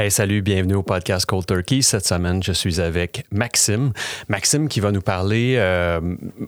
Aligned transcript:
Hey, 0.00 0.12
salut, 0.12 0.42
bienvenue 0.42 0.76
au 0.76 0.84
podcast 0.84 1.26
Cold 1.26 1.44
Turkey. 1.44 1.82
Cette 1.82 2.06
semaine, 2.06 2.40
je 2.40 2.52
suis 2.52 2.80
avec 2.80 3.24
Maxime. 3.32 3.92
Maxime 4.28 4.68
qui 4.68 4.78
va 4.78 4.92
nous 4.92 5.00
parler, 5.00 5.56
euh, 5.58 6.00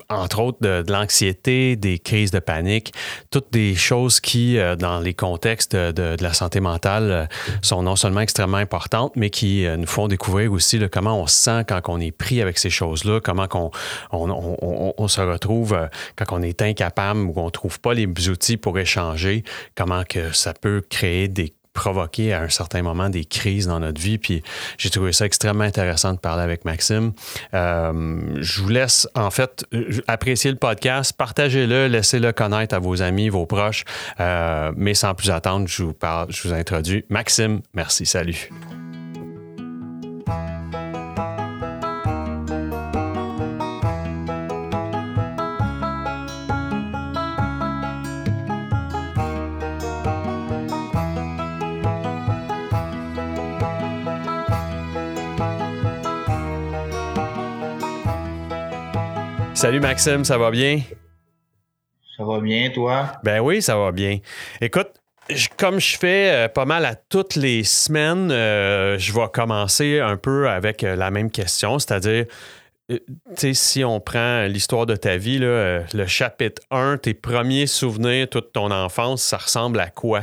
entre 0.08 0.38
autres, 0.40 0.58
de, 0.60 0.84
l'anxiété, 0.88 1.74
des 1.74 1.98
crises 1.98 2.30
de 2.30 2.38
panique, 2.38 2.94
toutes 3.32 3.52
des 3.52 3.74
choses 3.74 4.20
qui, 4.20 4.56
euh, 4.56 4.76
dans 4.76 5.00
les 5.00 5.14
contextes 5.14 5.74
de, 5.74 6.16
la 6.22 6.32
santé 6.32 6.60
mentale, 6.60 7.10
euh, 7.10 7.26
sont 7.60 7.82
non 7.82 7.96
seulement 7.96 8.20
extrêmement 8.20 8.58
importantes, 8.58 9.14
mais 9.16 9.30
qui 9.30 9.66
nous 9.76 9.86
font 9.88 10.06
découvrir 10.06 10.52
aussi 10.52 10.78
comment 10.88 11.20
on 11.20 11.26
se 11.26 11.34
sent 11.34 11.64
quand 11.66 11.80
on 11.88 11.98
est 11.98 12.12
pris 12.12 12.40
avec 12.40 12.56
ces 12.56 12.70
choses-là, 12.70 13.18
comment 13.18 13.48
on, 13.52 13.72
on, 14.12 14.94
on, 14.96 15.08
se 15.08 15.20
retrouve 15.20 15.76
quand 16.14 16.26
on 16.30 16.42
est 16.42 16.62
incapable 16.62 17.18
ou 17.18 17.32
qu'on 17.32 17.46
ne 17.46 17.50
trouve 17.50 17.80
pas 17.80 17.94
les 17.94 18.06
outils 18.28 18.58
pour 18.58 18.78
échanger, 18.78 19.42
comment 19.74 20.04
que 20.08 20.30
ça 20.32 20.54
peut 20.54 20.84
créer 20.88 21.26
des 21.26 21.52
provoquer 21.72 22.32
à 22.32 22.42
un 22.42 22.48
certain 22.48 22.82
moment 22.82 23.10
des 23.10 23.24
crises 23.24 23.66
dans 23.66 23.80
notre 23.80 24.00
vie. 24.00 24.18
Puis 24.18 24.42
j'ai 24.78 24.90
trouvé 24.90 25.12
ça 25.12 25.26
extrêmement 25.26 25.64
intéressant 25.64 26.12
de 26.12 26.18
parler 26.18 26.42
avec 26.42 26.64
Maxime. 26.64 27.12
Euh, 27.54 28.20
je 28.40 28.62
vous 28.62 28.68
laisse 28.68 29.08
en 29.14 29.30
fait 29.30 29.64
apprécier 30.06 30.50
le 30.50 30.56
podcast, 30.56 31.12
partagez-le, 31.16 31.86
laissez-le 31.86 32.32
connaître 32.32 32.74
à 32.74 32.78
vos 32.78 33.02
amis, 33.02 33.28
vos 33.28 33.46
proches. 33.46 33.84
Euh, 34.18 34.72
mais 34.76 34.94
sans 34.94 35.14
plus 35.14 35.30
attendre, 35.30 35.68
je 35.68 35.82
vous 35.82 35.94
parle, 35.94 36.32
je 36.32 36.46
vous 36.46 36.54
introduis 36.54 37.04
Maxime. 37.08 37.60
Merci, 37.74 38.06
salut. 38.06 38.50
Salut 59.60 59.80
Maxime, 59.80 60.24
ça 60.24 60.38
va 60.38 60.50
bien? 60.50 60.80
Ça 62.16 62.24
va 62.24 62.40
bien, 62.40 62.70
toi? 62.70 63.12
Ben 63.22 63.40
oui, 63.40 63.60
ça 63.60 63.76
va 63.76 63.92
bien. 63.92 64.20
Écoute, 64.62 64.88
comme 65.58 65.78
je 65.78 65.98
fais 65.98 66.32
euh, 66.32 66.48
pas 66.48 66.64
mal 66.64 66.86
à 66.86 66.94
toutes 66.94 67.36
les 67.36 67.62
semaines, 67.62 68.30
euh, 68.32 68.96
je 68.96 69.12
vais 69.12 69.28
commencer 69.30 70.00
un 70.00 70.16
peu 70.16 70.48
avec 70.48 70.82
euh, 70.82 70.96
la 70.96 71.10
même 71.10 71.30
question, 71.30 71.78
c'est-à-dire, 71.78 72.24
tu 72.88 72.98
sais, 73.36 73.52
si 73.52 73.84
on 73.84 74.00
prend 74.00 74.46
l'histoire 74.46 74.86
de 74.86 74.96
ta 74.96 75.18
vie, 75.18 75.36
le 75.38 75.84
chapitre 76.06 76.62
1, 76.70 76.96
tes 76.96 77.12
premiers 77.12 77.66
souvenirs, 77.66 78.30
toute 78.30 78.54
ton 78.54 78.70
enfance, 78.70 79.22
ça 79.22 79.36
ressemble 79.36 79.78
à 79.80 79.90
quoi? 79.90 80.22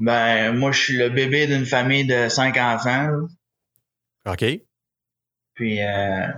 Ben, 0.00 0.50
moi, 0.50 0.72
je 0.72 0.80
suis 0.80 0.96
le 0.96 1.10
bébé 1.10 1.46
d'une 1.46 1.64
famille 1.64 2.06
de 2.08 2.28
cinq 2.28 2.56
enfants. 2.56 3.28
OK. 4.26 4.44
Puis, 5.54 5.82
euh, 5.82 6.28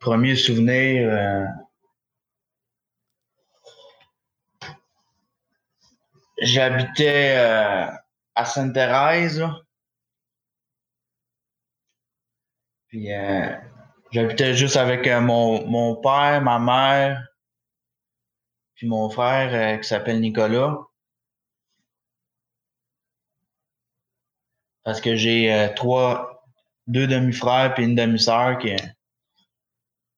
premier 0.00 0.34
souvenir, 0.34 1.08
euh, 1.12 1.44
j'habitais 6.40 7.36
euh, 7.36 7.86
à 8.34 8.44
Sainte-Thérèse. 8.44 9.44
Puis, 12.88 13.10
j'habitais 14.12 14.54
juste 14.54 14.76
avec 14.78 15.06
mon, 15.06 15.66
mon 15.66 15.96
père, 15.96 16.40
ma 16.40 16.58
mère, 16.58 17.28
puis 18.76 18.88
mon 18.88 19.10
frère 19.10 19.78
qui 19.82 19.86
s'appelle 19.86 20.20
Nicolas. 20.22 20.78
Parce 24.88 25.02
que 25.02 25.16
j'ai 25.16 25.52
euh, 25.52 25.68
trois, 25.74 26.42
deux 26.86 27.06
demi-frères 27.06 27.74
puis 27.74 27.84
une 27.84 27.94
demi-sœur 27.94 28.56
qui 28.56 28.74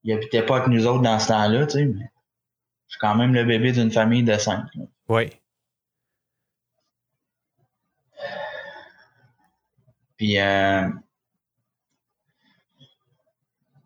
n'habitaient 0.05 0.47
pas 0.47 0.59
avec 0.59 0.69
nous 0.69 0.87
autres 0.87 1.03
dans 1.03 1.19
ce 1.19 1.27
temps-là, 1.27 1.67
tu 1.67 1.73
sais, 1.73 1.85
mais 1.87 2.09
je 2.87 2.93
suis 2.93 3.01
quand 3.01 3.17
même 3.17 3.35
le 3.35 3.43
bébé 3.43 3.73
d'une 3.73 3.91
famille 3.91 4.23
de 4.23 4.39
cinq. 4.39 4.65
Oui. 5.09 5.29
Puis 10.17 10.39
euh, 10.39 10.89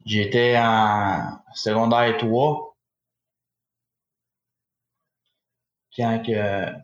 j'étais 0.04 0.58
en 0.58 1.40
secondaire 1.54 2.18
3 2.18 2.76
quand 5.96 6.22
que 6.26 6.74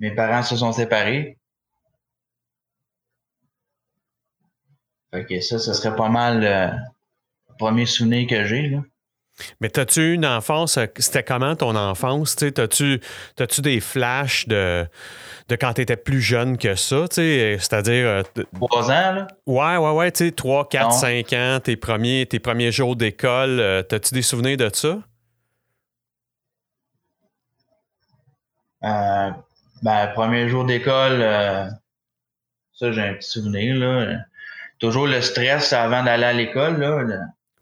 mes 0.00 0.10
parents 0.16 0.42
se 0.42 0.56
sont 0.56 0.72
séparés. 0.72 1.39
Fait 5.12 5.24
que 5.24 5.40
ça, 5.40 5.58
ce 5.58 5.72
serait 5.72 5.96
pas 5.96 6.08
mal 6.08 6.40
le 6.40 7.56
premier 7.58 7.86
souvenir 7.86 8.28
que 8.28 8.44
j'ai. 8.44 8.68
Là. 8.68 8.78
Mais 9.60 9.76
as-tu 9.78 10.14
une 10.14 10.26
enfance? 10.26 10.78
Euh, 10.78 10.86
c'était 10.96 11.22
comment 11.22 11.56
ton 11.56 11.74
enfance? 11.74 12.36
As-tu 12.42 13.00
as 13.38 13.60
des 13.60 13.80
flashs 13.80 14.46
de, 14.48 14.86
de 15.48 15.56
quand 15.56 15.74
tu 15.74 15.82
étais 15.82 15.96
plus 15.96 16.20
jeune 16.20 16.58
que 16.58 16.74
ça? 16.74 17.06
C'est-à-dire. 17.10 18.06
Euh, 18.06 18.22
Trois 18.54 18.86
ans, 18.86 19.12
là? 19.12 19.26
Ouais, 19.46 19.76
ouais, 19.76 19.92
ouais. 19.92 20.12
Tu 20.12 20.26
sais, 20.26 20.32
3, 20.32 20.68
4, 20.68 20.92
5 20.92 21.32
ans, 21.32 21.60
tes 21.62 21.76
premiers, 21.76 22.26
tes 22.26 22.38
premiers 22.38 22.72
jours 22.72 22.96
d'école. 22.96 23.60
Euh, 23.60 23.82
as-tu 23.90 24.14
des 24.14 24.22
souvenirs 24.22 24.56
de 24.56 24.70
ça? 24.72 24.98
Euh, 28.82 29.30
ben, 29.82 30.06
premier 30.14 30.48
jour 30.48 30.64
d'école, 30.64 31.20
ça, 32.72 32.92
j'ai 32.92 33.02
un 33.02 33.14
petit 33.14 33.28
souvenir, 33.28 33.76
là 33.76 34.20
toujours 34.80 35.06
le 35.06 35.20
stress 35.20 35.72
avant 35.72 36.02
d'aller 36.02 36.24
à 36.24 36.32
l'école. 36.32 36.78
Là, 36.80 37.04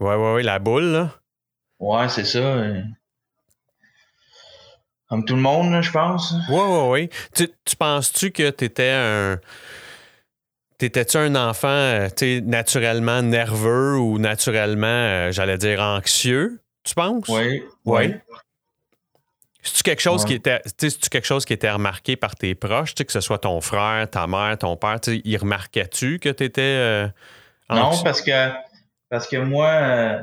Ouais, 0.01 0.15
ouais, 0.15 0.33
ouais, 0.35 0.43
la 0.43 0.59
boule, 0.59 0.85
là. 0.85 1.11
Ouais, 1.81 2.09
c'est 2.09 2.25
ça. 2.25 2.57
Comme 5.09 5.25
tout 5.25 5.35
le 5.35 5.41
monde, 5.43 5.81
je 5.83 5.91
pense. 5.91 6.35
Ouais, 6.49 6.57
ouais, 6.63 6.89
ouais. 6.89 7.11
Tu, 7.35 7.49
tu 7.65 7.77
penses-tu 7.77 8.31
que 8.31 8.51
tu 8.51 8.65
étais 8.65 8.91
un. 8.91 9.39
T'étais-tu 10.79 11.17
un 11.17 11.35
enfant 11.35 11.69
euh, 11.69 12.09
naturellement 12.43 13.21
nerveux 13.23 13.99
ou 13.99 14.19
naturellement, 14.19 14.87
euh, 14.87 15.33
j'allais 15.33 15.59
dire, 15.59 15.81
anxieux, 15.81 16.61
tu 16.85 16.95
penses? 16.95 17.27
Oui. 17.29 17.65
Oui. 17.85 18.15
C'est-tu 19.69 19.83
quelque 19.83 20.01
chose 20.01 20.25
qui 20.25 20.35
était. 20.35 20.63
tu 20.79 20.91
quelque 21.11 21.27
chose 21.27 21.45
qui 21.45 21.53
était 21.53 21.71
remarqué 21.71 22.17
par 22.17 22.35
tes 22.35 22.55
proches, 22.55 22.95
que 22.95 23.13
ce 23.13 23.21
soit 23.21 23.39
ton 23.39 23.61
frère, 23.61 24.09
ta 24.09 24.27
mère, 24.27 24.57
ton 24.57 24.77
père, 24.77 24.99
ils 25.07 25.37
remarquaient-tu 25.37 26.19
que 26.19 26.31
tu 26.31 26.45
étais. 26.45 26.63
Euh, 26.63 27.09
non, 27.69 27.93
parce 28.03 28.23
que 28.23 28.51
parce 29.11 29.29
que 29.29 29.37
moi, 29.37 29.69
euh, 29.69 30.23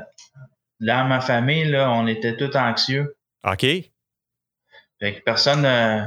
dans 0.80 1.08
ma 1.08 1.20
famille, 1.20 1.66
là, 1.66 1.90
on 1.92 2.06
était 2.08 2.36
tous 2.36 2.56
anxieux. 2.56 3.16
OK. 3.44 3.60
Fait 3.60 3.90
que 5.00 5.22
personne 5.24 5.64
euh, 5.64 6.00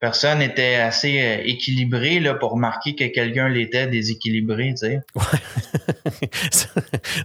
personne 0.00 0.40
n'était 0.40 0.74
assez 0.74 1.20
euh, 1.20 1.42
équilibré 1.44 2.20
là, 2.20 2.34
pour 2.34 2.52
remarquer 2.52 2.94
que 2.94 3.04
quelqu'un 3.04 3.48
l'était 3.48 3.86
déséquilibré, 3.86 4.74
tu 4.74 4.86
sais. 4.88 5.00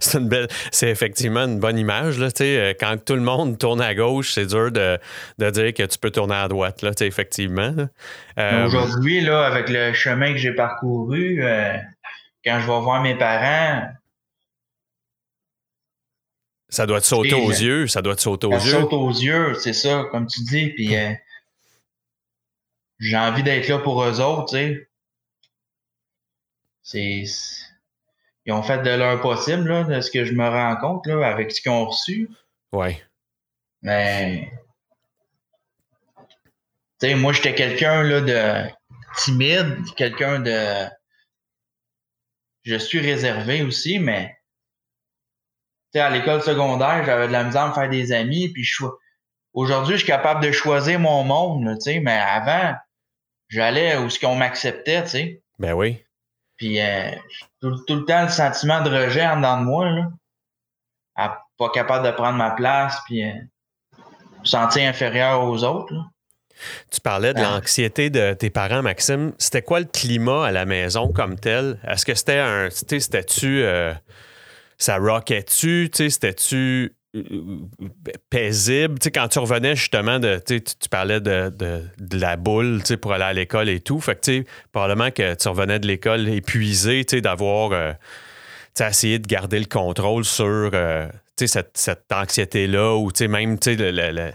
c'est 0.00 0.18
une 0.18 0.28
belle, 0.28 0.48
c'est 0.70 0.88
effectivement 0.88 1.44
une 1.44 1.58
bonne 1.58 1.78
image, 1.78 2.18
là, 2.18 2.30
tu 2.30 2.38
sais. 2.38 2.56
Euh, 2.56 2.72
quand 2.78 2.96
tout 3.04 3.14
le 3.14 3.20
monde 3.20 3.58
tourne 3.58 3.80
à 3.80 3.94
gauche, 3.94 4.32
c'est 4.32 4.46
dur 4.46 4.72
de, 4.72 4.98
dire 5.38 5.74
que 5.74 5.82
tu 5.82 5.98
peux 5.98 6.10
tourner 6.10 6.36
à 6.36 6.48
droite, 6.48 6.82
là, 6.82 6.94
tu 6.94 7.00
sais, 7.00 7.06
effectivement. 7.06 7.74
Euh, 8.38 8.66
aujourd'hui, 8.66 9.20
là, 9.20 9.44
avec 9.44 9.68
le 9.68 9.92
chemin 9.92 10.32
que 10.32 10.38
j'ai 10.38 10.54
parcouru, 10.54 11.42
quand 12.44 12.58
je 12.58 12.66
vais 12.66 12.80
voir 12.80 13.02
mes 13.02 13.16
parents, 13.16 13.86
ça 16.70 16.86
doit 16.86 17.02
te 17.02 17.06
sauter 17.06 17.34
aux 17.34 17.50
yeux, 17.50 17.86
ça 17.86 18.00
doit 18.00 18.16
te 18.16 18.22
sauter 18.22 18.46
aux 18.46 18.52
yeux. 18.52 18.58
Ça 18.58 18.80
saute 18.80 18.92
aux 18.94 19.10
yeux, 19.10 19.54
c'est 19.60 19.74
ça, 19.74 20.06
comme 20.10 20.26
tu 20.26 20.40
dis, 20.40 20.68
puis 20.70 20.96
j'ai 23.02 23.18
envie 23.18 23.42
d'être 23.42 23.66
là 23.66 23.80
pour 23.80 24.04
eux 24.04 24.20
autres, 24.20 24.56
tu 24.56 24.88
sais. 26.82 27.24
Ils 28.44 28.52
ont 28.52 28.62
fait 28.62 28.82
de 28.82 28.90
leur 28.90 29.20
possible, 29.20 29.68
là, 29.68 29.84
de 29.84 30.00
ce 30.00 30.10
que 30.10 30.24
je 30.24 30.32
me 30.32 30.48
rends 30.48 30.76
compte, 30.76 31.06
là, 31.06 31.26
avec 31.26 31.50
ce 31.50 31.60
qu'ils 31.60 31.72
ont 31.72 31.86
reçu. 31.86 32.30
Ouais. 32.72 33.02
Mais. 33.82 34.52
Tu 37.00 37.08
sais, 37.08 37.14
moi, 37.16 37.32
j'étais 37.32 37.54
quelqu'un, 37.54 38.04
là, 38.04 38.20
de 38.20 38.70
timide, 39.16 39.78
quelqu'un 39.96 40.38
de. 40.38 40.88
Je 42.62 42.76
suis 42.76 43.00
réservé 43.00 43.62
aussi, 43.62 43.98
mais. 43.98 44.36
Tu 45.92 45.98
sais, 45.98 46.00
à 46.00 46.10
l'école 46.10 46.42
secondaire, 46.42 47.04
j'avais 47.04 47.26
de 47.26 47.32
la 47.32 47.42
misère 47.42 47.62
à 47.62 47.68
me 47.68 47.74
faire 47.74 47.90
des 47.90 48.12
amis, 48.12 48.48
puis 48.48 48.62
je 48.62 48.84
Aujourd'hui, 49.54 49.96
je 49.96 50.04
suis 50.04 50.06
capable 50.06 50.42
de 50.42 50.50
choisir 50.50 50.98
mon 50.98 51.24
monde, 51.24 51.74
tu 51.74 51.80
sais, 51.82 52.00
mais 52.00 52.16
avant, 52.16 52.74
j'allais 53.52 53.96
où 53.98 54.10
ce 54.10 54.18
qu'on 54.18 54.34
m'acceptait, 54.34 55.02
tu 55.04 55.10
sais. 55.10 55.42
Ben 55.58 55.74
oui. 55.74 56.02
Puis 56.56 56.80
euh, 56.80 57.10
tout, 57.60 57.70
le 57.88 58.04
temps, 58.04 58.22
le 58.22 58.28
sentiment 58.28 58.82
de 58.82 58.90
rejet 58.90 59.26
en 59.26 59.36
dedans 59.36 59.60
de 59.60 59.64
moi, 59.64 59.90
là. 59.90 61.40
pas 61.58 61.70
capable 61.70 62.06
de 62.06 62.12
prendre 62.12 62.36
ma 62.36 62.50
place, 62.52 62.98
puis... 63.06 63.24
Euh, 63.24 63.32
sentir 64.44 64.88
inférieur 64.88 65.44
aux 65.44 65.64
autres. 65.64 65.94
Tu 66.90 67.00
parlais 67.00 67.34
de 67.34 67.40
ah. 67.40 67.56
l'anxiété 67.56 68.10
de 68.10 68.34
tes 68.34 68.50
parents, 68.50 68.82
Maxime. 68.82 69.32
C'était 69.38 69.62
quoi 69.62 69.80
le 69.80 69.86
climat 69.86 70.46
à 70.46 70.52
la 70.52 70.64
maison 70.64 71.12
comme 71.12 71.38
tel? 71.38 71.78
Est-ce 71.86 72.06
que 72.06 72.14
c'était 72.14 72.38
un. 72.38 72.68
C'était-tu. 72.70 73.62
Euh, 73.62 73.94
ça 74.78 74.98
rockait-tu? 74.98 75.90
C'était-tu 75.92 76.94
euh, 77.14 77.58
paisible? 78.30 78.98
quand 79.12 79.28
tu 79.28 79.38
revenais 79.38 79.76
justement 79.76 80.18
de. 80.18 80.40
Tu, 80.46 80.60
parlais 80.90 81.20
de, 81.20 81.52
la 82.12 82.36
boule 82.36 82.82
pour 83.00 83.12
aller 83.12 83.24
à 83.24 83.32
l'école 83.32 83.68
et 83.68 83.80
tout. 83.80 84.00
Fait 84.00 84.20
que, 84.20 84.44
probablement 84.72 85.10
que 85.10 85.34
tu 85.34 85.48
revenais 85.48 85.78
de 85.78 85.86
l'école 85.86 86.28
épuisé, 86.28 87.04
d'avoir. 87.04 87.72
Euh, 87.72 87.92
essayé 88.80 89.18
de 89.18 89.26
garder 89.26 89.58
le 89.58 89.66
contrôle 89.66 90.24
sur 90.24 90.70
cette, 91.36 91.70
cette 91.74 92.10
anxiété-là 92.10 92.96
ou 92.96 93.10
même 93.28 93.58
le, 93.66 93.90
le, 93.90 94.32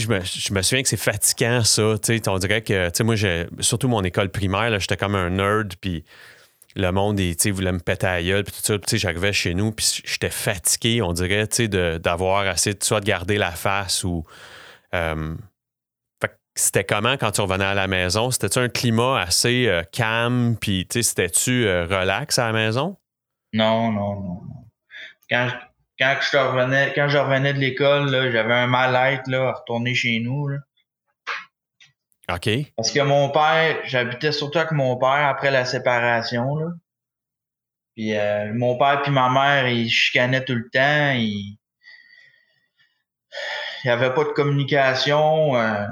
je 0.00 0.08
me, 0.08 0.20
je 0.20 0.52
me, 0.52 0.62
souviens 0.62 0.82
que 0.82 0.88
c'est 0.88 0.96
fatigant, 0.96 1.62
ça. 1.64 1.94
On 2.26 2.38
dirait 2.38 2.62
que, 2.62 3.02
moi, 3.02 3.14
surtout 3.60 3.88
mon 3.88 4.02
école 4.02 4.30
primaire, 4.30 4.78
j'étais 4.80 4.96
comme 4.96 5.14
un 5.14 5.30
nerd, 5.30 5.74
puis 5.80 6.04
le 6.76 6.92
monde, 6.92 7.20
voulait 7.52 7.72
me 7.72 7.80
péter 7.80 8.06
à 8.06 8.22
gueule, 8.22 8.44
puis 8.44 8.54
tout 8.54 8.78
ça. 8.86 8.96
J'arrivais 8.96 9.32
chez 9.32 9.54
nous, 9.54 9.72
puis 9.72 10.02
j'étais 10.04 10.30
fatigué, 10.30 11.02
on 11.02 11.12
dirait, 11.12 11.48
d'avoir 11.98 12.46
assez, 12.46 12.74
de, 12.74 12.84
soit 12.84 13.00
de 13.00 13.06
garder 13.06 13.38
la 13.38 13.50
face 13.50 14.04
ou. 14.04 14.24
Euh, 14.94 15.34
c'était 16.58 16.84
comment 16.84 17.18
quand 17.18 17.32
tu 17.32 17.42
revenais 17.42 17.66
à 17.66 17.74
la 17.74 17.86
maison? 17.86 18.30
C'était-tu 18.30 18.58
un 18.58 18.70
climat 18.70 19.20
assez 19.20 19.68
euh, 19.68 19.82
calme, 19.92 20.56
puis 20.58 20.86
c'était-tu 20.90 21.66
euh, 21.66 21.84
relax 21.84 22.38
à 22.38 22.46
la 22.46 22.52
maison? 22.52 22.96
Non, 23.52 23.92
non, 23.92 24.20
non. 24.20 24.40
Quand, 25.28 25.50
quand 25.98 26.16
je 26.20 26.36
revenais, 26.38 26.92
quand 26.94 27.08
je 27.08 27.18
revenais 27.18 27.52
de 27.52 27.58
l'école, 27.58 28.08
j'avais 28.32 28.54
un 28.54 28.66
mal-être 28.68 29.32
à 29.34 29.52
retourner 29.52 29.94
chez 29.94 30.18
nous. 30.20 30.48
OK. 32.32 32.48
Parce 32.76 32.90
que 32.90 33.00
mon 33.00 33.30
père, 33.30 33.80
j'habitais 33.84 34.32
surtout 34.32 34.58
avec 34.58 34.72
mon 34.72 34.96
père 34.96 35.28
après 35.28 35.50
la 35.50 35.64
séparation. 35.64 36.56
Là. 36.56 36.66
Puis 37.94 38.16
euh, 38.16 38.52
mon 38.54 38.76
père 38.76 39.02
puis 39.02 39.12
ma 39.12 39.30
mère, 39.30 39.68
ils 39.68 39.88
chicanaient 39.88 40.44
tout 40.44 40.54
le 40.54 40.68
temps. 40.70 41.12
Ils... 41.12 41.56
Il 43.84 43.86
n'y 43.86 43.90
avait 43.90 44.12
pas 44.12 44.24
de 44.24 44.30
communication. 44.30 45.56
Euh. 45.56 45.86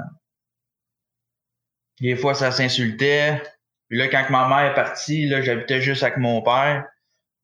Des 2.01 2.15
fois, 2.17 2.33
ça 2.33 2.51
s'insultait. 2.51 3.41
Là, 3.89 4.07
quand 4.09 4.29
ma 4.29 4.49
mère 4.49 4.71
est 4.71 4.75
partie, 4.75 5.27
là, 5.27 5.41
j'habitais 5.41 5.81
juste 5.81 6.03
avec 6.03 6.17
mon 6.17 6.41
père. 6.41 6.85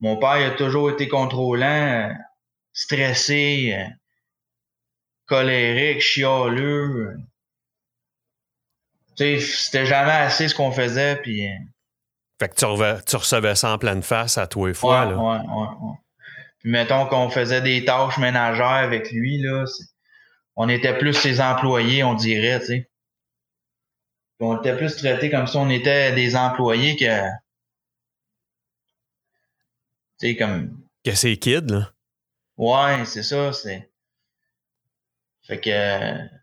Mon 0.01 0.17
père 0.17 0.51
a 0.51 0.51
toujours 0.51 0.89
été 0.89 1.07
contrôlant 1.07 2.13
stressé, 2.73 3.75
euh, 3.77 3.89
colérique, 5.25 6.01
chialeux. 6.01 7.15
C'était 9.15 9.85
jamais 9.85 10.11
assez 10.11 10.47
ce 10.47 10.55
qu'on 10.55 10.71
faisait, 10.71 11.17
puis... 11.17 11.47
Euh, 11.47 11.51
fait 12.39 12.49
que 12.49 12.55
tu, 12.55 13.15
recevais 13.15 13.55
ça 13.55 13.71
en 13.71 13.77
pleine 13.77 14.01
face 14.01 14.37
à 14.39 14.47
tous 14.47 14.65
les 14.65 14.73
fois, 14.73 15.05
là. 15.05 15.15
Ouais, 15.15 15.37
ouais, 15.37 15.67
ouais. 15.81 15.95
Puis 16.59 16.71
mettons 16.71 17.05
qu'on 17.05 17.29
faisait 17.29 17.61
des 17.61 17.85
tâches 17.85 18.17
ménagères 18.17 18.65
avec 18.65 19.11
lui, 19.11 19.39
là, 19.41 19.65
on 20.55 20.67
était 20.67 20.97
plus 20.97 21.13
ses 21.13 21.39
employés, 21.39 22.03
on 22.03 22.15
dirait, 22.15 22.59
tu 22.59 22.65
sais. 22.65 22.89
On 24.39 24.57
était 24.57 24.75
plus 24.75 24.95
traités 24.95 25.29
comme 25.29 25.45
si 25.45 25.55
on 25.55 25.69
était 25.69 26.13
des 26.13 26.35
employés 26.35 26.95
que... 26.95 27.21
Tu 30.19 30.29
sais, 30.29 30.35
comme... 30.35 30.81
Que 31.03 31.13
c'est 31.13 31.37
kids, 31.37 31.67
là. 31.67 31.91
Ouais, 32.57 33.05
c'est 33.05 33.23
ça, 33.23 33.53
c'est. 33.53 33.91
Fait 35.43 35.59
que. 35.59 36.40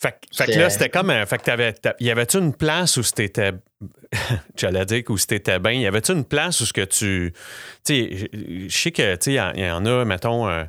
Fait, 0.00 0.14
que 0.46 0.58
là, 0.58 0.70
c'était 0.70 0.90
comme. 0.90 1.12
Fait 1.26 1.38
que 1.38 1.42
t'avais. 1.42 1.74
Y 1.98 2.10
avait-tu 2.10 2.38
une 2.38 2.54
place 2.54 2.96
où 2.96 3.02
c'était. 3.02 3.52
J'allais 4.56 4.86
dire 4.86 5.02
où 5.08 5.18
c'était 5.18 5.58
bien? 5.58 5.72
Y 5.72 5.86
avait-tu 5.86 6.12
une 6.12 6.24
place 6.24 6.60
où 6.60 6.66
ce 6.66 6.72
que 6.72 6.84
tu. 6.84 7.32
Tu 7.84 7.94
sais, 7.94 8.30
je 8.68 8.76
sais 8.76 8.92
que, 8.92 9.16
tu 9.16 9.32
sais, 9.32 9.32
il 9.56 9.64
y, 9.64 9.70
en 9.70 9.84
a, 9.86 10.04
mettons. 10.04 10.48
Euh, 10.48 10.64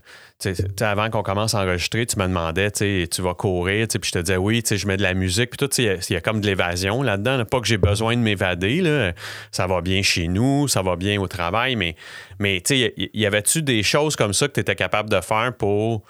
avant 0.80 1.10
qu'on 1.10 1.22
commence 1.22 1.54
à 1.54 1.64
enregistrer, 1.64 2.06
tu 2.06 2.18
me 2.18 2.26
demandais, 2.26 2.72
tu 2.72 3.22
vas 3.22 3.34
courir, 3.34 3.88
puis 3.90 4.00
je 4.06 4.12
te 4.12 4.20
disais 4.20 4.38
oui, 4.38 4.64
je 4.66 4.88
mets 4.88 4.96
de 4.96 5.02
la 5.02 5.14
musique, 5.14 5.50
puis 5.50 5.58
tout, 5.58 5.70
il 5.78 6.00
y, 6.10 6.16
a 6.16 6.22
comme 6.22 6.40
de 6.40 6.48
l'évasion 6.48 7.04
là-dedans. 7.04 7.44
Pas 7.44 7.60
que 7.60 7.68
j'ai 7.68 7.78
besoin 7.78 8.16
de 8.16 8.22
m'évader, 8.22 9.12
ça 9.52 9.68
va 9.68 9.82
bien 9.82 10.02
chez 10.02 10.30
nous, 10.30 10.70
ça 10.70 10.82
va 10.82 10.96
bien 10.96 11.20
au 11.20 11.28
travail, 11.28 11.76
mais, 11.76 11.98
mais 12.40 12.64
y 12.70 13.26
avait-tu 13.26 13.62
des 13.64 13.84
choses 13.84 14.16
comme 14.16 14.32
ça 14.32 14.48
que 14.48 14.54
tu 14.54 14.62
étais 14.62 14.78
capable 14.78 15.10
de 15.10 15.20
faire 15.20 15.54
pour 15.58 16.06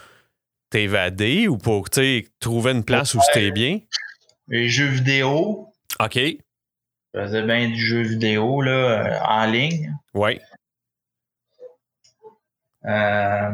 t'évader 0.69 1.47
ou 1.47 1.57
pour 1.57 1.89
trouver 2.39 2.71
une 2.71 2.83
place 2.83 3.15
où 3.15 3.19
c'était 3.21 3.51
bien? 3.51 3.79
Les 4.47 4.69
jeux 4.69 4.87
vidéo. 4.87 5.71
OK. 5.99 6.15
Je 6.15 7.19
faisais 7.19 7.41
bien 7.41 7.69
du 7.69 7.77
jeu 7.77 8.01
vidéo 8.01 8.61
là, 8.61 8.71
euh, 8.71 9.19
en 9.27 9.45
ligne. 9.45 9.95
Oui. 10.13 10.39
Euh, 12.85 13.51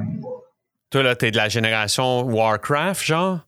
toi, 0.90 1.04
là, 1.04 1.16
t'es 1.16 1.32
de 1.32 1.38
la 1.38 1.50
génération 1.50 2.22
Warcraft, 2.24 3.04
genre? 3.04 3.40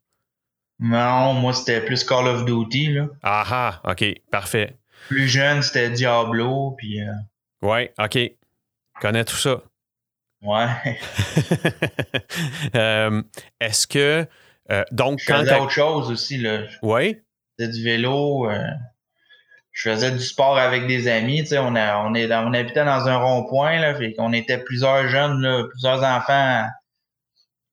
Non, 0.80 1.34
moi, 1.34 1.54
c'était 1.54 1.81
plus 1.81 2.04
Call 2.04 2.28
of 2.28 2.46
Duty, 2.46 2.94
là. 2.94 3.08
Ah 3.24 3.46
ah, 3.50 3.92
OK, 3.92 4.06
parfait. 4.31 4.75
Plus 5.08 5.28
jeune, 5.28 5.62
c'était 5.62 5.90
Diablo, 5.90 6.75
puis... 6.78 7.02
Euh... 7.02 7.12
Ouais, 7.62 7.94
OK. 8.00 8.18
Connais 9.02 9.25
tout 9.25 9.36
ça. 9.36 9.62
Ouais. 10.42 10.68
euh, 12.75 13.22
Est-ce 13.60 13.88
que... 13.88 14.28
Euh, 14.72 14.84
donc, 14.92 15.19
je 15.19 15.34
faisais 15.34 15.60
autre 15.60 15.72
chose 15.72 16.12
aussi, 16.12 16.38
là. 16.38 16.63
Oui? 16.81 17.18
C'était 17.57 17.72
du 17.72 17.84
vélo. 17.84 18.50
Euh, 18.50 18.68
je 19.72 19.89
faisais 19.89 20.12
du 20.12 20.19
sport 20.19 20.57
avec 20.57 20.88
des 20.88 21.07
amis. 21.07 21.42
Tu 21.42 21.48
sais, 21.48 21.57
on, 21.57 21.75
a, 21.75 21.98
on, 22.00 22.13
est, 22.13 22.31
on 22.34 22.54
habitait 22.54 22.84
dans 22.84 23.07
un 23.07 23.18
rond-point, 23.18 23.80
là. 23.80 23.95
Fait 23.95 24.13
qu'on 24.13 24.34
était 24.34 24.57
plusieurs 24.57 25.07
jeunes, 25.07 25.42
là, 25.42 25.63
plusieurs 25.69 26.04
enfants 26.04 26.66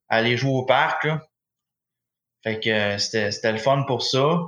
aller 0.08 0.36
jouer 0.36 0.52
au 0.52 0.64
parc. 0.64 1.04
Là. 1.04 1.26
Fait 2.42 2.60
que 2.60 2.98
c'était 2.98 3.52
le 3.52 3.58
fun 3.58 3.84
pour 3.86 4.02
ça. 4.02 4.38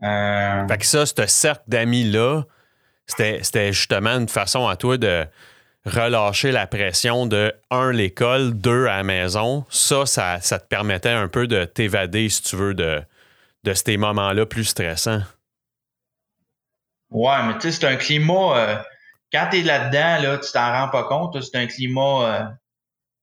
Fait 0.00 0.78
que 0.78 0.86
ça, 0.86 1.06
ce 1.06 1.26
cercle 1.26 1.64
d'amis-là, 1.66 2.42
c'était 3.06 3.72
justement 3.72 4.10
une 4.10 4.28
façon 4.28 4.68
à 4.68 4.76
toi 4.76 4.98
de 4.98 5.26
relâcher 5.84 6.52
la 6.52 6.66
pression 6.66 7.26
de 7.26 7.54
un, 7.70 7.92
l'école, 7.92 8.54
deux, 8.54 8.86
à 8.86 8.98
la 8.98 9.02
maison. 9.02 9.64
Ça, 9.68 10.06
ça, 10.06 10.40
ça 10.40 10.58
te 10.58 10.66
permettait 10.66 11.10
un 11.10 11.28
peu 11.28 11.46
de 11.46 11.64
t'évader, 11.64 12.28
si 12.28 12.42
tu 12.42 12.56
veux, 12.56 12.74
de, 12.74 13.02
de 13.64 13.74
ces 13.74 13.96
moments-là 13.96 14.46
plus 14.46 14.64
stressants. 14.64 15.22
Ouais, 17.10 17.42
mais 17.46 17.54
tu 17.54 17.60
sais, 17.60 17.72
c'est 17.72 17.86
un 17.86 17.96
climat. 17.96 18.56
Euh, 18.56 18.76
quand 19.32 19.48
tu 19.50 19.58
es 19.58 19.62
là-dedans, 19.62 20.22
là, 20.22 20.38
tu 20.38 20.50
t'en 20.52 20.72
rends 20.72 20.88
pas 20.88 21.04
compte. 21.04 21.40
C'est 21.42 21.56
un 21.56 21.66
climat 21.66 22.22
euh, 22.22 22.44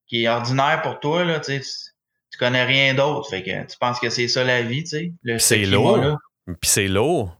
qui 0.06 0.24
est 0.24 0.28
ordinaire 0.28 0.82
pour 0.82 1.00
toi, 1.00 1.24
là, 1.24 1.40
tu 1.40 1.60
tu 1.60 2.38
connais 2.38 2.64
rien 2.64 2.94
d'autre. 2.94 3.28
Fait 3.28 3.42
que 3.42 3.70
tu 3.70 3.76
penses 3.78 4.00
que 4.00 4.08
c'est 4.08 4.26
ça 4.26 4.42
la 4.42 4.62
vie, 4.62 4.84
tu 4.84 5.12
sais. 5.22 5.38
C'est 5.38 5.66
lourd. 5.66 6.18
Puis 6.46 6.70
c'est 6.70 6.88
lourd. 6.88 7.36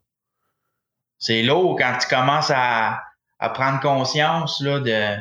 C'est 1.18 1.42
lourd 1.42 1.76
quand 1.78 1.96
tu 1.98 2.08
commences 2.08 2.50
à, 2.54 3.00
à 3.42 3.50
prendre 3.50 3.80
conscience 3.80 4.60
là, 4.60 4.80
de 4.80 5.16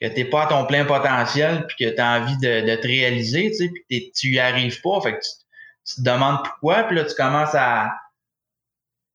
que 0.00 0.06
t'es 0.08 0.26
pas 0.26 0.44
à 0.44 0.46
ton 0.46 0.66
plein 0.66 0.84
potentiel 0.84 1.66
puis 1.66 1.86
que 1.86 1.94
tu 1.94 2.00
as 2.00 2.20
envie 2.20 2.36
de, 2.36 2.66
de, 2.68 2.76
te 2.76 2.86
réaliser, 2.86 3.50
tu 3.50 3.56
sais, 3.56 3.70
puis 3.88 4.12
tu 4.14 4.28
y 4.28 4.38
arrives 4.38 4.80
pas. 4.82 5.00
Fait 5.00 5.14
que 5.14 5.20
tu, 5.20 5.96
te 5.96 6.02
demandes 6.02 6.44
pourquoi, 6.44 6.82
puis 6.84 6.96
là, 6.96 7.04
tu 7.04 7.14
commences 7.14 7.54
à, 7.54 7.94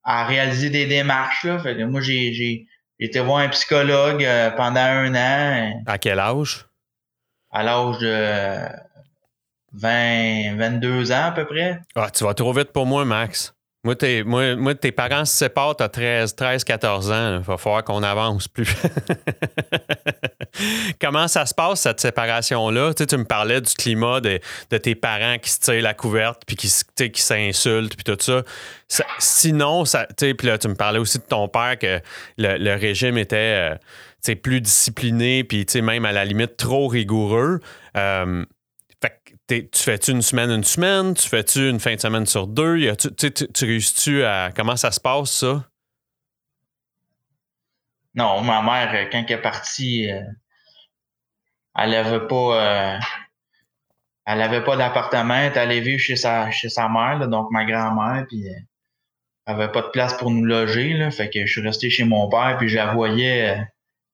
à 0.03 0.25
réaliser 0.25 0.71
des 0.71 0.87
démarches. 0.87 1.43
Là. 1.43 1.59
Fait 1.59 1.77
que 1.77 1.83
moi, 1.83 2.01
j'ai 2.01 2.67
été 2.99 3.19
voir 3.19 3.39
un 3.39 3.49
psychologue 3.49 4.23
euh, 4.23 4.49
pendant 4.51 4.81
un 4.81 5.13
an. 5.13 5.83
À 5.85 5.97
quel 5.99 6.19
âge? 6.19 6.65
à 7.51 7.63
l'âge 7.63 7.97
de 7.99 8.57
20, 9.73 10.55
22 10.57 11.11
ans 11.11 11.25
à 11.25 11.31
peu 11.31 11.45
près. 11.45 11.81
Ah, 11.95 12.09
tu 12.09 12.23
vas 12.23 12.33
trop 12.33 12.53
vite 12.53 12.71
pour 12.71 12.85
moi, 12.85 13.05
Max. 13.05 13.53
Moi, 13.83 13.95
moi, 14.57 14.75
tes 14.75 14.91
parents 14.91 15.25
se 15.25 15.33
séparent, 15.33 15.75
tu 15.75 15.83
as 15.83 15.89
13, 15.89 16.35
13, 16.35 16.63
14 16.63 17.11
ans. 17.11 17.37
Il 17.37 17.43
va 17.43 17.57
falloir 17.57 17.83
qu'on 17.83 18.03
avance 18.03 18.47
plus. 18.47 18.75
Comment 21.01 21.27
ça 21.27 21.47
se 21.47 21.55
passe, 21.55 21.81
cette 21.81 21.99
séparation-là? 21.99 22.93
Tu, 22.93 23.07
tu 23.07 23.17
me 23.17 23.25
parlais 23.25 23.59
du 23.59 23.73
climat 23.73 24.21
de, 24.21 24.39
tes 24.69 24.93
parents 24.93 25.39
qui 25.39 25.49
se 25.49 25.59
tirent 25.61 25.81
la 25.81 25.95
couverte 25.95 26.43
puis 26.45 26.55
qui, 26.55 26.69
qui 27.09 27.21
s'insultent 27.21 27.95
puis 27.95 28.03
tout 28.03 28.17
ça. 28.19 28.43
sinon, 29.17 29.85
ça, 29.85 30.05
puis 30.15 30.35
là, 30.43 30.59
tu 30.59 30.67
me 30.67 30.75
parlais 30.75 30.99
aussi 30.99 31.17
de 31.17 31.23
ton 31.23 31.47
père 31.47 31.79
que 31.79 32.01
le, 32.37 32.75
régime 32.75 33.17
était... 33.17 33.71
Euh, 33.71 34.35
plus 34.43 34.61
discipliné, 34.61 35.43
puis 35.43 35.65
même 35.81 36.05
à 36.05 36.11
la 36.11 36.25
limite 36.25 36.55
trop 36.55 36.87
rigoureux. 36.87 37.59
Euh, 37.97 38.45
tu 39.59 39.83
fais-tu 39.83 40.11
une 40.11 40.21
semaine, 40.21 40.49
une 40.49 40.63
semaine? 40.63 41.13
Tu 41.13 41.27
fais-tu 41.27 41.69
une 41.69 41.79
fin 41.79 41.95
de 41.95 41.99
semaine 41.99 42.25
sur 42.25 42.47
deux? 42.47 42.95
tu, 42.95 43.31
tu, 43.31 43.65
réussis-tu 43.65 44.23
à. 44.23 44.51
Comment 44.55 44.75
ça 44.75 44.91
se 44.91 44.99
passe, 44.99 45.31
ça? 45.31 45.65
Non, 48.15 48.41
ma 48.41 48.61
mère, 48.61 48.93
euh, 48.93 49.09
quand 49.11 49.23
elle 49.27 49.37
est 49.37 49.41
partie, 49.41 50.11
euh, 50.11 50.21
elle 51.77 51.95
avait 51.95 52.27
pas. 52.27 52.99
elle 54.25 54.41
avait 54.41 54.63
pas 54.63 54.77
d'appartement. 54.77 55.35
Elle 55.35 55.53
est 55.53 55.57
allée 55.57 55.81
vivre 55.81 55.99
chez 55.99 56.15
sa, 56.15 56.49
chez 56.51 56.69
sa 56.69 56.89
mère, 56.89 57.27
donc 57.27 57.51
ma 57.51 57.65
grand-mère. 57.65 58.25
Puis 58.27 58.45
elle 58.47 59.53
avait 59.53 59.71
pas 59.71 59.81
de 59.81 59.89
place 59.89 60.13
pour 60.15 60.31
nous 60.31 60.45
loger. 60.45 60.93
Là, 60.93 61.11
fait 61.11 61.29
que 61.29 61.45
je 61.45 61.51
suis 61.51 61.61
resté 61.61 61.89
chez 61.89 62.03
mon 62.03 62.29
père. 62.29 62.57
Puis 62.57 62.69
je 62.69 62.77
la 62.77 62.93
voyais 62.93 63.65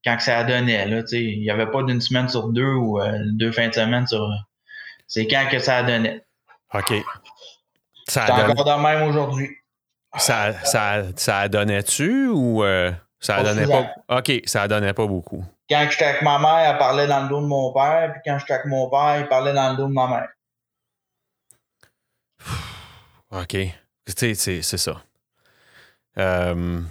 quand 0.04 0.18
que 0.18 0.24
ça 0.24 0.44
donnait. 0.44 0.88
Il 1.12 1.42
n'y 1.42 1.50
avait 1.50 1.72
pas 1.72 1.84
d'une 1.84 2.02
semaine 2.02 2.30
sur 2.30 2.50
deux 2.50 2.74
ou 2.74 3.00
deux 3.34 3.52
fins 3.52 3.70
de 3.70 3.74
semaine 3.74 4.08
sur. 4.08 4.28
C'est 5.08 5.26
quand 5.28 5.48
que 5.50 5.60
ça 5.60 5.84
donnait. 5.84 6.22
OK. 6.74 6.94
Ça 8.08 8.26
a 8.26 8.50
encore 8.50 8.66
de 8.66 8.84
même 8.84 9.10
aujourd'hui. 9.10 9.50
Ça, 10.18 10.54
ça, 10.64 11.04
ça 11.16 11.48
donnait-tu 11.48 12.28
ou 12.28 12.64
euh, 12.64 12.92
ça 13.20 13.44
donnait 13.44 13.68
pas? 13.68 14.18
OK, 14.18 14.32
ça 14.46 14.68
donnait 14.68 14.94
pas 14.94 15.08
beaucoup. 15.08 15.44
Quand 15.70 15.86
j'étais 15.90 16.06
avec 16.06 16.22
ma 16.22 16.40
mère, 16.40 16.72
elle 16.72 16.78
parlait 16.78 17.08
dans 17.08 17.24
le 17.24 17.30
dos 17.30 17.42
de 17.42 17.48
mon 17.48 17.74
père, 17.74 18.14
puis 18.14 18.22
quand 18.26 18.40
j'étais 18.40 18.54
avec 18.54 18.66
mon 18.68 18.90
père, 18.90 19.18
il 19.20 19.28
parlait 19.28 19.54
dans 19.54 19.72
le 19.72 19.78
dos 19.78 19.88
de 19.88 19.94
ma 19.94 20.08
mère. 20.08 20.30
OK. 23.32 23.58
C'est 24.06 24.78
ça. 24.78 25.02
Euh, 26.18 26.82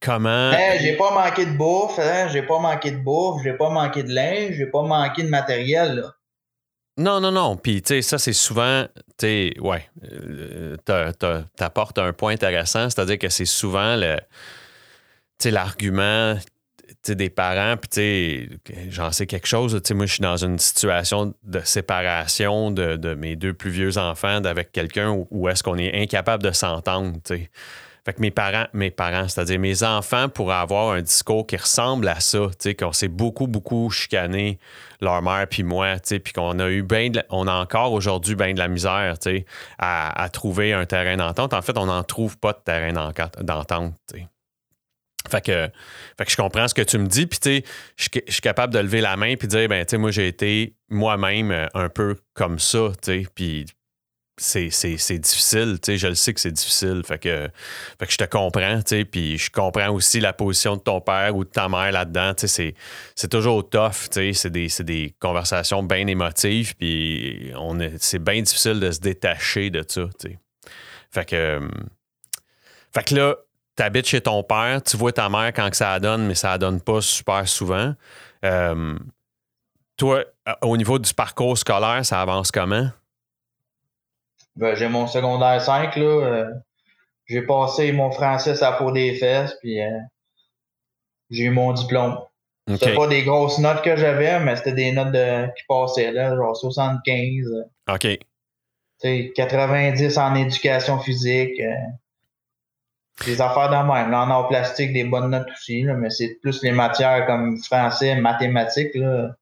comment. 0.00 0.50
Ben, 0.50 0.78
j'ai 0.80 0.96
pas 0.96 1.10
manqué 1.10 1.46
de 1.46 1.56
bouffe, 1.56 1.98
hein, 1.98 2.28
j'ai 2.28 2.42
pas 2.42 2.58
manqué 2.58 2.90
de 2.90 2.98
bouffe, 2.98 3.42
j'ai 3.42 3.54
pas 3.54 3.70
manqué 3.70 4.02
de 4.02 4.12
linge, 4.12 4.54
j'ai 4.56 4.66
pas 4.66 4.82
manqué 4.82 5.22
de 5.22 5.30
matériel. 5.30 5.94
Là. 5.96 6.14
Non, 6.98 7.20
non, 7.20 7.32
non. 7.32 7.56
Puis, 7.56 7.80
tu 7.82 7.94
sais, 7.94 8.02
ça, 8.02 8.18
c'est 8.18 8.34
souvent, 8.34 8.86
tu 9.18 9.26
sais, 9.26 9.54
ouais, 9.60 9.88
euh, 10.12 10.76
t'apportes 11.56 11.98
un 11.98 12.12
point 12.12 12.32
intéressant, 12.32 12.90
c'est-à-dire 12.90 13.18
que 13.18 13.30
c'est 13.30 13.46
souvent 13.46 13.96
le, 13.96 14.16
tu 14.16 15.44
sais, 15.44 15.50
l'argument 15.50 16.36
des 17.08 17.30
parents, 17.30 17.76
puis 17.76 18.48
j'en 18.88 19.10
sais 19.10 19.26
quelque 19.26 19.46
chose. 19.46 19.72
Tu 19.74 19.88
sais, 19.88 19.94
moi, 19.94 20.06
je 20.06 20.14
suis 20.14 20.22
dans 20.22 20.36
une 20.36 20.58
situation 20.58 21.34
de 21.42 21.60
séparation 21.60 22.70
de, 22.70 23.14
mes 23.14 23.36
deux 23.36 23.54
plus 23.54 23.70
vieux 23.70 23.98
enfants 23.98 24.44
avec 24.44 24.72
quelqu'un 24.72 25.10
où, 25.30 25.48
est-ce 25.48 25.62
qu'on 25.62 25.78
est 25.78 26.00
incapable 26.00 26.42
de 26.42 26.52
s'entendre, 26.52 27.14
tu 27.24 27.36
sais. 27.36 27.50
Fait 28.04 28.14
que 28.14 28.20
mes 28.20 28.32
parents, 28.32 28.66
mes 28.72 28.90
parents, 28.90 29.28
c'est-à-dire 29.28 29.60
mes 29.60 29.84
enfants 29.84 30.28
pourraient 30.28 30.56
avoir 30.56 30.92
un 30.92 31.02
discours 31.02 31.46
qui 31.46 31.56
ressemble 31.56 32.08
à 32.08 32.18
ça, 32.18 32.48
qu'on 32.76 32.92
s'est 32.92 33.06
beaucoup, 33.06 33.46
beaucoup 33.46 33.90
chicané, 33.90 34.58
leur 35.00 35.22
mère 35.22 35.46
puis 35.48 35.62
moi, 35.62 35.96
puis 36.00 36.32
qu'on 36.32 36.58
a 36.58 36.68
eu 36.68 36.82
bien, 36.82 37.10
on 37.30 37.46
a 37.46 37.52
encore 37.52 37.92
aujourd'hui 37.92 38.34
bien 38.34 38.54
de 38.54 38.58
la 38.58 38.66
misère, 38.66 39.14
sais, 39.20 39.44
à, 39.78 40.28
trouver 40.32 40.72
un 40.72 40.84
terrain 40.84 41.16
d'entente. 41.16 41.54
En 41.54 41.62
fait, 41.62 41.78
on 41.78 41.86
n'en 41.86 42.02
trouve 42.02 42.36
pas 42.38 42.52
de 42.52 42.60
terrain 42.64 42.92
d'entente. 43.40 43.94
Fait 45.30 45.40
que, 45.40 45.70
fait 46.18 46.24
que 46.24 46.30
je 46.30 46.36
comprends 46.36 46.66
ce 46.66 46.74
que 46.74 46.82
tu 46.82 46.98
me 46.98 47.06
dis, 47.06 47.26
puis 47.26 47.38
tu 47.38 47.60
sais, 47.60 47.64
je 47.96 48.32
suis 48.32 48.40
capable 48.40 48.74
de 48.74 48.80
lever 48.80 49.00
la 49.00 49.16
main 49.16 49.36
puis 49.36 49.46
dire, 49.46 49.68
ben, 49.68 49.84
tu 49.84 49.90
sais, 49.90 49.98
moi, 49.98 50.10
j'ai 50.10 50.26
été 50.26 50.74
moi-même 50.88 51.68
un 51.72 51.88
peu 51.88 52.16
comme 52.34 52.58
ça, 52.58 52.90
tu 53.00 53.22
sais, 53.22 53.26
puis 53.32 53.66
c'est 54.36 55.18
difficile, 55.18 55.78
tu 55.80 55.92
sais, 55.92 55.98
je 55.98 56.08
le 56.08 56.14
sais 56.14 56.32
que 56.32 56.40
c'est 56.40 56.52
difficile. 56.52 57.02
Fait 57.04 57.18
que, 57.18 57.50
fait 57.98 58.06
que 58.06 58.12
je 58.12 58.16
te 58.16 58.24
comprends, 58.24 58.78
tu 58.78 58.96
sais, 58.96 59.04
puis 59.04 59.38
je 59.38 59.50
comprends 59.50 59.90
aussi 59.90 60.20
la 60.20 60.32
position 60.32 60.76
de 60.76 60.80
ton 60.80 61.00
père 61.00 61.36
ou 61.36 61.44
de 61.44 61.50
ta 61.50 61.68
mère 61.68 61.92
là-dedans, 61.92 62.34
tu 62.34 62.48
sais, 62.48 62.74
c'est 63.14 63.28
toujours 63.28 63.68
tough, 63.68 64.08
tu 64.10 64.32
sais, 64.32 64.32
c'est 64.32 64.50
des, 64.50 64.68
des, 64.80 65.14
conversations 65.20 65.82
bien 65.82 66.06
émotives, 66.06 66.74
puis 66.76 67.52
c'est 67.98 68.18
bien 68.18 68.40
difficile 68.40 68.80
de 68.80 68.90
se 68.90 69.00
détacher 69.00 69.70
de 69.70 69.84
ça, 69.86 70.08
tu. 70.18 70.38
Fait 71.10 71.26
que, 71.26 71.60
fait 72.94 73.04
que 73.04 73.14
là, 73.14 73.36
t'habites 73.76 74.06
chez 74.06 74.20
ton 74.22 74.42
père, 74.42 74.82
tu 74.82 74.96
vois 74.96 75.12
ta 75.12 75.28
mère 75.28 75.52
quand 75.54 75.68
que 75.68 75.76
ça 75.76 75.98
donne, 76.00 76.26
mais 76.26 76.34
ça 76.34 76.56
donne 76.56 76.80
pas 76.80 77.00
super 77.00 77.46
souvent. 77.46 77.94
Euh, 78.44 78.98
toi, 79.96 80.24
au 80.62 80.76
niveau 80.76 80.98
du 80.98 81.12
parcours 81.12 81.56
scolaire, 81.56 82.04
ça 82.04 82.20
avance 82.20 82.50
comment? 82.50 82.90
Ben, 84.56 84.74
j'ai 84.74 84.88
mon 84.88 85.06
secondaire 85.06 85.60
5, 85.60 85.96
là. 85.96 86.04
Euh, 86.04 86.50
j'ai 87.26 87.42
passé 87.42 87.92
mon 87.92 88.10
français 88.10 88.62
à 88.62 88.78
la 88.80 88.92
des 88.92 89.14
fesses, 89.14 89.56
puis 89.60 89.80
euh, 89.80 89.98
j'ai 91.30 91.44
eu 91.44 91.50
mon 91.50 91.72
diplôme. 91.72 92.18
C'était 92.68 92.94
pas 92.94 93.08
des 93.08 93.22
grosses 93.24 93.58
notes 93.58 93.82
que 93.82 93.96
j'avais, 93.96 94.38
mais 94.40 94.54
c'était 94.56 94.72
des 94.72 94.92
notes 94.92 95.12
de, 95.12 95.46
qui 95.46 95.64
passaient, 95.66 96.12
là, 96.12 96.36
genre 96.36 96.56
75. 96.56 97.66
OK. 97.88 98.18
sais 98.98 99.32
90 99.34 100.18
en 100.18 100.34
éducation 100.36 100.98
physique. 101.00 101.58
Euh, 101.60 101.74
des 103.26 103.40
affaires 103.40 103.68
de 103.68 103.76
même. 103.76 104.10
Là, 104.10 104.22
en 104.22 104.30
art 104.30 104.48
plastique, 104.48 104.92
des 104.92 105.04
bonnes 105.04 105.30
notes 105.30 105.48
aussi, 105.50 105.82
là, 105.82 105.94
mais 105.94 106.10
c'est 106.10 106.38
plus 106.40 106.62
les 106.62 106.72
matières 106.72 107.26
comme 107.26 107.58
français, 107.58 108.14
mathématiques. 108.16 108.94
Là. 108.94 109.36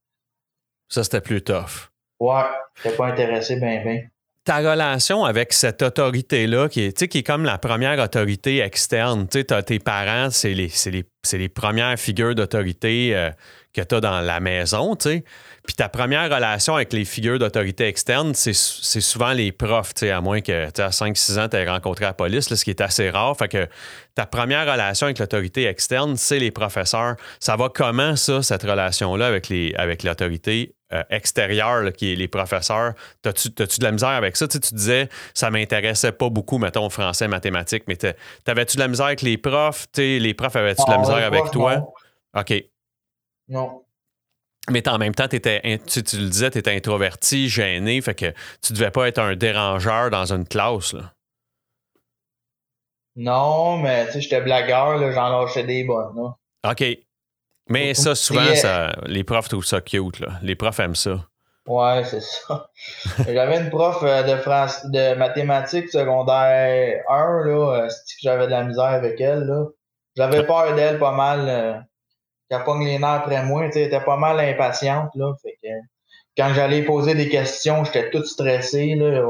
Ça, 0.89 1.05
c'était 1.05 1.21
plus 1.21 1.43
tough. 1.43 1.91
Ouais, 2.19 2.43
j'étais 2.77 2.97
pas 2.97 3.07
intéressé, 3.07 3.57
ben, 3.57 3.83
ben 3.85 4.10
ta 4.45 4.59
relation 4.59 5.25
avec 5.25 5.53
cette 5.53 5.83
autorité-là, 5.83 6.69
qui 6.69 6.83
est, 6.83 7.09
qui 7.09 7.19
est 7.19 7.23
comme 7.23 7.45
la 7.45 7.59
première 7.59 7.99
autorité 7.99 8.61
externe. 8.61 9.29
Tu 9.29 9.45
as 9.51 9.63
tes 9.63 9.79
parents, 9.79 10.31
c'est 10.31 10.55
les, 10.55 10.73
les, 10.87 11.05
les, 11.33 11.49
premières 11.49 11.99
figures 11.99 12.35
d'autorité 12.35 13.15
euh, 13.15 13.31
que 13.75 13.83
tu 13.83 13.95
as 13.95 14.01
dans 14.01 14.21
la 14.21 14.41
maison. 14.41 14.97
sais. 14.99 15.25
Puis 15.67 15.75
ta 15.75 15.91
première 15.91 16.35
relation 16.35 16.75
avec 16.75 16.93
les 16.95 17.05
figures 17.05 17.39
d'autorité 17.39 17.87
externe, 17.87 18.33
c'est 18.35 18.55
souvent 18.55 19.33
les 19.33 19.53
profs, 19.53 20.03
à 20.03 20.21
moins 20.23 20.41
que 20.41 20.67
à 20.67 20.89
5-6 20.89 21.39
ans, 21.39 21.49
tu 21.49 21.57
aies 21.57 21.69
rencontré 21.69 22.07
la 22.07 22.15
police, 22.15 22.53
ce 22.53 22.65
qui 22.65 22.71
est 22.71 22.81
assez 22.81 23.11
rare. 23.11 23.37
Fait 23.37 23.49
que 23.49 23.69
ta 24.15 24.25
première 24.25 24.71
relation 24.71 25.05
avec 25.07 25.19
l'autorité 25.19 25.67
externe, 25.67 26.17
c'est 26.17 26.39
les 26.39 26.51
professeurs. 26.51 27.17
Ça 27.41 27.57
va 27.57 27.69
comment, 27.69 28.17
ça, 28.17 28.43
cette 28.43 28.63
relation-là 28.63 29.27
avec 29.27 29.51
l'autorité 30.03 30.63
avec 30.65 30.80
euh, 30.93 31.03
extérieure, 31.11 31.93
qui 31.93 32.13
est 32.13 32.17
les 32.17 32.29
professeurs? 32.29 32.95
T'as-tu 33.23 33.51
de 33.51 33.85
la 33.85 33.93
misère 33.93 34.09
avec 34.09 34.37
ça? 34.37 34.49
Tu, 34.49 34.61
tu 34.61 34.75
disais, 34.75 35.09
ça 35.35 35.51
m'intéressait 35.51 36.13
pas 36.13 36.29
beaucoup, 36.31 36.59
mettons, 36.59 36.89
français, 36.91 37.29
mathématiques, 37.29 37.85
mais 37.87 37.97
t'avais-tu 37.97 38.77
de 38.77 38.83
la 38.83 38.89
misère 38.89 39.07
avec 39.07 39.23
les 39.23 39.39
profs? 39.39 39.87
les 39.97 40.35
profs 40.35 40.57
avaient-tu 40.57 40.85
de 40.85 40.91
la 40.91 40.97
ah, 40.97 41.01
misère 41.01 41.27
avec 41.27 41.51
toi? 41.51 41.93
OK. 42.37 42.65
Non. 43.49 43.83
Mais 44.71 44.87
en 44.89 44.99
même 44.99 45.15
temps, 45.15 45.27
étais, 45.27 45.79
tu, 45.87 46.03
tu, 46.03 46.17
le 46.17 46.29
disais, 46.29 46.51
tu 46.51 46.59
étais 46.59 46.75
introverti, 46.75 47.49
gêné, 47.49 48.01
fait 48.01 48.15
que 48.15 48.33
tu 48.63 48.73
devais 48.73 48.91
pas 48.91 49.09
être 49.09 49.19
un 49.19 49.35
dérangeur 49.35 50.11
dans 50.11 50.33
une 50.33 50.47
classe. 50.47 50.93
Là. 50.93 51.13
Non, 53.17 53.79
mais 53.79 54.07
tu 54.07 54.13
sais, 54.13 54.21
j'étais 54.21 54.41
blagueur, 54.41 55.13
j'en 55.13 55.41
lâchais 55.41 55.65
des 55.65 55.85
bonnes. 55.85 56.17
Là. 56.17 56.71
OK. 56.71 56.85
Mais 57.71 57.95
ça, 57.95 58.15
souvent, 58.15 58.55
ça, 58.55 58.93
les 59.07 59.25
profs 59.25 59.49
trouvent 59.49 59.65
ça 59.65 59.81
cute. 59.81 60.21
Là. 60.21 60.39
Les 60.43 60.57
profs 60.57 60.81
aiment 60.81 60.97
ça. 60.97 61.27
Ouais, 61.67 62.03
c'est 62.05 62.23
ça. 62.23 62.69
j'avais 63.29 63.59
une 63.59 63.71
prof 63.71 64.03
euh, 64.03 64.23
de 64.25 64.37
France, 64.41 64.85
de 64.87 65.15
mathématiques 65.15 65.89
secondaire 65.89 67.03
1, 67.09 67.45
là, 67.45 67.85
euh, 67.85 67.87
que 67.87 67.95
j'avais 68.23 68.47
de 68.47 68.51
la 68.51 68.65
misère 68.65 68.85
avec 68.87 69.21
elle. 69.21 69.45
Là? 69.45 69.67
J'avais 70.17 70.45
peur 70.45 70.75
d'elle 70.75 70.99
pas 70.99 71.13
mal. 71.13 71.49
Euh, 71.49 71.79
qu'elle 72.51 72.65
pogne 72.65 72.85
les 72.85 72.99
nerfs 72.99 73.11
après 73.11 73.45
moi. 73.45 73.67
Elle 73.67 73.83
était 73.83 74.01
pas 74.01 74.17
mal 74.17 74.41
impatiente. 74.41 75.11
Là, 75.15 75.33
fait 75.41 75.57
que, 75.63 75.69
quand 76.37 76.53
j'allais 76.55 76.83
poser 76.83 77.15
des 77.15 77.29
questions, 77.29 77.85
j'étais 77.85 78.11
tout 78.11 78.25
stressé, 78.25 78.97
là, 78.97 79.23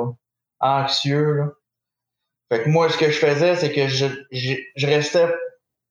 anxieux. 0.61 1.35
Là. 1.35 1.49
Fait 2.50 2.64
que 2.64 2.68
moi, 2.68 2.88
ce 2.88 2.97
que 2.97 3.11
je 3.11 3.18
faisais, 3.18 3.54
c'est 3.56 3.73
que 3.73 3.87
je, 3.87 4.06
je, 4.32 4.54
je, 4.75 4.87
restais 4.87 5.28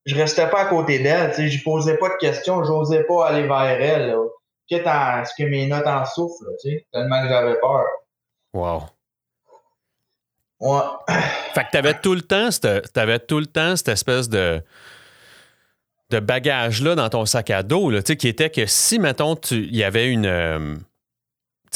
je 0.06 0.16
restais 0.16 0.48
pas 0.48 0.62
à 0.62 0.66
côté 0.66 0.98
d'elle. 0.98 1.32
Je 1.32 1.62
posais 1.62 1.96
pas 1.96 2.08
de 2.10 2.16
questions, 2.16 2.64
j'osais 2.64 3.04
pas 3.04 3.28
aller 3.28 3.46
vers 3.46 3.80
elle. 3.80 4.08
Là. 4.08 4.24
Quitte 4.68 4.86
à 4.86 5.24
ce 5.24 5.32
que 5.36 5.48
mes 5.48 5.66
notes 5.66 5.86
en 5.86 6.04
souffrent, 6.04 6.44
tellement 6.92 7.22
que 7.22 7.28
j'avais 7.28 7.58
peur. 7.60 7.84
Wow. 8.52 8.82
Ouais. 10.60 10.80
Fait 11.54 11.64
que 11.64 11.70
t'avais 11.72 11.94
tout 11.94 12.14
le 12.14 12.22
temps, 12.22 12.48
t'avais 12.92 13.18
tout 13.18 13.40
le 13.40 13.46
temps 13.46 13.76
cette 13.76 13.88
espèce 13.88 14.28
de 14.28 14.62
de 16.10 16.18
bagage-là 16.18 16.96
dans 16.96 17.08
ton 17.08 17.24
sac 17.24 17.50
à 17.50 17.62
dos, 17.62 17.90
là, 17.90 18.02
qui 18.02 18.28
était 18.28 18.50
que 18.50 18.66
si, 18.66 18.98
mettons, 18.98 19.36
il 19.50 19.74
y 19.74 19.84
avait 19.84 20.08
une. 20.08 20.26
Euh, 20.26 20.76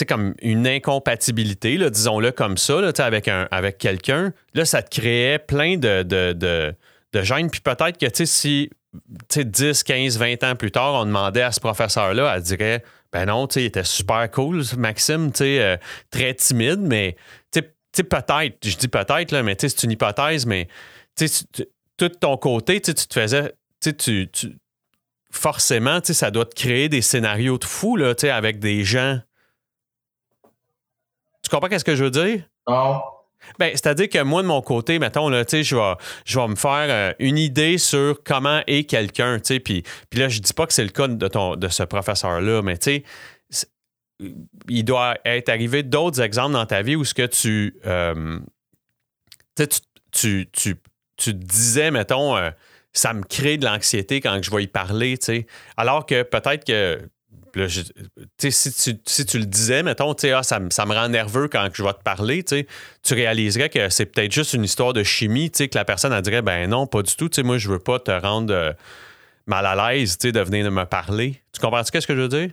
comme 0.08 0.34
une 0.42 0.66
incompatibilité, 0.66 1.78
disons-le 1.88 2.32
comme 2.32 2.56
ça, 2.56 2.80
là, 2.80 2.90
avec, 2.98 3.28
un, 3.28 3.46
avec 3.52 3.78
quelqu'un, 3.78 4.32
là, 4.52 4.64
ça 4.64 4.82
te 4.82 4.90
créait 4.90 5.38
plein 5.38 5.76
de, 5.76 6.02
de, 6.02 6.32
de, 6.32 6.74
de 7.14 7.22
gêne. 7.22 7.50
Puis 7.50 7.60
peut-être 7.60 7.98
que 7.98 8.24
si 8.24 8.70
10, 9.34 9.82
15, 9.82 10.18
20 10.18 10.44
ans 10.44 10.56
plus 10.56 10.70
tard, 10.70 10.94
on 10.94 11.06
demandait 11.06 11.42
à 11.42 11.52
ce 11.52 11.60
professeur-là, 11.60 12.34
elle 12.36 12.42
dirait 12.42 12.84
Ben 13.12 13.26
non, 13.26 13.46
il 13.46 13.64
était 13.64 13.84
super 13.84 14.30
cool, 14.30 14.62
Maxime, 14.76 15.30
euh, 15.40 15.76
très 16.10 16.34
timide, 16.34 16.80
mais 16.80 17.16
peut-être, 17.92 18.56
je 18.64 18.76
dis 18.76 18.88
peut-être, 18.88 19.32
mais 19.42 19.56
c'est 19.58 19.82
une 19.84 19.92
hypothèse, 19.92 20.46
mais 20.46 20.68
tout 21.96 22.08
ton 22.08 22.36
côté, 22.36 22.80
tu 22.80 22.92
te 22.92 23.14
faisais 23.14 23.54
tu, 23.92 24.28
tu, 24.28 24.56
forcément, 25.30 25.98
ça 26.02 26.30
doit 26.30 26.46
te 26.46 26.54
créer 26.54 26.88
des 26.88 27.02
scénarios 27.02 27.58
de 27.58 27.64
fou 27.64 27.96
là, 27.96 28.14
avec 28.32 28.58
des 28.58 28.84
gens. 28.84 29.18
Tu 31.42 31.50
comprends 31.50 31.78
ce 31.78 31.84
que 31.84 31.94
je 31.94 32.04
veux 32.04 32.10
dire? 32.10 32.44
Non. 32.66 33.02
Ben, 33.58 33.70
c'est-à-dire 33.72 34.08
que 34.08 34.22
moi, 34.22 34.42
de 34.42 34.46
mon 34.46 34.62
côté, 34.62 34.98
mettons, 34.98 35.28
là, 35.28 35.44
je 35.48 35.76
vais, 35.76 35.94
je 36.24 36.38
vais 36.38 36.48
me 36.48 36.56
faire 36.56 36.86
euh, 36.88 37.12
une 37.18 37.38
idée 37.38 37.78
sur 37.78 38.22
comment 38.24 38.62
est 38.66 38.84
quelqu'un, 38.84 39.38
puis 39.40 39.84
là, 40.14 40.28
je 40.28 40.40
dis 40.40 40.52
pas 40.52 40.66
que 40.66 40.72
c'est 40.72 40.84
le 40.84 40.90
cas 40.90 41.08
de, 41.08 41.28
ton, 41.28 41.56
de 41.56 41.68
ce 41.68 41.82
professeur-là, 41.82 42.62
mais 42.62 42.78
tu 42.78 43.02
sais, 44.18 44.32
il 44.68 44.84
doit 44.84 45.16
être 45.24 45.48
arrivé 45.48 45.82
d'autres 45.82 46.20
exemples 46.20 46.52
dans 46.52 46.66
ta 46.66 46.82
vie 46.82 46.96
où 46.96 47.04
ce 47.04 47.14
que 47.14 47.26
tu, 47.26 47.76
euh, 47.86 48.38
tu, 49.56 49.66
tu, 50.12 50.48
tu, 50.52 50.76
tu, 51.16 51.34
disais, 51.34 51.90
mettons, 51.90 52.36
euh, 52.36 52.50
ça 52.92 53.12
me 53.12 53.22
crée 53.22 53.56
de 53.56 53.64
l'anxiété 53.64 54.20
quand 54.20 54.40
je 54.42 54.50
vais 54.50 54.64
y 54.64 54.66
parler, 54.68 55.18
tu 55.18 55.26
sais, 55.26 55.46
alors 55.76 56.06
que 56.06 56.22
peut-être 56.22 56.64
que 56.64 57.00
si, 58.38 59.26
tu, 59.26 59.38
le 59.38 59.44
disais, 59.44 59.82
mettons, 59.82 60.12
ah, 60.12 60.42
ça, 60.42 60.60
ça, 60.70 60.86
me 60.86 60.94
rend 60.94 61.08
nerveux 61.08 61.48
quand 61.48 61.68
je 61.72 61.82
vais 61.82 61.92
te 61.92 62.02
parler, 62.02 62.44
tu 62.44 63.14
réaliserais 63.14 63.68
que 63.68 63.88
c'est 63.88 64.06
peut-être 64.06 64.32
juste 64.32 64.54
une 64.54 64.64
histoire 64.64 64.92
de 64.92 65.02
chimie, 65.02 65.50
que 65.50 65.66
la 65.74 65.84
personne 65.84 66.12
elle 66.12 66.22
dirait 66.22 66.42
ben 66.42 66.68
non, 66.68 66.86
pas 66.86 67.02
du 67.02 67.14
tout, 67.16 67.30
moi 67.44 67.58
je 67.58 67.68
veux 67.68 67.78
pas 67.78 67.98
te 67.98 68.10
rendre 68.10 68.52
euh, 68.52 68.72
mal 69.46 69.66
à 69.66 69.92
l'aise 69.92 70.18
de 70.18 70.40
venir 70.40 70.70
me 70.70 70.84
parler. 70.84 71.42
Tu 71.52 71.60
comprends 71.60 71.84
ce 71.84 71.90
que 71.90 72.00
je 72.00 72.20
veux 72.20 72.28
dire? 72.28 72.50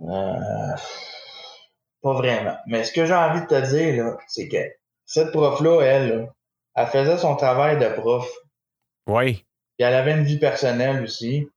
Euh, 0.00 0.76
pas 2.02 2.14
vraiment. 2.14 2.56
Mais 2.66 2.84
ce 2.84 2.92
que 2.92 3.06
j'ai 3.06 3.14
envie 3.14 3.40
de 3.40 3.46
te 3.46 3.70
dire, 3.74 4.16
c'est 4.28 4.48
que 4.48 4.56
cette 5.06 5.30
prof-là, 5.30 5.80
elle, 5.82 6.28
elle 6.74 6.86
faisait 6.88 7.18
son 7.18 7.36
travail 7.36 7.78
de 7.78 7.88
prof. 7.88 8.28
Oui. 9.06 9.44
Et 9.78 9.84
elle 9.84 9.94
avait 9.94 10.12
une 10.12 10.24
vie 10.24 10.38
personnelle 10.38 11.02
aussi. 11.02 11.48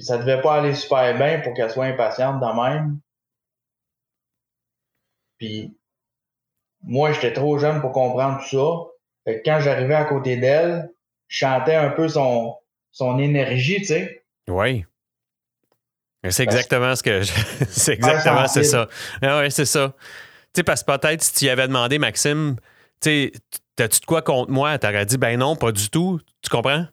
Puis 0.00 0.06
ça 0.06 0.16
devait 0.16 0.40
pas 0.40 0.54
aller 0.54 0.74
super 0.74 1.14
bien 1.18 1.40
pour 1.40 1.52
qu'elle 1.52 1.70
soit 1.70 1.84
impatiente 1.84 2.40
de 2.40 2.46
même. 2.46 3.00
Puis 5.36 5.76
moi, 6.82 7.12
j'étais 7.12 7.34
trop 7.34 7.58
jeune 7.58 7.82
pour 7.82 7.92
comprendre 7.92 8.40
tout 8.40 8.56
ça. 8.56 8.90
Fait 9.24 9.42
que 9.42 9.44
quand 9.44 9.60
j'arrivais 9.60 9.96
à 9.96 10.06
côté 10.06 10.38
d'elle, 10.38 10.90
je 11.28 11.36
chantais 11.36 11.74
un 11.74 11.90
peu 11.90 12.08
son, 12.08 12.56
son 12.90 13.18
énergie, 13.18 13.80
tu 13.80 13.88
sais. 13.88 14.24
Oui. 14.48 14.86
C'est 16.30 16.44
exactement 16.44 16.96
ce 16.96 17.02
que 17.02 17.20
je... 17.20 17.32
C'est 17.68 17.92
exactement 17.92 18.48
c'est 18.48 18.64
ça. 18.64 18.88
Ah 19.20 19.40
oui, 19.40 19.50
c'est 19.50 19.66
ça. 19.66 19.92
Tu 19.98 20.60
sais, 20.60 20.62
parce 20.62 20.82
que 20.82 20.96
peut-être 20.96 21.22
si 21.22 21.34
tu 21.34 21.44
y 21.44 21.50
avais 21.50 21.68
demandé, 21.68 21.98
Maxime, 21.98 22.56
tu 23.02 23.10
sais, 23.10 23.32
t'as-tu 23.76 24.00
de 24.00 24.06
quoi 24.06 24.22
contre 24.22 24.50
moi? 24.50 24.78
T'aurais 24.78 25.04
dit, 25.04 25.18
ben 25.18 25.38
non, 25.38 25.56
pas 25.56 25.72
du 25.72 25.90
tout. 25.90 26.20
Tu 26.40 26.48
comprends? 26.48 26.86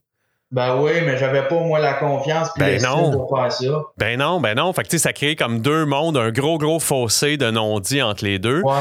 Ben 0.51 0.77
oui, 0.81 1.01
mais 1.05 1.17
j'avais 1.17 1.45
pas, 1.47 1.59
moi, 1.59 1.79
la 1.79 1.95
confiance 1.95 2.49
ben 2.57 2.81
non. 2.81 3.11
pour 3.11 3.37
faire 3.37 3.51
ça. 3.51 3.83
Ben 3.97 4.17
non, 4.17 4.39
ben 4.39 4.55
non. 4.55 4.71
Fait 4.71 4.83
que, 4.83 4.97
ça 4.97 5.11
crée 5.11 5.35
comme 5.35 5.59
deux 5.59 5.85
mondes, 5.85 6.15
un 6.15 6.31
gros, 6.31 6.57
gros 6.57 6.79
fossé 6.79 7.35
de 7.35 7.51
non-dit 7.51 8.01
entre 8.01 8.23
les 8.23 8.39
deux. 8.39 8.61
Ouais. 8.61 8.75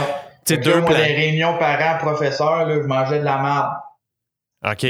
Tu 0.47 0.59
deux 0.59 0.81
moi, 0.81 0.93
les 0.93 1.15
réunions 1.15 1.59
parents-professeurs, 1.59 2.71
je 2.71 2.87
mangeais 2.87 3.19
de 3.19 3.25
la 3.25 3.39
merde. 3.43 3.73
OK. 4.65 4.87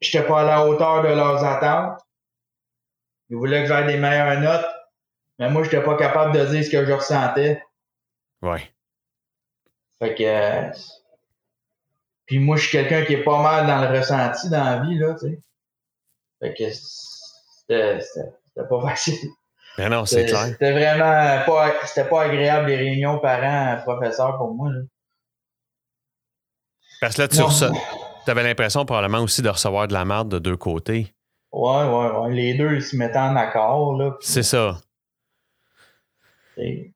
J'étais 0.00 0.26
pas 0.26 0.40
à 0.40 0.44
la 0.44 0.66
hauteur 0.66 1.02
de 1.02 1.08
leurs 1.08 1.44
attentes. 1.44 2.00
Ils 3.28 3.36
voulaient 3.36 3.62
que 3.62 3.68
j'aille 3.68 3.86
des 3.86 3.98
meilleures 3.98 4.40
notes, 4.40 4.66
mais 5.38 5.50
moi, 5.50 5.62
j'étais 5.62 5.82
pas 5.82 5.94
capable 5.96 6.32
de 6.32 6.44
dire 6.46 6.64
ce 6.64 6.70
que 6.70 6.86
je 6.86 6.92
ressentais. 6.92 7.62
Ouais. 8.40 8.62
Fait 10.02 10.14
que... 10.14 10.78
Puis 12.24 12.38
moi, 12.38 12.56
je 12.56 12.62
suis 12.62 12.70
quelqu'un 12.78 13.04
qui 13.04 13.14
est 13.14 13.22
pas 13.22 13.42
mal 13.42 13.66
dans 13.66 13.80
le 13.82 13.98
ressenti 13.98 14.48
dans 14.48 14.64
la 14.64 14.78
vie, 14.78 14.98
là, 14.98 15.14
tu 15.14 15.28
sais. 15.28 15.38
Fait 16.40 16.54
que 16.54 16.70
c'était 16.70 18.68
pas 18.68 18.80
facile. 18.88 19.28
Mais 19.78 19.88
non, 19.88 20.04
c'est 20.04 20.26
clair. 20.26 20.46
C'était 20.46 20.72
vraiment 20.72 21.44
pas, 21.46 21.72
c'était 21.86 22.08
pas 22.08 22.24
agréable 22.24 22.68
les 22.68 22.76
réunions 22.76 23.18
parents-professeurs 23.18 24.36
pour 24.36 24.52
moi. 24.54 24.70
Là. 24.70 24.80
Parce 27.00 27.16
que 27.16 27.22
là, 27.22 27.28
tu 27.28 27.40
rece... 27.40 27.64
avais 28.26 28.42
l'impression 28.42 28.84
probablement 28.84 29.20
aussi 29.20 29.42
de 29.42 29.48
recevoir 29.48 29.88
de 29.88 29.92
la 29.92 30.04
merde 30.04 30.28
de 30.28 30.38
deux 30.38 30.56
côtés. 30.56 31.14
Ouais, 31.52 31.84
ouais, 31.84 32.10
ouais. 32.18 32.30
Les 32.32 32.54
deux, 32.54 32.74
ils 32.74 32.82
se 32.82 32.96
mettaient 32.96 33.18
en 33.18 33.36
accord. 33.36 33.96
Là, 33.96 34.16
C'est 34.20 34.42
ça. 34.42 34.78
Puis 36.56 36.92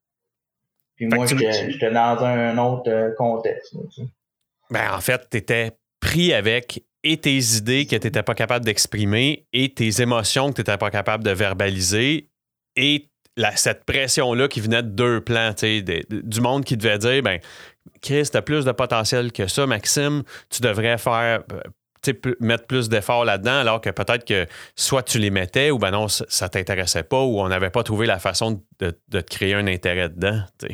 moi, 1.01 1.27
j'étais 1.27 1.91
dans 1.91 2.23
un 2.23 2.57
autre 2.59 2.91
euh, 2.91 3.15
contexte. 3.17 3.75
ben, 4.71 4.93
en 4.93 5.01
fait, 5.01 5.29
tu 5.31 5.39
étais 5.39 5.73
pris 6.01 6.33
avec 6.33 6.85
et 7.05 7.19
tes 7.19 7.39
idées 7.57 7.87
que 7.87 7.95
tu 7.97 8.07
n'étais 8.07 8.23
pas 8.23 8.35
capable 8.35 8.65
d'exprimer 8.65 9.47
et 9.53 9.73
tes 9.73 10.01
émotions 10.01 10.49
que 10.51 10.55
tu 10.55 10.61
n'étais 10.63 10.79
pas 10.79 10.91
capable 10.91 11.23
de 11.23 11.31
verbaliser 11.31 12.31
et 12.75 13.09
cette 13.57 13.85
pression-là 13.85 14.49
qui 14.49 14.61
venait 14.61 14.83
de 14.83 14.89
deux 14.89 15.21
plans, 15.21 15.53
du 15.55 16.41
monde 16.41 16.65
qui 16.65 16.77
devait 16.77 16.99
dire 16.99 17.23
ben, 17.23 17.41
Chris, 18.01 18.29
tu 18.31 18.37
as 18.37 18.43
plus 18.43 18.65
de 18.65 18.73
potentiel 18.73 19.33
que 19.33 19.47
ça, 19.47 19.67
Maxime, 19.67 20.23
tu 20.51 20.63
devrais 20.63 20.99
faire 20.99 21.43
mettre 22.41 22.67
plus 22.67 22.89
d'efforts 22.89 23.25
là-dedans, 23.25 23.59
alors 23.59 23.81
que 23.81 23.91
peut-être 23.91 24.25
que 24.25 24.47
soit 24.77 25.03
tu 25.03 25.19
les 25.19 25.31
mettais 25.31 25.71
ou 25.71 25.79
ben 25.79 25.91
non, 25.91 26.09
ça 26.09 26.49
t'intéressait 26.49 27.03
pas 27.03 27.23
ou 27.23 27.41
on 27.41 27.49
n'avait 27.49 27.71
pas 27.71 27.83
trouvé 27.83 28.07
la 28.07 28.19
façon 28.19 28.63
de, 28.79 28.91
te 28.91 29.19
créer 29.19 29.55
un 29.55 29.67
intérêt 29.67 30.11
dedans. 30.11 30.45
Tu 30.59 30.69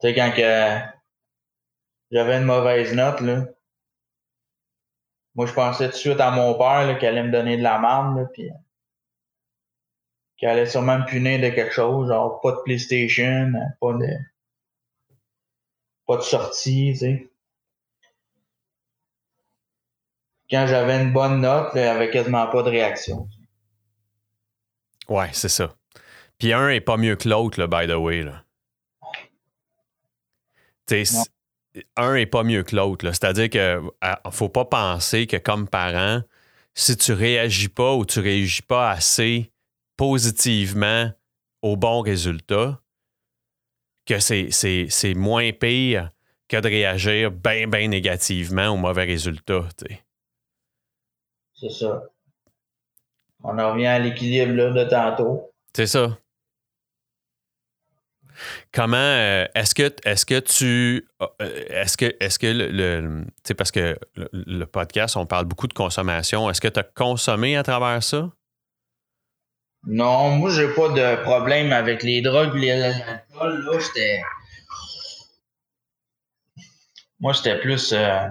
sais, 0.00 0.14
quand 0.14 0.32
que 0.34 0.80
j'avais 2.10 2.38
une 2.38 2.44
mauvaise 2.44 2.94
note, 2.94 3.20
là, 3.20 3.44
moi, 5.34 5.46
je 5.46 5.52
pensais 5.52 5.86
tout 5.86 5.92
de 5.92 5.96
suite 5.96 6.20
à 6.20 6.30
mon 6.30 6.54
père 6.54 6.98
qui 6.98 7.06
allait 7.06 7.22
me 7.22 7.30
donner 7.30 7.56
de 7.56 7.62
la 7.62 7.78
marde, 7.78 8.28
puis 8.32 8.50
qui 10.36 10.46
allait 10.46 10.66
sûrement 10.66 10.98
me 10.98 11.06
punir 11.06 11.40
de 11.40 11.54
quelque 11.54 11.72
chose, 11.72 12.08
genre 12.08 12.40
pas 12.40 12.52
de 12.52 12.60
PlayStation, 12.64 13.52
pas 13.80 13.92
de 13.94 14.08
pas 16.06 16.16
de 16.16 16.22
sortie, 16.22 16.90
tu 16.92 16.98
sais. 16.98 17.28
Quand 20.50 20.66
j'avais 20.66 21.00
une 21.02 21.12
bonne 21.12 21.40
note, 21.40 21.70
il 21.74 21.80
n'y 21.80 21.86
avait 21.86 22.10
quasiment 22.10 22.46
pas 22.48 22.62
de 22.62 22.68
réaction. 22.68 23.26
Ouais, 25.08 25.30
c'est 25.32 25.48
ça. 25.48 25.74
Puis 26.38 26.52
un 26.52 26.68
est 26.68 26.80
pas 26.80 26.96
mieux 26.96 27.16
que 27.16 27.28
l'autre, 27.28 27.64
by 27.66 27.86
the 27.86 27.96
way. 27.96 28.22
Là. 28.22 28.44
sais 30.86 31.04
un 31.96 32.14
est 32.14 32.26
pas 32.26 32.42
mieux 32.42 32.62
que 32.62 32.76
l'autre. 32.76 33.06
C'est-à-dire 33.06 33.50
que 33.50 33.80
faut 34.30 34.48
pas 34.48 34.64
penser 34.64 35.26
que 35.26 35.36
comme 35.36 35.68
parent, 35.68 36.22
si 36.74 36.96
tu 36.96 37.12
réagis 37.12 37.68
pas 37.68 37.94
ou 37.94 38.04
tu 38.04 38.20
réagis 38.20 38.62
pas 38.62 38.90
assez 38.90 39.50
positivement 39.96 41.10
au 41.62 41.76
bon 41.76 42.00
résultat, 42.00 42.80
que 44.06 44.18
c'est 44.18 45.14
moins 45.14 45.52
pire 45.52 46.10
que 46.48 46.56
de 46.56 46.68
réagir 46.68 47.30
bien, 47.30 47.68
bien 47.68 47.88
négativement 47.88 48.68
au 48.68 48.76
mauvais 48.76 49.04
résultat. 49.04 49.68
C'est 51.54 51.70
ça. 51.70 52.02
On 53.44 53.58
en 53.58 53.72
revient 53.72 53.86
à 53.86 53.98
l'équilibre 53.98 54.74
de 54.74 54.84
tantôt. 54.84 55.52
C'est 55.74 55.86
ça. 55.86 56.18
Comment 58.72 58.96
euh, 58.96 59.46
est-ce 59.54 59.74
que 59.74 59.94
est-ce 60.04 60.26
que 60.26 60.40
tu 60.40 61.08
euh, 61.20 61.64
est-ce 61.68 61.96
que 61.96 62.16
est-ce 62.20 62.38
que 62.38 62.46
le, 62.46 63.24
tu 63.24 63.32
sais 63.44 63.54
parce 63.54 63.70
que 63.70 63.98
le, 64.14 64.64
podcast 64.64 65.16
on 65.16 65.26
parle 65.26 65.44
beaucoup 65.46 65.66
de 65.66 65.72
consommation, 65.72 66.48
est-ce 66.50 66.60
que 66.60 66.68
tu 66.68 66.80
as 66.80 66.84
consommé 66.84 67.56
à 67.56 67.62
travers 67.62 68.02
ça? 68.02 68.30
Non, 69.84 70.36
moi 70.36 70.50
j'ai 70.50 70.68
pas 70.74 70.88
de 70.90 71.22
problème 71.22 71.72
avec 71.72 72.02
les 72.02 72.22
drogues 72.22 72.56
et 72.62 72.76
l'alcool 72.76 73.64
là, 73.64 73.78
j'étais 73.78 74.22
Moi 77.20 77.34
c'était 77.34 77.60
plus 77.60 77.92
euh, 77.92 78.28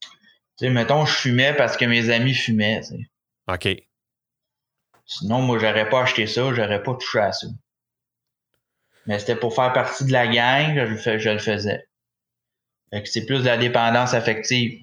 tu 0.00 0.66
sais 0.66 0.70
mettons 0.70 1.06
je 1.06 1.14
fumais 1.14 1.54
parce 1.54 1.76
que 1.76 1.84
mes 1.86 2.10
amis 2.10 2.34
fumaient, 2.34 2.82
OK. 3.48 3.68
Sinon 5.06 5.42
moi 5.42 5.58
j'aurais 5.58 5.88
pas 5.88 6.02
acheté 6.02 6.26
ça, 6.26 6.52
j'aurais 6.54 6.82
pas 6.82 6.94
touché 6.94 7.18
à 7.18 7.32
ça. 7.32 7.46
Mais 9.06 9.18
c'était 9.18 9.36
pour 9.36 9.54
faire 9.54 9.72
partie 9.72 10.04
de 10.04 10.12
la 10.12 10.26
gang, 10.26 10.74
je, 10.74 11.10
le, 11.10 11.18
je 11.18 11.30
le 11.30 11.38
faisais. 11.38 11.88
c'est 13.04 13.26
plus 13.26 13.40
de 13.40 13.46
la 13.46 13.56
dépendance 13.56 14.14
affective. 14.14 14.80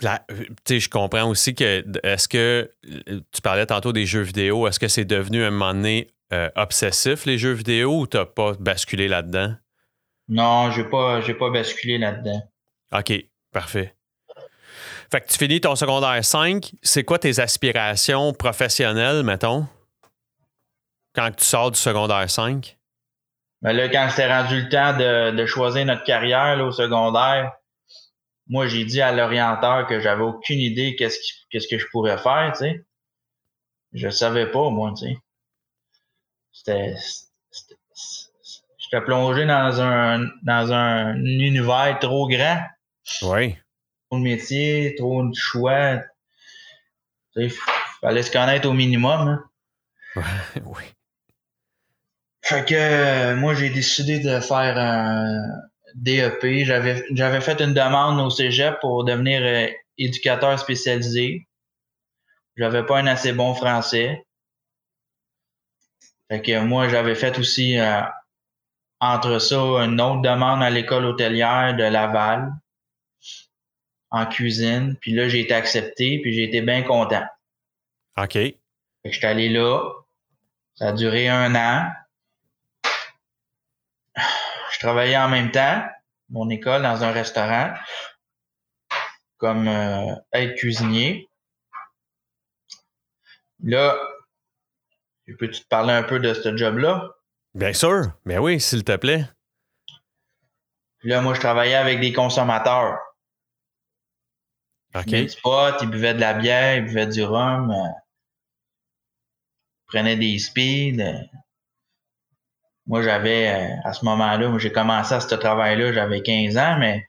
je 0.00 0.88
comprends 0.88 1.28
aussi 1.28 1.54
que 1.54 1.84
est-ce 2.02 2.28
que 2.28 2.70
tu 3.32 3.40
parlais 3.42 3.66
tantôt 3.66 3.92
des 3.92 4.06
jeux 4.06 4.22
vidéo, 4.22 4.66
est-ce 4.66 4.80
que 4.80 4.88
c'est 4.88 5.04
devenu 5.04 5.44
un 5.44 5.50
moment 5.50 5.74
donné 5.74 6.08
euh, 6.32 6.50
obsessif 6.56 7.26
les 7.26 7.38
jeux 7.38 7.52
vidéo 7.52 8.00
ou 8.00 8.06
t'as 8.06 8.24
pas 8.26 8.54
basculé 8.54 9.08
là-dedans? 9.08 9.54
Non, 10.28 10.70
j'ai 10.70 10.84
pas 10.84 11.20
j'ai 11.20 11.34
pas 11.34 11.50
basculé 11.50 11.98
là-dedans. 11.98 12.42
OK, 12.92 13.12
parfait. 13.52 13.94
Fait 15.10 15.20
que 15.20 15.28
tu 15.28 15.38
finis 15.38 15.60
ton 15.60 15.76
secondaire 15.76 16.24
5, 16.24 16.72
c'est 16.82 17.04
quoi 17.04 17.18
tes 17.18 17.38
aspirations 17.38 18.32
professionnelles, 18.32 19.22
mettons? 19.22 19.66
Quand 21.14 21.30
tu 21.30 21.44
sors 21.44 21.70
du 21.70 21.78
secondaire 21.78 22.28
5? 22.28 22.76
Ben 23.62 23.72
là, 23.72 23.88
quand 23.88 24.08
c'était 24.10 24.30
rendu 24.30 24.62
le 24.62 24.68
temps 24.68 24.96
de, 24.96 25.46
choisir 25.46 25.86
notre 25.86 26.04
carrière 26.04 26.62
au 26.62 26.70
secondaire, 26.70 27.52
moi, 28.46 28.66
j'ai 28.66 28.84
dit 28.84 29.00
à 29.00 29.10
l'orienteur 29.10 29.86
que 29.86 30.00
j'avais 30.00 30.22
aucune 30.22 30.58
idée 30.58 30.96
qu'est-ce, 30.96 31.18
qu'est-ce 31.50 31.66
que 31.66 31.78
je 31.78 31.86
pourrais 31.90 32.18
faire, 32.18 32.52
tu 32.52 32.58
sais. 32.58 32.84
Je 33.94 34.08
savais 34.10 34.50
pas, 34.50 34.68
moi, 34.70 34.92
tu 34.96 35.06
sais. 35.06 35.18
c'était. 36.52 36.94
J'étais 38.78 39.00
plongé 39.02 39.46
dans 39.46 39.80
un, 39.80 40.26
dans 40.42 40.72
un 40.72 41.16
univers 41.16 41.96
trop 42.00 42.28
grand. 42.28 42.60
Oui. 43.22 43.56
Trop 44.10 44.18
de 44.18 44.24
métier, 44.24 44.94
trop 44.98 45.24
de 45.24 45.34
choix. 45.34 46.02
Il 47.36 47.50
fallait 48.02 48.22
se 48.22 48.30
connaître 48.30 48.68
au 48.68 48.74
minimum. 48.74 49.40
Hein. 50.16 50.22
oui. 50.66 50.93
Fait 52.44 52.66
que 52.66 52.74
euh, 52.74 53.36
moi, 53.36 53.54
j'ai 53.54 53.70
décidé 53.70 54.20
de 54.20 54.38
faire 54.38 54.76
un 54.76 55.42
DEP. 55.94 56.66
J'avais, 56.66 57.02
j'avais 57.12 57.40
fait 57.40 57.58
une 57.62 57.72
demande 57.72 58.20
au 58.20 58.28
cégep 58.28 58.78
pour 58.80 59.04
devenir 59.04 59.40
euh, 59.42 59.72
éducateur 59.96 60.58
spécialisé. 60.58 61.48
J'avais 62.58 62.84
pas 62.84 62.98
un 62.98 63.06
assez 63.06 63.32
bon 63.32 63.54
français. 63.54 64.26
Fait 66.30 66.42
que 66.42 66.60
moi, 66.60 66.86
j'avais 66.88 67.14
fait 67.14 67.38
aussi 67.38 67.78
euh, 67.78 68.02
entre 69.00 69.38
ça 69.38 69.56
une 69.56 69.98
autre 69.98 70.20
demande 70.20 70.62
à 70.62 70.68
l'école 70.68 71.06
hôtelière 71.06 71.74
de 71.74 71.84
Laval 71.84 72.52
en 74.10 74.26
cuisine. 74.26 74.98
Puis 75.00 75.12
là, 75.12 75.30
j'ai 75.30 75.40
été 75.40 75.54
accepté, 75.54 76.20
puis 76.20 76.34
j'ai 76.34 76.44
été 76.44 76.60
bien 76.60 76.82
content. 76.82 77.24
OK. 78.18 78.34
Fait 78.34 78.58
que 79.02 79.12
j'étais 79.12 79.28
allé 79.28 79.48
là. 79.48 79.82
Ça 80.74 80.88
a 80.88 80.92
duré 80.92 81.28
un 81.30 81.54
an. 81.54 81.90
Je 84.84 84.88
travaillais 84.90 85.16
en 85.16 85.30
même 85.30 85.50
temps, 85.50 85.82
mon 86.28 86.50
école, 86.50 86.82
dans 86.82 87.04
un 87.04 87.10
restaurant, 87.10 87.72
comme 89.38 89.66
euh, 89.66 90.14
être 90.34 90.56
cuisinier. 90.58 91.26
Là, 93.62 93.98
peux-tu 95.38 95.62
te 95.62 95.68
parler 95.68 95.94
un 95.94 96.02
peu 96.02 96.20
de 96.20 96.34
ce 96.34 96.54
job-là? 96.54 97.14
Bien 97.54 97.72
sûr. 97.72 98.12
Mais 98.26 98.36
oui, 98.36 98.60
s'il 98.60 98.84
te 98.84 98.94
plaît. 98.96 99.24
Là, 101.02 101.22
moi, 101.22 101.32
je 101.32 101.40
travaillais 101.40 101.76
avec 101.76 102.00
des 102.00 102.12
consommateurs. 102.12 102.98
OK. 104.94 105.06
Ils 105.06 105.30
spot, 105.30 105.76
ils 105.80 105.88
buvaient 105.88 106.12
de 106.12 106.20
la 106.20 106.34
bière, 106.34 106.76
ils 106.76 106.84
buvaient 106.84 107.06
du 107.06 107.24
rhum, 107.24 107.70
euh, 107.70 107.88
ils 109.78 109.86
prenaient 109.86 110.16
des 110.16 110.38
speeds. 110.38 111.00
euh. 111.00 111.22
Moi, 112.86 113.02
j'avais, 113.02 113.48
euh, 113.48 113.76
à 113.84 113.92
ce 113.94 114.04
moment-là, 114.04 114.48
moi, 114.48 114.58
j'ai 114.58 114.72
commencé 114.72 115.14
à 115.14 115.20
ce 115.20 115.34
travail-là, 115.34 115.92
j'avais 115.92 116.22
15 116.22 116.56
ans, 116.58 116.76
mais 116.78 117.06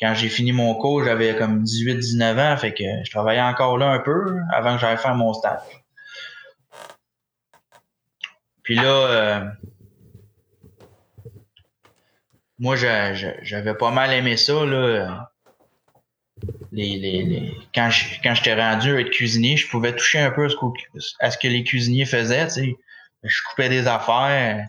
quand 0.00 0.14
j'ai 0.14 0.28
fini 0.28 0.52
mon 0.52 0.74
cours, 0.74 1.04
j'avais 1.04 1.36
comme 1.36 1.62
18-19 1.62 2.38
ans, 2.38 2.56
fait 2.56 2.72
que 2.74 2.84
je 3.04 3.10
travaillais 3.10 3.42
encore 3.42 3.78
là 3.78 3.90
un 3.90 3.98
peu 4.00 4.38
avant 4.52 4.74
que 4.74 4.80
j'aille 4.80 4.96
faire 4.98 5.14
mon 5.14 5.32
stage. 5.34 5.60
Puis 8.62 8.74
là, 8.76 8.84
euh, 8.84 9.44
moi, 12.58 12.76
j'avais 12.76 13.74
pas 13.74 13.90
mal 13.90 14.12
aimé 14.12 14.36
ça, 14.36 14.64
là. 14.64 15.28
Les, 16.72 16.96
les, 16.96 17.50
Quand 17.74 17.90
j'étais 17.90 18.54
rendu 18.54 18.96
à 18.96 19.00
être 19.00 19.10
cuisinier, 19.10 19.56
je 19.56 19.68
pouvais 19.68 19.94
toucher 19.94 20.18
un 20.20 20.30
peu 20.30 20.46
à 20.46 20.48
ce, 20.48 20.56
qu'au- 20.56 20.74
à 21.20 21.30
ce 21.30 21.36
que 21.38 21.46
les 21.46 21.64
cuisiniers 21.64 22.06
faisaient, 22.06 22.46
tu 22.46 22.52
sais. 22.52 22.76
Je 23.22 23.42
coupais 23.48 23.68
des 23.68 23.86
affaires, 23.86 24.68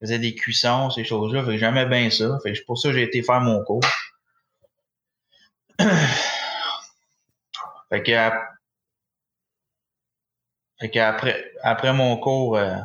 faisais 0.00 0.18
des 0.18 0.34
cuissons, 0.34 0.90
ces 0.90 1.04
choses-là. 1.04 1.44
Fait 1.44 1.52
que 1.52 1.58
j'aimais 1.58 1.86
bien 1.86 2.10
ça. 2.10 2.38
Fait 2.42 2.52
que 2.52 2.64
pour 2.64 2.78
ça 2.78 2.92
j'ai 2.92 3.02
été 3.02 3.22
faire 3.22 3.40
mon 3.40 3.62
cours. 3.64 3.84
fait 7.90 8.02
que, 8.02 8.30
fait 10.80 10.98
après, 10.98 11.52
après 11.62 11.92
mon 11.92 12.16
cours, 12.16 12.56
euh, 12.56 12.76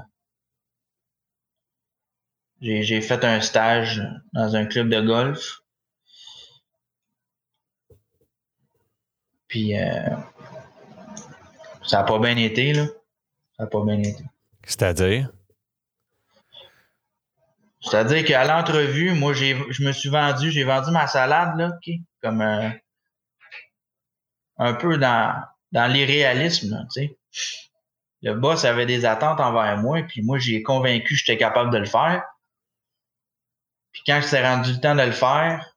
j'ai 2.62 3.02
fait 3.02 3.24
un 3.26 3.42
stage 3.42 4.02
dans 4.34 4.56
un 4.56 4.66
club 4.66 4.90
de 4.90 5.02
golf. 5.02 5.62
Puis 9.48 9.78
euh, 9.78 10.16
ça 11.84 12.02
a 12.02 12.04
pas 12.04 12.20
bien 12.20 12.38
été, 12.38 12.74
là. 12.74 12.86
Ça 13.58 13.64
a 13.64 13.68
pas 13.68 13.84
bien 13.84 14.00
été. 14.00 14.24
C'est-à-dire? 14.64 15.32
C'est-à-dire 17.82 18.24
qu'à 18.24 18.46
l'entrevue, 18.46 19.14
moi, 19.14 19.34
j'ai, 19.34 19.58
je 19.70 19.84
me 19.84 19.92
suis 19.92 20.10
vendu, 20.10 20.52
j'ai 20.52 20.64
vendu 20.64 20.92
ma 20.92 21.08
salade, 21.08 21.58
là? 21.58 21.72
Comme 22.22 22.42
euh, 22.42 22.70
un 24.58 24.74
peu 24.76 24.98
dans, 24.98 25.34
dans 25.72 25.92
l'irréalisme, 25.92 26.88
tu 26.94 27.08
sais. 27.08 27.18
Le 28.22 28.36
boss 28.36 28.66
avait 28.66 28.86
des 28.86 29.06
attentes 29.06 29.40
envers 29.40 29.78
moi, 29.78 30.04
puis 30.04 30.22
moi, 30.22 30.38
j'ai 30.38 30.62
convaincu 30.62 31.14
que 31.14 31.16
j'étais 31.16 31.38
capable 31.38 31.72
de 31.72 31.80
le 31.80 31.86
faire. 31.86 32.24
Puis 33.92 34.04
quand 34.06 34.22
s'est 34.22 34.48
rendu 34.48 34.74
le 34.74 34.80
temps 34.80 34.96
de 34.96 35.02
le 35.02 35.12
faire, 35.12 35.76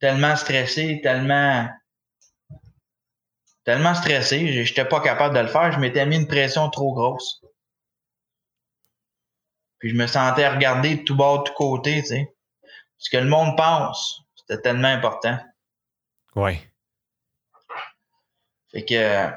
tellement 0.00 0.34
stressé, 0.34 1.00
tellement 1.02 1.68
tellement 3.64 3.94
stressé, 3.94 4.64
j'étais 4.64 4.84
pas 4.84 5.00
capable 5.00 5.36
de 5.36 5.40
le 5.40 5.46
faire, 5.46 5.70
je 5.70 5.78
m'étais 5.78 6.04
mis 6.06 6.16
une 6.16 6.26
pression 6.26 6.68
trop 6.70 6.92
grosse. 6.92 7.40
Puis 9.80 9.90
je 9.90 9.96
me 9.96 10.06
sentais 10.06 10.46
regarder 10.48 10.96
de 10.96 11.02
tout 11.02 11.16
bord, 11.16 11.42
de 11.42 11.48
tout 11.48 11.54
côté, 11.54 12.02
tu 12.02 12.08
sais. 12.08 12.34
Ce 12.98 13.10
que 13.10 13.16
le 13.16 13.28
monde 13.28 13.56
pense, 13.56 14.22
c'était 14.36 14.60
tellement 14.60 14.88
important. 14.88 15.38
Oui. 16.36 16.58
Fait 18.70 18.84
que 18.84 19.30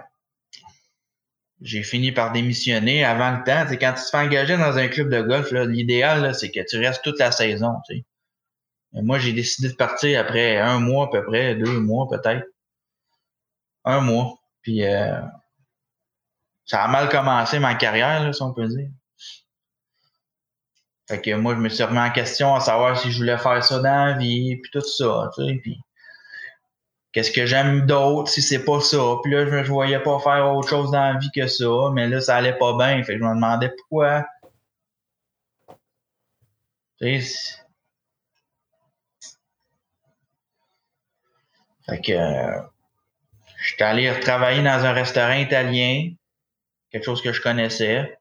j'ai 1.62 1.82
fini 1.82 2.12
par 2.12 2.34
démissionner 2.34 3.06
avant 3.06 3.32
le 3.32 3.44
temps. 3.44 3.64
Tu 3.64 3.70
sais, 3.70 3.78
quand 3.78 3.94
tu 3.94 4.04
te 4.04 4.10
fais 4.10 4.18
engager 4.18 4.58
dans 4.58 4.78
un 4.78 4.88
club 4.90 5.10
de 5.10 5.22
golf, 5.22 5.50
l'idéal, 5.52 6.36
c'est 6.36 6.52
que 6.52 6.60
tu 6.60 6.78
restes 6.78 7.04
toute 7.04 7.20
la 7.20 7.32
saison. 7.32 7.76
Tu 7.88 7.96
sais. 7.96 8.06
Et 8.96 9.02
moi, 9.02 9.18
j'ai 9.18 9.32
décidé 9.34 9.70
de 9.70 9.76
partir 9.76 10.20
après 10.20 10.58
un 10.58 10.80
mois 10.80 11.06
à 11.06 11.10
peu 11.10 11.24
près, 11.26 11.56
deux 11.56 11.80
mois 11.80 12.08
peut-être. 12.10 12.46
Un 13.86 14.02
mois. 14.02 14.38
Puis 14.62 14.86
euh, 14.86 15.20
ça 16.66 16.84
a 16.84 16.88
mal 16.88 17.10
commencé 17.10 17.60
ma 17.60 17.76
carrière, 17.76 18.24
là, 18.24 18.34
si 18.34 18.42
on 18.42 18.54
peut 18.54 18.68
dire. 18.68 18.90
Fait 21.14 21.22
que 21.22 21.36
moi, 21.36 21.54
je 21.54 21.60
me 21.60 21.70
suis 21.70 21.84
remis 21.84 22.00
en 22.00 22.10
question 22.10 22.56
à 22.56 22.60
savoir 22.60 22.98
si 23.00 23.12
je 23.12 23.20
voulais 23.20 23.38
faire 23.38 23.64
ça 23.64 23.78
dans 23.78 24.06
la 24.06 24.14
vie, 24.14 24.56
puis 24.56 24.72
tout 24.72 24.82
ça, 24.82 25.30
tu 25.36 25.46
sais. 25.46 25.54
Puis 25.62 25.80
qu'est-ce 27.12 27.32
que 27.32 27.46
j'aime 27.46 27.86
d'autre 27.86 28.32
si 28.32 28.42
c'est 28.42 28.66
pas 28.66 28.82
ça? 28.82 28.98
Puis 29.22 29.32
là, 29.32 29.46
je 29.46 29.56
ne 29.58 29.64
voyais 29.64 30.00
pas 30.00 30.18
faire 30.18 30.52
autre 30.52 30.68
chose 30.70 30.90
dans 30.90 31.14
la 31.14 31.20
vie 31.20 31.30
que 31.30 31.46
ça, 31.46 31.92
mais 31.94 32.08
là, 32.08 32.20
ça 32.20 32.38
allait 32.38 32.58
pas 32.58 32.76
bien. 32.76 33.04
Fait 33.04 33.14
que 33.14 33.20
je 33.20 33.24
me 33.24 33.36
demandais 33.36 33.70
pourquoi. 33.78 34.26
Tu 37.00 37.22
sais. 37.22 37.60
Fait 41.86 42.02
que 42.02 42.18
je 43.58 43.74
suis 43.76 43.84
allé 43.84 44.20
travailler 44.20 44.64
dans 44.64 44.84
un 44.84 44.94
restaurant 44.94 45.34
italien, 45.34 46.10
quelque 46.90 47.06
chose 47.06 47.22
que 47.22 47.34
je 47.34 47.40
connaissais. 47.40 48.18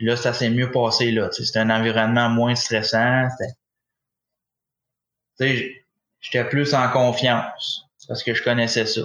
Là, 0.00 0.16
ça 0.16 0.32
s'est 0.32 0.50
mieux 0.50 0.70
passé 0.70 1.10
là. 1.12 1.30
C'était 1.30 1.58
un 1.60 1.70
environnement 1.70 2.28
moins 2.30 2.54
stressant. 2.54 3.28
j'étais 5.38 6.48
plus 6.48 6.74
en 6.74 6.90
confiance 6.90 7.86
parce 8.08 8.22
que 8.22 8.34
je 8.34 8.42
connaissais 8.42 8.86
ça. 8.86 9.02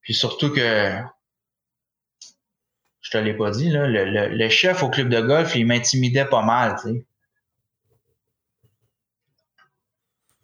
Puis 0.00 0.14
surtout 0.14 0.52
que, 0.52 1.00
je 3.00 3.10
te 3.10 3.18
l'ai 3.18 3.34
pas 3.34 3.50
dit, 3.50 3.70
là, 3.70 3.86
le, 3.86 4.04
le- 4.04 4.28
le 4.28 4.48
chef 4.48 4.82
au 4.82 4.88
club 4.90 5.08
de 5.08 5.20
golf, 5.20 5.54
il 5.54 5.66
m'intimidait 5.66 6.24
pas 6.26 6.42
mal, 6.42 6.76
tu. 6.82 7.04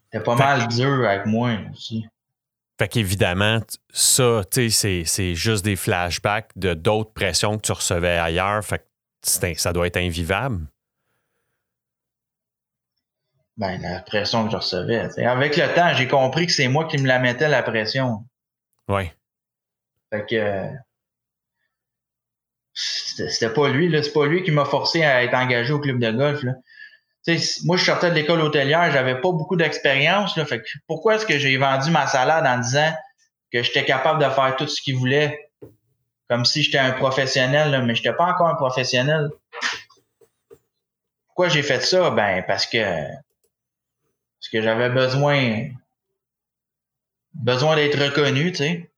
C'était 0.04 0.24
pas 0.24 0.36
Fait- 0.36 0.42
mal 0.44 0.68
dur 0.68 1.08
avec 1.08 1.26
moi 1.26 1.50
aussi. 1.72 2.06
Fait 2.78 2.88
qu'évidemment, 2.88 3.60
ça, 3.92 4.42
tu 4.50 4.68
sais, 4.68 4.70
c'est- 4.70 5.04
c'est 5.04 5.34
juste 5.34 5.64
des 5.64 5.76
flashbacks 5.76 6.50
de 6.56 6.74
d'autres 6.74 7.12
pressions 7.12 7.56
que 7.56 7.62
tu 7.62 7.72
recevais 7.72 8.18
ailleurs. 8.18 8.64
Fait 8.64 8.80
que 8.80 9.54
ça 9.58 9.72
doit 9.72 9.86
être 9.86 9.96
invivable. 9.96 10.66
Ben, 13.56 13.80
la 13.80 14.00
pression 14.00 14.44
que 14.46 14.50
je 14.50 14.56
recevais. 14.56 15.06
tu 15.08 15.14
sais. 15.14 15.26
Avec 15.26 15.56
le 15.56 15.72
temps, 15.74 15.94
j'ai 15.94 16.08
compris 16.08 16.46
que 16.46 16.52
c'est 16.52 16.66
moi 16.66 16.86
qui 16.88 16.98
me 16.98 17.06
la 17.06 17.20
mettais, 17.20 17.48
la 17.48 17.62
pression. 17.62 18.24
Oui. 18.88 19.08
Fait 20.10 20.26
que 20.26 20.68
c'était 22.74 23.52
pas 23.52 23.68
lui, 23.68 23.88
là. 23.88 24.02
C'est 24.02 24.12
pas 24.12 24.26
lui 24.26 24.42
qui 24.42 24.50
m'a 24.50 24.64
forcé 24.64 25.04
à 25.04 25.22
être 25.22 25.34
engagé 25.34 25.72
au 25.72 25.78
club 25.78 26.00
de 26.00 26.10
golf. 26.10 26.42
Là. 26.42 26.54
Moi, 27.64 27.76
je 27.76 27.84
sortais 27.84 28.10
de 28.10 28.14
l'école 28.14 28.42
hôtelière, 28.42 28.90
j'avais 28.92 29.14
pas 29.14 29.32
beaucoup 29.32 29.56
d'expérience. 29.56 30.38
Pourquoi 30.86 31.14
est-ce 31.16 31.24
que 31.24 31.38
j'ai 31.38 31.56
vendu 31.56 31.90
ma 31.90 32.06
salade 32.06 32.46
en 32.46 32.58
disant 32.58 32.92
que 33.50 33.62
j'étais 33.62 33.84
capable 33.84 34.22
de 34.22 34.28
faire 34.28 34.54
tout 34.56 34.66
ce 34.66 34.82
qu'il 34.82 34.96
voulait? 34.96 35.50
Comme 36.28 36.44
si 36.44 36.62
j'étais 36.62 36.78
un 36.78 36.92
professionnel, 36.92 37.82
mais 37.84 37.94
j'étais 37.94 38.12
pas 38.12 38.26
encore 38.26 38.48
un 38.48 38.54
professionnel. 38.54 39.30
Pourquoi 41.26 41.48
j'ai 41.48 41.62
fait 41.62 41.80
ça? 41.80 42.10
Ben, 42.10 42.44
parce 42.46 42.66
que 42.66 42.78
parce 42.78 44.48
que 44.52 44.62
j'avais 44.62 44.90
besoin 44.90 45.68
besoin 47.34 47.76
d'être 47.76 47.98
reconnu, 47.98 48.52
tu 48.52 48.58
sais. 48.58 48.90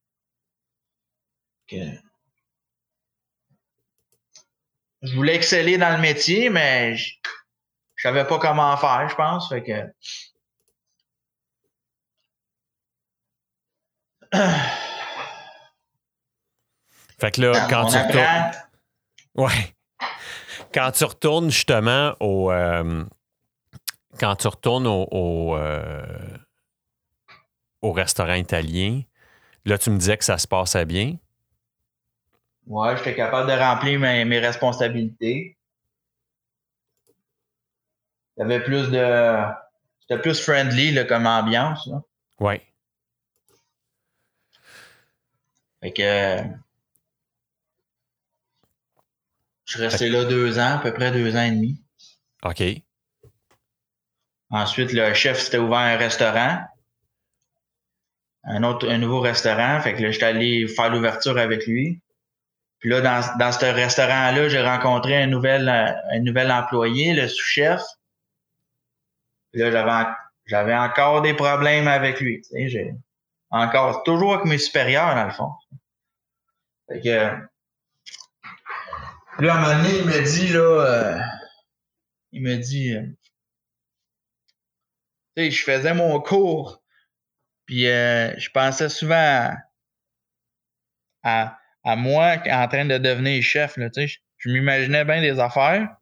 Je 5.02 5.14
voulais 5.14 5.36
exceller 5.36 5.78
dans 5.78 5.94
le 5.94 6.00
métier, 6.00 6.50
mais 6.50 6.96
je, 6.96 7.14
je 7.24 7.30
savais 8.06 8.24
pas 8.26 8.38
comment 8.38 8.76
faire, 8.76 9.08
je 9.08 9.14
pense. 9.16 9.48
Fait 9.48 9.62
que. 9.62 9.92
Fait 17.18 17.30
que 17.30 17.40
là, 17.40 17.66
quand 17.70 17.86
tu 17.86 17.96
retournes. 17.96 18.18
apprend. 18.18 18.50
Ouais. 19.36 19.74
Quand 20.74 20.90
tu 20.92 21.04
retournes 21.04 21.50
justement 21.50 22.14
au. 22.20 22.52
euh, 22.52 23.04
quand 24.18 24.36
tu 24.36 24.48
retournes 24.48 24.86
au, 24.86 25.06
au, 25.10 25.56
euh, 25.56 26.36
au 27.82 27.92
restaurant 27.92 28.34
italien, 28.34 29.02
là, 29.64 29.78
tu 29.78 29.90
me 29.90 29.98
disais 29.98 30.16
que 30.16 30.24
ça 30.24 30.38
se 30.38 30.46
passait 30.46 30.84
bien. 30.86 31.16
Ouais, 32.66 32.96
j'étais 32.96 33.14
capable 33.14 33.50
de 33.50 33.56
remplir 33.56 34.00
mes, 34.00 34.24
mes 34.24 34.38
responsabilités. 34.38 35.55
Il 38.36 38.40
y 38.40 38.42
avait 38.44 38.62
plus 38.62 38.90
de. 38.90 39.44
C'était 40.00 40.20
plus 40.20 40.40
friendly 40.40 40.92
là, 40.92 41.04
comme 41.04 41.26
ambiance. 41.26 41.86
Là. 41.86 42.02
Ouais. 42.38 42.62
Fait 45.80 45.92
que. 45.92 46.42
Je 49.64 49.72
suis 49.72 49.82
resté 49.82 50.08
là 50.08 50.24
deux 50.24 50.58
ans, 50.58 50.76
à 50.76 50.78
peu 50.78 50.92
près 50.92 51.10
deux 51.10 51.34
ans 51.34 51.42
et 51.42 51.50
demi. 51.50 51.80
OK. 52.44 52.62
Ensuite, 54.50 54.92
le 54.92 55.12
chef 55.12 55.40
s'était 55.40 55.58
ouvert 55.58 55.78
un 55.78 55.96
restaurant. 55.96 56.60
Un 58.44 58.62
autre, 58.62 58.88
un 58.88 58.98
nouveau 58.98 59.20
restaurant. 59.20 59.80
Fait 59.80 59.94
que 59.94 60.02
là, 60.02 60.12
j'étais 60.12 60.26
allé 60.26 60.68
faire 60.68 60.90
l'ouverture 60.90 61.36
avec 61.36 61.66
lui. 61.66 62.00
Puis 62.78 62.90
là, 62.90 63.00
dans, 63.00 63.38
dans 63.38 63.50
ce 63.50 63.64
restaurant-là, 63.64 64.48
j'ai 64.48 64.62
rencontré 64.62 65.20
un 65.20 65.26
nouvel, 65.26 65.68
un 65.68 66.20
nouvel 66.20 66.52
employé, 66.52 67.14
le 67.14 67.26
sous-chef. 67.26 67.82
Puis 69.56 69.62
là, 69.64 69.70
j'avais, 69.70 69.90
en- 69.90 70.14
j'avais 70.44 70.76
encore 70.76 71.22
des 71.22 71.32
problèmes 71.32 71.88
avec 71.88 72.20
lui. 72.20 72.42
J'ai 72.52 72.92
encore, 73.48 74.02
toujours 74.02 74.34
avec 74.34 74.44
mes 74.44 74.58
supérieurs, 74.58 75.14
dans 75.14 75.24
le 75.24 75.30
fond. 75.32 75.50
Fait 76.90 77.00
que, 77.00 77.08
là, 79.42 79.54
à 79.54 79.56
un 79.56 79.60
moment 79.62 79.82
donné, 79.82 79.98
il 80.00 80.04
me 80.04 80.22
dit, 80.22 80.48
là, 80.48 80.60
euh, 80.60 81.18
il 82.32 82.42
me 82.42 82.56
dit, 82.56 82.96
euh, 82.96 83.06
tu 85.38 85.44
sais, 85.44 85.50
je 85.50 85.64
faisais 85.64 85.94
mon 85.94 86.20
cours, 86.20 86.82
puis 87.64 87.88
euh, 87.88 88.38
je 88.38 88.50
pensais 88.50 88.90
souvent 88.90 89.54
à, 91.22 91.58
à, 91.82 91.96
moi 91.96 92.36
en 92.46 92.68
train 92.68 92.84
de 92.84 92.98
devenir 92.98 93.42
chef. 93.42 93.78
Là, 93.78 93.88
je, 93.96 94.18
je 94.36 94.50
m'imaginais 94.50 95.06
bien 95.06 95.22
des 95.22 95.40
affaires. 95.40 95.96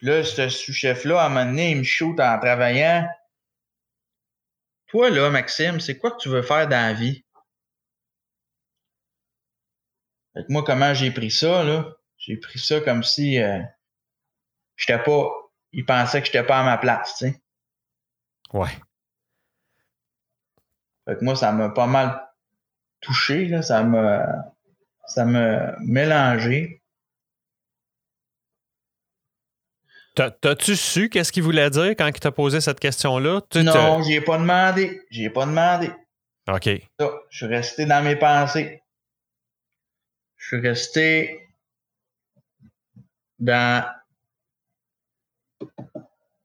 Là, 0.00 0.22
ce 0.24 0.48
sous-chef-là, 0.48 1.20
à 1.22 1.26
un 1.26 1.28
moment 1.28 1.44
donné, 1.44 1.72
il 1.72 1.78
me 1.78 1.82
shoot 1.82 2.18
en 2.20 2.38
travaillant. 2.38 3.08
Toi, 4.86 5.10
là, 5.10 5.30
Maxime, 5.30 5.80
c'est 5.80 5.98
quoi 5.98 6.12
que 6.12 6.18
tu 6.18 6.28
veux 6.28 6.42
faire 6.42 6.68
dans 6.68 6.76
la 6.76 6.92
vie? 6.94 7.24
Fait 10.34 10.44
que 10.44 10.52
moi, 10.52 10.62
comment 10.64 10.94
j'ai 10.94 11.10
pris 11.10 11.30
ça, 11.30 11.64
là? 11.64 11.96
J'ai 12.16 12.36
pris 12.36 12.58
ça 12.58 12.80
comme 12.80 13.02
si 13.02 13.38
euh, 13.40 13.60
j'étais 14.76 15.02
pas. 15.02 15.28
Il 15.72 15.84
pensait 15.84 16.20
que 16.20 16.26
j'étais 16.26 16.44
pas 16.44 16.60
à 16.60 16.64
ma 16.64 16.78
place, 16.78 17.16
tu 17.18 17.26
sais. 17.30 17.42
Ouais. 18.52 18.70
Fait 21.06 21.16
que 21.18 21.24
moi, 21.24 21.34
ça 21.36 21.52
m'a 21.52 21.70
pas 21.70 21.86
mal 21.86 22.24
touché, 23.00 23.46
là. 23.48 23.62
Ça 23.62 23.82
m'a. 23.82 24.54
Ça 25.06 25.24
m'a 25.24 25.76
mélangé. 25.80 26.82
T'as- 30.07 30.07
T'as-tu 30.40 30.76
su 30.76 31.08
qu'est-ce 31.08 31.30
qu'il 31.30 31.42
voulait 31.42 31.70
dire 31.70 31.90
quand 31.90 32.06
il 32.06 32.12
t'a 32.12 32.32
posé 32.32 32.60
cette 32.60 32.80
question-là? 32.80 33.40
Non, 33.54 34.02
j'y 34.02 34.14
ai 34.14 34.20
pas 34.20 34.38
demandé. 34.38 35.00
J'y 35.10 35.24
ai 35.24 35.30
pas 35.30 35.46
demandé. 35.46 35.90
OK. 36.48 36.68
Ça, 36.98 37.10
je 37.30 37.36
suis 37.36 37.46
resté 37.46 37.86
dans 37.86 38.02
mes 38.02 38.16
pensées. 38.16 38.82
Je 40.36 40.46
suis 40.46 40.60
resté 40.60 41.48
dans 43.38 43.84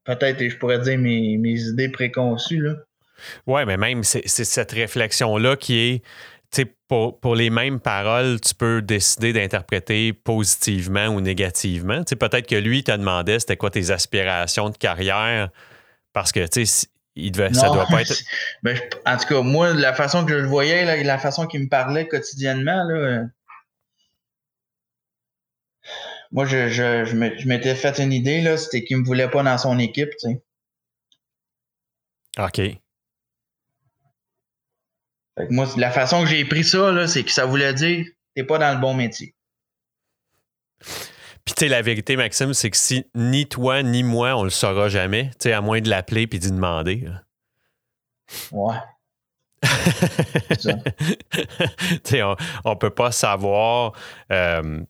peut-être 0.03 0.47
je 0.47 0.57
pourrais 0.57 0.79
dire 0.79 0.97
mes, 0.99 1.37
mes 1.37 1.59
idées 1.61 1.89
préconçues 1.89 2.61
là. 2.61 2.75
Ouais, 3.47 3.65
mais 3.65 3.77
même, 3.77 4.03
c'est 4.03 4.27
cette 4.27 4.71
réflexion-là 4.71 5.55
qui 5.55 5.77
est, 5.77 6.03
pour, 6.87 7.19
pour 7.19 7.35
les 7.35 7.49
mêmes 7.49 7.79
paroles, 7.79 8.39
tu 8.39 8.53
peux 8.55 8.81
décider 8.81 9.33
d'interpréter 9.33 10.13
positivement 10.13 11.07
ou 11.07 11.21
négativement. 11.21 12.03
Peut-être 12.03 12.47
que 12.47 12.55
lui, 12.55 12.79
il 12.79 12.83
te 12.83 12.91
demandait 12.91 13.39
c'était 13.39 13.57
quoi 13.57 13.69
tes 13.69 13.91
aspirations 13.91 14.69
de 14.69 14.77
carrière, 14.77 15.49
parce 16.13 16.31
que, 16.31 16.45
il 17.15 17.31
devait, 17.31 17.53
ça 17.53 17.69
doit 17.69 17.85
pas 17.85 18.01
être. 18.01 18.15
ben, 18.63 18.77
en 19.05 19.17
tout 19.17 19.27
cas, 19.27 19.41
moi, 19.41 19.73
la 19.73 19.93
façon 19.93 20.25
que 20.25 20.31
je 20.31 20.37
le 20.37 20.47
voyais, 20.47 20.85
là, 20.85 21.01
la 21.03 21.17
façon 21.17 21.45
qu'il 21.47 21.61
me 21.61 21.69
parlait 21.69 22.07
quotidiennement, 22.07 22.83
là, 22.83 22.95
euh, 22.95 23.23
moi, 26.31 26.45
je, 26.45 26.69
je, 26.69 27.05
je 27.05 27.15
m'é- 27.15 27.37
je 27.37 27.47
m'étais 27.47 27.75
fait 27.75 27.99
une 27.99 28.11
idée, 28.11 28.57
c'était 28.57 28.83
qu'il 28.83 28.97
me 28.97 29.05
voulait 29.05 29.29
pas 29.29 29.43
dans 29.43 29.57
son 29.57 29.77
équipe, 29.77 30.09
tu 30.19 30.29
sais. 30.29 30.43
OK. 32.39 32.82
Moi, 35.49 35.67
la 35.77 35.91
façon 35.91 36.23
que 36.23 36.29
j'ai 36.29 36.45
pris 36.45 36.63
ça, 36.63 37.07
c'est 37.07 37.23
que 37.23 37.31
ça 37.31 37.45
voulait 37.45 37.73
dire 37.73 38.05
t'es 38.35 38.43
pas 38.43 38.57
dans 38.57 38.73
le 38.73 38.79
bon 38.79 38.93
métier. 38.93 39.35
Puis, 41.45 41.55
tu 41.55 41.59
sais, 41.59 41.67
la 41.67 41.81
vérité, 41.81 42.15
Maxime, 42.15 42.53
c'est 42.53 42.69
que 42.69 42.77
si 42.77 43.05
ni 43.15 43.47
toi 43.47 43.83
ni 43.83 44.03
moi, 44.03 44.35
on 44.35 44.43
le 44.43 44.49
saura 44.49 44.87
jamais, 44.89 45.29
tu 45.31 45.49
sais, 45.49 45.53
à 45.53 45.61
moins 45.61 45.81
de 45.81 45.89
l'appeler 45.89 46.25
puis 46.27 46.39
d'y 46.39 46.51
demander. 46.51 46.97
là. 46.97 47.23
Ouais. 48.51 48.77
ça. 50.59 50.73
Tu 51.31 51.99
sais, 52.03 52.23
on, 52.23 52.35
on 52.65 52.75
peut 52.75 52.89
pas 52.89 53.11
savoir 53.11 53.93
euh, 54.31 54.81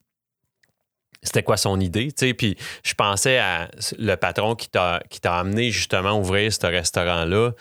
c'était 1.23 1.43
quoi 1.43 1.57
son 1.57 1.79
idée. 1.79 2.11
tu 2.11 2.27
sais. 2.27 2.33
Puis 2.33 2.57
je 2.83 2.93
pensais 2.93 3.37
à 3.37 3.69
le 3.97 4.15
patron 4.15 4.55
qui 4.55 4.69
t'a 4.69 5.01
qui 5.09 5.19
t'a 5.21 5.37
amené 5.37 5.71
justement 5.71 6.19
ouvrir 6.19 6.51
ce 6.51 6.65
restaurant-là 6.65 7.51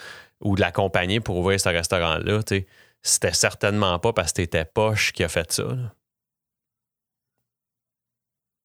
ou 0.43 0.57
de 0.57 0.61
l'accompagner 0.61 1.21
pour 1.21 1.37
ouvrir 1.39 1.61
ce 1.61 1.69
restaurant-là. 1.69 2.41
C'était 3.03 3.33
certainement 3.33 3.99
pas 3.99 4.13
parce 4.13 4.33
que 4.33 4.37
t'étais 4.37 4.65
poche 4.65 5.13
qui 5.13 5.25
a 5.25 5.29
fait 5.29 5.51
ça. 5.53 5.65
là. 5.65 5.95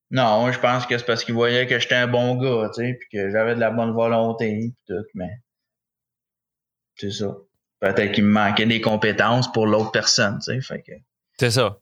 Non, 0.09 0.51
je 0.51 0.59
pense 0.59 0.85
que 0.85 0.97
c'est 0.97 1.05
parce 1.05 1.25
qu'il 1.25 1.33
voyait 1.33 1.67
que 1.67 1.79
j'étais 1.79 1.95
un 1.95 2.07
bon 2.07 2.35
gars, 2.35 2.69
tu 2.73 2.81
sais, 2.81 2.93
puis 2.93 3.09
que 3.11 3.29
j'avais 3.29 3.55
de 3.55 3.59
la 3.59 3.71
bonne 3.71 3.91
volonté, 3.91 4.73
puis 4.73 4.95
tout, 4.95 5.05
mais 5.13 5.41
c'est 6.95 7.11
ça. 7.11 7.35
Peut-être 7.79 8.13
qu'il 8.13 8.23
me 8.23 8.31
manquait 8.31 8.65
des 8.65 8.79
compétences 8.79 9.51
pour 9.51 9.67
l'autre 9.67 9.91
personne, 9.91 10.39
tu 10.39 10.53
sais, 10.53 10.61
fait 10.61 10.81
que. 10.81 10.93
C'est 11.37 11.51
ça. 11.51 11.79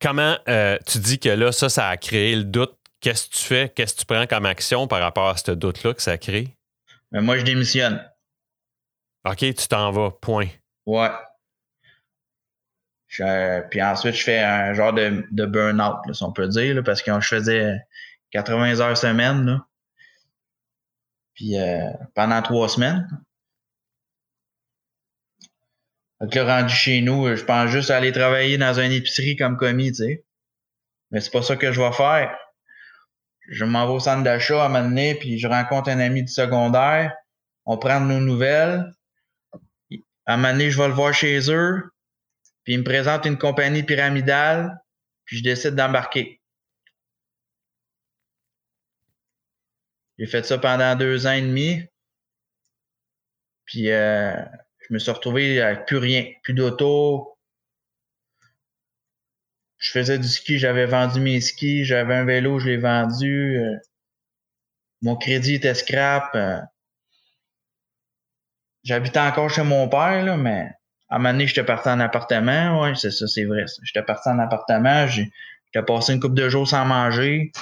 Comment 0.00 0.36
euh, 0.48 0.76
tu 0.86 0.98
dis 0.98 1.18
que 1.18 1.28
là, 1.28 1.52
ça, 1.52 1.68
ça 1.68 1.88
a 1.88 1.96
créé 1.96 2.34
le 2.34 2.44
doute? 2.44 2.76
Qu'est-ce 3.00 3.28
que 3.28 3.34
tu 3.34 3.42
fais? 3.42 3.68
Qu'est-ce 3.68 3.94
que 3.94 4.00
tu 4.00 4.06
prends 4.06 4.26
comme 4.26 4.46
action 4.46 4.86
par 4.86 5.00
rapport 5.00 5.28
à 5.28 5.36
ce 5.36 5.52
doute-là 5.52 5.94
que 5.94 6.02
ça 6.02 6.18
crée? 6.18 6.56
Mais 7.12 7.20
moi, 7.20 7.38
je 7.38 7.44
démissionne. 7.44 8.04
OK, 9.24 9.38
tu 9.38 9.68
t'en 9.68 9.90
vas, 9.92 10.10
point. 10.10 10.48
Ouais. 10.86 11.10
Euh, 13.20 13.60
puis 13.70 13.82
ensuite, 13.82 14.14
je 14.14 14.24
fais 14.24 14.38
un 14.38 14.72
genre 14.74 14.92
de, 14.92 15.46
burn-out, 15.46 16.14
si 16.14 16.22
on 16.22 16.32
peut 16.32 16.48
dire, 16.48 16.82
parce 16.84 17.02
que 17.02 17.12
je 17.20 17.28
faisais 17.28 17.76
80 18.30 18.80
heures 18.80 18.96
semaine. 18.96 19.60
Puis 21.34 21.58
euh, 21.58 21.90
pendant 22.14 22.42
trois 22.42 22.68
semaines. 22.68 23.06
Donc 26.20 26.34
là, 26.34 26.60
rendu 26.60 26.72
chez 26.72 27.00
nous, 27.00 27.34
je 27.34 27.44
pense 27.44 27.70
juste 27.70 27.90
aller 27.90 28.12
travailler 28.12 28.56
dans 28.56 28.78
une 28.78 28.92
épicerie 28.92 29.36
comme 29.36 29.56
commis, 29.56 29.88
tu 29.88 30.04
sais. 30.04 30.24
Mais 31.10 31.20
c'est 31.20 31.30
pas 31.30 31.42
ça 31.42 31.56
que 31.56 31.72
je 31.72 31.80
vais 31.80 31.92
faire. 31.92 32.36
Je 33.48 33.64
m'en 33.64 33.86
vais 33.86 33.92
au 33.92 34.00
centre 34.00 34.22
d'achat 34.22 34.62
à 34.62 34.66
un 34.66 34.68
moment 34.68 34.84
donné, 34.84 35.14
puis 35.16 35.38
je 35.38 35.48
rencontre 35.48 35.90
un 35.90 35.98
ami 35.98 36.22
du 36.22 36.32
secondaire. 36.32 37.12
On 37.66 37.76
prend 37.76 38.00
nos 38.00 38.20
nouvelles. 38.20 38.92
À 40.26 40.34
un 40.34 40.36
moment 40.36 40.52
donné, 40.52 40.70
je 40.70 40.78
vais 40.78 40.88
le 40.88 40.94
voir 40.94 41.12
chez 41.12 41.50
eux. 41.50 41.82
Puis 42.64 42.74
il 42.74 42.78
me 42.78 42.84
présente 42.84 43.26
une 43.26 43.38
compagnie 43.38 43.82
pyramidale. 43.82 44.80
Puis 45.24 45.38
je 45.38 45.42
décide 45.42 45.74
d'embarquer. 45.74 46.40
J'ai 50.18 50.26
fait 50.26 50.44
ça 50.44 50.58
pendant 50.58 50.94
deux 50.96 51.26
ans 51.26 51.32
et 51.32 51.42
demi. 51.42 51.84
Puis 53.64 53.90
euh, 53.90 54.34
je 54.80 54.94
me 54.94 54.98
suis 54.98 55.10
retrouvé 55.10 55.60
avec 55.60 55.86
plus 55.86 55.96
rien, 55.96 56.26
plus 56.42 56.54
d'auto. 56.54 57.38
Je 59.78 59.90
faisais 59.90 60.18
du 60.18 60.28
ski, 60.28 60.58
j'avais 60.58 60.86
vendu 60.86 61.18
mes 61.18 61.40
skis, 61.40 61.84
j'avais 61.84 62.14
un 62.14 62.24
vélo, 62.24 62.60
je 62.60 62.68
l'ai 62.68 62.76
vendu. 62.76 63.58
euh, 63.58 63.76
mon 65.00 65.16
crédit 65.16 65.54
était 65.54 65.74
scrap. 65.74 66.36
J'habitais 68.84 69.20
encore 69.20 69.50
chez 69.50 69.62
mon 69.62 69.88
père, 69.88 70.24
là, 70.24 70.36
mais 70.36 70.70
à 71.08 71.16
un 71.16 71.18
moment 71.18 71.32
donné, 71.32 71.46
j'étais 71.46 71.64
parti 71.64 71.88
en 71.88 72.00
appartement. 72.00 72.82
Ouais, 72.82 72.94
c'est 72.94 73.10
ça, 73.10 73.26
c'est 73.26 73.44
vrai. 73.44 73.64
J'étais 73.82 74.02
parti 74.04 74.28
en 74.28 74.38
appartement. 74.38 75.06
J'ai 75.06 75.30
passé 75.86 76.14
une 76.14 76.20
couple 76.20 76.34
de 76.34 76.48
jours 76.48 76.68
sans 76.68 76.84
manger. 76.84 77.52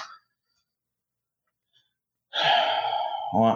Ouais. 3.33 3.53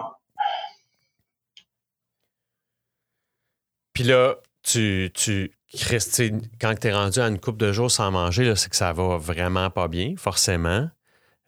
Puis 3.93 4.05
là, 4.05 4.35
tu, 4.63 5.11
tu 5.13 5.51
Christine, 5.75 6.41
quand 6.61 6.73
tu 6.79 6.87
es 6.87 6.93
rendu 6.93 7.19
à 7.19 7.27
une 7.27 7.39
coupe 7.39 7.57
de 7.57 7.71
jours 7.71 7.91
sans 7.91 8.11
manger, 8.11 8.55
c'est 8.55 8.69
que 8.69 8.75
ça 8.75 8.93
va 8.93 9.17
vraiment 9.17 9.69
pas 9.69 9.87
bien, 9.87 10.15
forcément. 10.17 10.89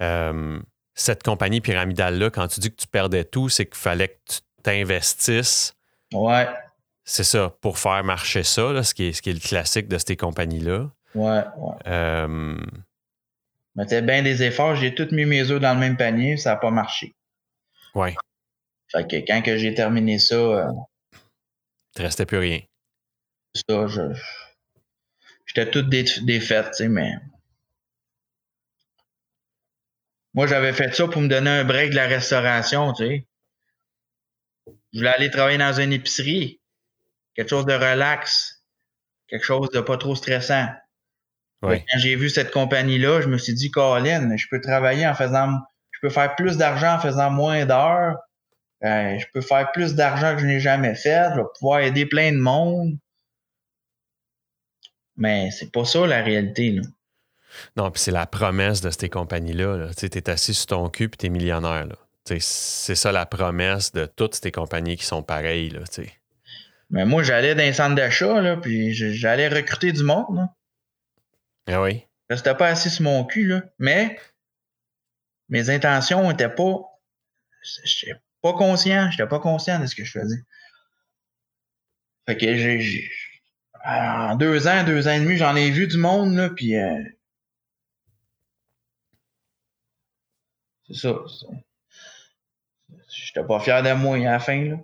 Euh, 0.02 0.60
cette 0.94 1.24
compagnie 1.24 1.62
pyramidale-là, 1.62 2.30
quand 2.30 2.48
tu 2.48 2.60
dis 2.60 2.72
que 2.72 2.76
tu 2.76 2.88
perdais 2.88 3.24
tout, 3.24 3.50
c'est 3.50 3.66
qu'il 3.66 3.78
fallait 3.78 4.10
que 4.10 4.34
tu 4.34 4.40
t'investisses. 4.64 5.77
Ouais. 6.14 6.48
C'est 7.04 7.24
ça, 7.24 7.56
pour 7.62 7.80
faire 7.80 8.04
marcher 8.04 8.44
ça, 8.44 8.84
ce, 8.84 8.94
qui 8.94 9.06
est, 9.06 9.14
ce 9.14 9.22
qui 9.22 9.30
est 9.30 9.34
le 9.34 9.40
classique 9.40 9.88
de 9.88 9.98
ces 9.98 10.18
compagnies-là. 10.18 10.90
Ouais, 11.16 11.44
ouais. 11.58 11.76
Euh... 11.88 12.58
Mettais 13.76 14.02
bien 14.02 14.24
des 14.24 14.44
efforts, 14.44 14.76
j'ai 14.76 14.96
toutes 14.96 15.12
mis 15.12 15.26
mes 15.26 15.52
œufs 15.52 15.62
dans 15.62 15.74
le 15.74 15.80
même 15.80 15.98
panier, 15.98 16.36
ça 16.36 16.52
n'a 16.52 16.56
pas 16.58 16.72
marché. 16.72 17.16
Ouais. 17.94 18.16
Fait 18.92 19.08
que 19.08 19.16
quand 19.18 19.42
que 19.42 19.58
j'ai 19.58 19.74
terminé 19.74 20.20
ça. 20.20 20.36
Euh, 20.36 20.72
Il 21.96 22.02
ne 22.02 22.04
restait 22.04 22.26
plus 22.26 22.40
rien. 22.40 22.62
Ça, 23.54 23.88
je. 23.88 24.02
J'étais 25.46 25.70
toutes 25.70 25.90
défaite, 25.90 26.72
tu 26.72 26.78
sais, 26.78 26.90
mais. 26.90 27.14
Moi, 30.34 30.48
j'avais 30.48 30.74
fait 30.74 30.94
ça 30.94 31.08
pour 31.08 31.22
me 31.22 31.28
donner 31.28 31.50
un 31.50 31.64
break 31.64 31.92
de 31.92 31.96
la 31.96 32.08
restauration, 32.08 32.94
tu 32.94 33.08
sais. 33.08 33.28
Je 34.98 35.02
voulais 35.02 35.14
aller 35.14 35.30
travailler 35.30 35.60
dans 35.60 35.80
une 35.80 35.94
épicerie. 35.94 36.60
Quelque 37.36 37.50
chose 37.50 37.68
de 37.68 37.74
relax. 37.74 38.64
Quelque 39.28 39.46
chose 39.46 39.70
de 39.70 39.80
pas 39.80 39.96
trop 39.96 40.16
stressant. 40.16 40.70
Quand 41.62 41.98
j'ai 41.98 42.16
vu 42.16 42.32
cette 42.32 42.50
compagnie-là, 42.50 43.22
je 43.22 43.28
me 43.28 43.38
suis 43.38 43.54
dit, 43.54 43.70
Colin, 43.70 44.36
je 44.36 44.48
peux 44.50 44.60
travailler 44.60 45.06
en 45.06 45.14
faisant. 45.14 45.60
Je 45.92 46.00
peux 46.02 46.10
faire 46.10 46.36
plus 46.36 46.58
d'argent 46.58 46.96
en 46.96 47.00
faisant 47.00 47.30
moins 47.30 47.64
d'heures. 47.68 48.16
Euh, 48.84 49.20
je 49.20 49.26
peux 49.36 49.42
faire 49.42 49.72
plus 49.72 49.94
d'argent 49.94 50.34
que 50.34 50.42
je 50.42 50.48
n'ai 50.48 50.60
jamais 50.60 50.96
fait. 50.96 51.30
Je 51.36 51.42
vais 51.42 51.48
pouvoir 51.60 51.82
aider 51.82 52.08
plein 52.08 52.32
de 52.32 52.40
monde. 52.40 52.98
Mais 55.16 55.52
c'est 55.52 55.72
pas 55.72 55.86
ça 55.86 56.08
la 56.08 56.24
réalité. 56.24 56.72
Là. 56.72 56.82
Non, 57.76 57.92
puis 57.92 58.02
c'est 58.02 58.12
la 58.12 58.26
promesse 58.26 58.82
de 58.82 58.90
ces 58.90 59.10
compagnies-là. 59.10 59.92
Tu 59.96 60.08
es 60.08 60.30
assis 60.32 60.56
sur 60.56 60.66
ton 60.66 60.90
cul 60.90 61.08
puis 61.08 61.20
tu 61.20 61.28
es 61.28 61.30
millionnaire. 61.30 61.86
C'est 62.28 62.96
ça 62.96 63.12
la 63.12 63.26
promesse 63.26 63.92
de 63.92 64.06
toutes 64.06 64.36
ces 64.36 64.52
compagnies 64.52 64.98
qui 64.98 65.06
sont 65.06 65.24
pareilles. 65.24 65.70
Là, 65.70 65.82
Mais 66.90 67.06
moi, 67.06 67.24
j'allais 67.24 67.56
dans 67.56 67.64
un 67.64 67.74
centre 67.74 67.96
d'achat, 67.96 68.58
puis 68.62 68.94
j'allais 68.94 69.48
recruter 69.48 69.92
du 69.92 70.04
monde. 70.04 70.36
Là. 70.36 70.50
Ah 71.68 71.82
oui? 71.82 72.04
Je 72.30 72.36
restais 72.36 72.56
pas 72.56 72.68
assis 72.68 72.90
sur 72.90 73.04
mon 73.04 73.24
cul, 73.24 73.48
là. 73.48 73.64
Mais 73.80 74.18
mes 75.50 75.70
intentions 75.70 76.28
n'étaient 76.30 76.54
pas. 76.54 76.76
J'étais 77.86 78.20
pas 78.42 78.54
conscient. 78.54 79.10
J'étais 79.12 79.28
pas 79.28 79.40
conscient 79.40 79.80
de 79.80 79.86
ce 79.86 79.96
que 79.96 80.04
je 80.04 80.20
faisais. 80.20 80.44
Fait 82.26 82.38
que 82.38 82.56
j'ai. 82.56 83.10
En 83.86 84.36
deux 84.36 84.68
ans, 84.68 84.84
deux 84.84 85.08
ans 85.08 85.12
et 85.12 85.20
demi, 85.22 85.38
j'en 85.38 85.56
ai 85.56 85.72
vu 85.72 85.88
du 85.88 85.98
monde, 85.98 86.36
là, 86.36 86.50
puis. 86.50 86.76
Euh, 86.76 87.04
c'est 90.88 90.96
ça. 90.96 91.16
J'étais 93.10 93.46
pas 93.46 93.60
fier 93.60 93.84
de 93.84 93.94
moi 93.94 94.18
à 94.18 94.32
la 94.32 94.40
fin, 94.40 94.64
là. 94.64 94.78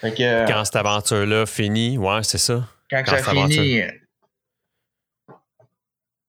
Fait 0.00 0.12
que, 0.12 0.46
quand 0.46 0.64
cette 0.64 0.76
aventure-là 0.76 1.46
finit, 1.46 1.98
ouais, 1.98 2.22
c'est 2.22 2.38
ça. 2.38 2.66
Quand, 2.90 3.02
quand 3.04 3.16
ça 3.18 3.30
finit, 3.30 3.82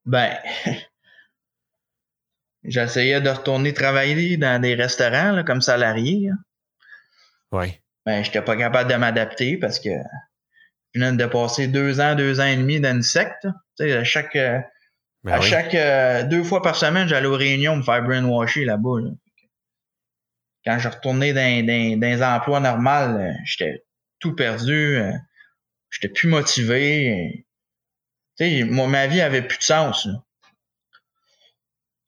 ben, 0.05 0.37
j'essayais 2.63 3.21
de 3.21 3.29
retourner 3.29 3.73
travailler 3.73 4.37
dans 4.37 4.61
des 4.61 4.75
restaurants 4.75 5.31
là, 5.31 5.43
comme 5.43 5.61
salarié. 5.61 6.29
Oui. 7.51 7.79
Ben, 8.05 8.23
j'étais 8.23 8.41
pas 8.41 8.55
capable 8.55 8.91
de 8.91 8.95
m'adapter 8.95 9.57
parce 9.57 9.79
que 9.79 9.89
je 10.93 10.99
venais 10.99 11.17
de 11.17 11.25
passer 11.25 11.67
deux 11.67 11.99
ans, 11.99 12.15
deux 12.15 12.39
ans 12.39 12.45
et 12.45 12.55
demi 12.55 12.79
dans 12.79 12.95
une 12.95 13.01
secte. 13.01 13.47
Tu 13.77 13.85
sais, 13.85 13.97
à 13.97 14.03
chaque, 14.03 14.35
ben 14.35 14.63
à 15.25 15.41
chaque 15.41 15.73
euh, 15.73 16.23
deux 16.23 16.43
fois 16.43 16.61
par 16.61 16.75
semaine, 16.75 17.07
j'allais 17.07 17.27
aux 17.27 17.35
réunions 17.35 17.75
me 17.75 17.83
faire 17.83 18.03
brainwasher 18.03 18.63
là-bas. 18.63 19.01
Là. 19.01 19.09
Quand 20.65 20.79
je 20.79 20.89
retournais 20.89 21.33
dans, 21.33 21.65
dans, 21.65 21.99
dans 21.99 22.07
les 22.07 22.23
emplois 22.23 22.59
normaux, 22.59 23.19
euh, 23.19 23.31
j'étais 23.43 23.85
tout 24.19 24.35
perdu. 24.35 24.97
Euh, 24.97 25.11
j'étais 25.89 26.09
plus 26.11 26.27
motivé. 26.27 27.45
Tu 28.37 28.45
sais, 28.45 28.63
ma 28.65 29.07
vie 29.07 29.21
avait 29.21 29.47
plus 29.47 29.57
de 29.57 29.63
sens. 29.63 30.05
Là. 30.05 30.13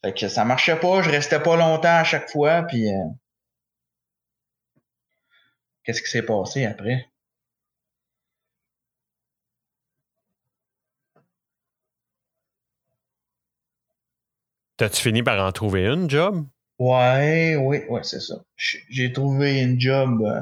Fait 0.03 0.13
que 0.13 0.27
ça 0.27 0.45
marchait 0.45 0.79
pas, 0.79 1.01
je 1.01 1.09
restais 1.09 1.41
pas 1.41 1.55
longtemps 1.55 1.97
à 1.97 2.03
chaque 2.03 2.29
fois, 2.29 2.63
puis 2.63 2.87
euh... 2.87 3.05
qu'est-ce 5.83 6.01
qui 6.01 6.09
s'est 6.09 6.23
passé 6.23 6.65
après? 6.65 7.09
T'as-tu 14.77 15.01
fini 15.01 15.23
par 15.23 15.43
en 15.43 15.51
trouver 15.51 15.87
une 15.87 16.09
job? 16.09 16.45
Ouais, 16.79 17.55
oui, 17.55 17.83
ouais, 17.89 18.03
c'est 18.03 18.19
ça. 18.19 18.35
J'ai 18.55 19.11
trouvé 19.11 19.61
une 19.61 19.79
job. 19.79 20.21
Euh... 20.23 20.41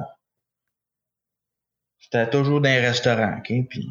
J'étais 1.98 2.30
toujours 2.30 2.62
dans 2.62 2.70
un 2.70 2.82
restaurant, 2.82 3.38
OK? 3.38 3.52
Puis 3.70 3.90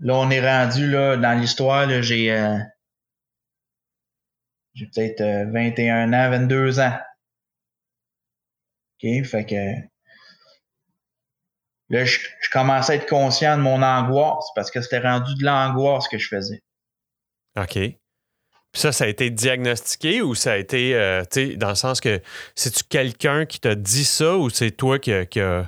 Là, 0.00 0.14
on 0.14 0.30
est 0.30 0.40
rendu 0.40 0.90
là, 0.90 1.16
dans 1.18 1.38
l'histoire, 1.38 1.86
j'ai 2.02 2.32
euh, 2.32 2.58
j'ai 4.72 4.86
peut-être 4.86 5.22
21 5.52 6.12
euh, 6.12 6.16
ans, 6.16 6.30
22 6.30 6.80
ans. 6.80 6.98
OK? 9.02 9.24
Fait 9.26 9.44
que 9.44 9.74
là, 11.90 12.04
je, 12.06 12.18
je, 12.40 12.50
commençais 12.50 12.94
à 12.94 12.96
être 12.96 13.08
conscient 13.08 13.58
de 13.58 13.62
mon 13.62 13.82
angoisse 13.82 14.46
parce 14.54 14.70
que 14.70 14.80
c'était 14.80 15.00
rendu 15.00 15.34
de 15.34 15.44
l'angoisse 15.44 16.08
que 16.08 16.16
je 16.16 16.28
faisais. 16.28 16.62
OK. 17.58 17.99
Puis 18.72 18.82
ça, 18.82 18.92
ça 18.92 19.04
a 19.04 19.08
été 19.08 19.30
diagnostiqué 19.30 20.22
ou 20.22 20.34
ça 20.34 20.52
a 20.52 20.56
été, 20.56 20.94
euh, 20.94 21.22
tu 21.22 21.50
sais, 21.50 21.56
dans 21.56 21.70
le 21.70 21.74
sens 21.74 22.00
que 22.00 22.20
c'est-tu 22.54 22.84
quelqu'un 22.84 23.44
qui 23.44 23.58
t'a 23.58 23.74
dit 23.74 24.04
ça 24.04 24.36
ou 24.36 24.48
c'est 24.48 24.70
toi 24.70 24.98
qui 24.98 25.12
a, 25.12 25.26
qui 25.26 25.40
a, 25.40 25.66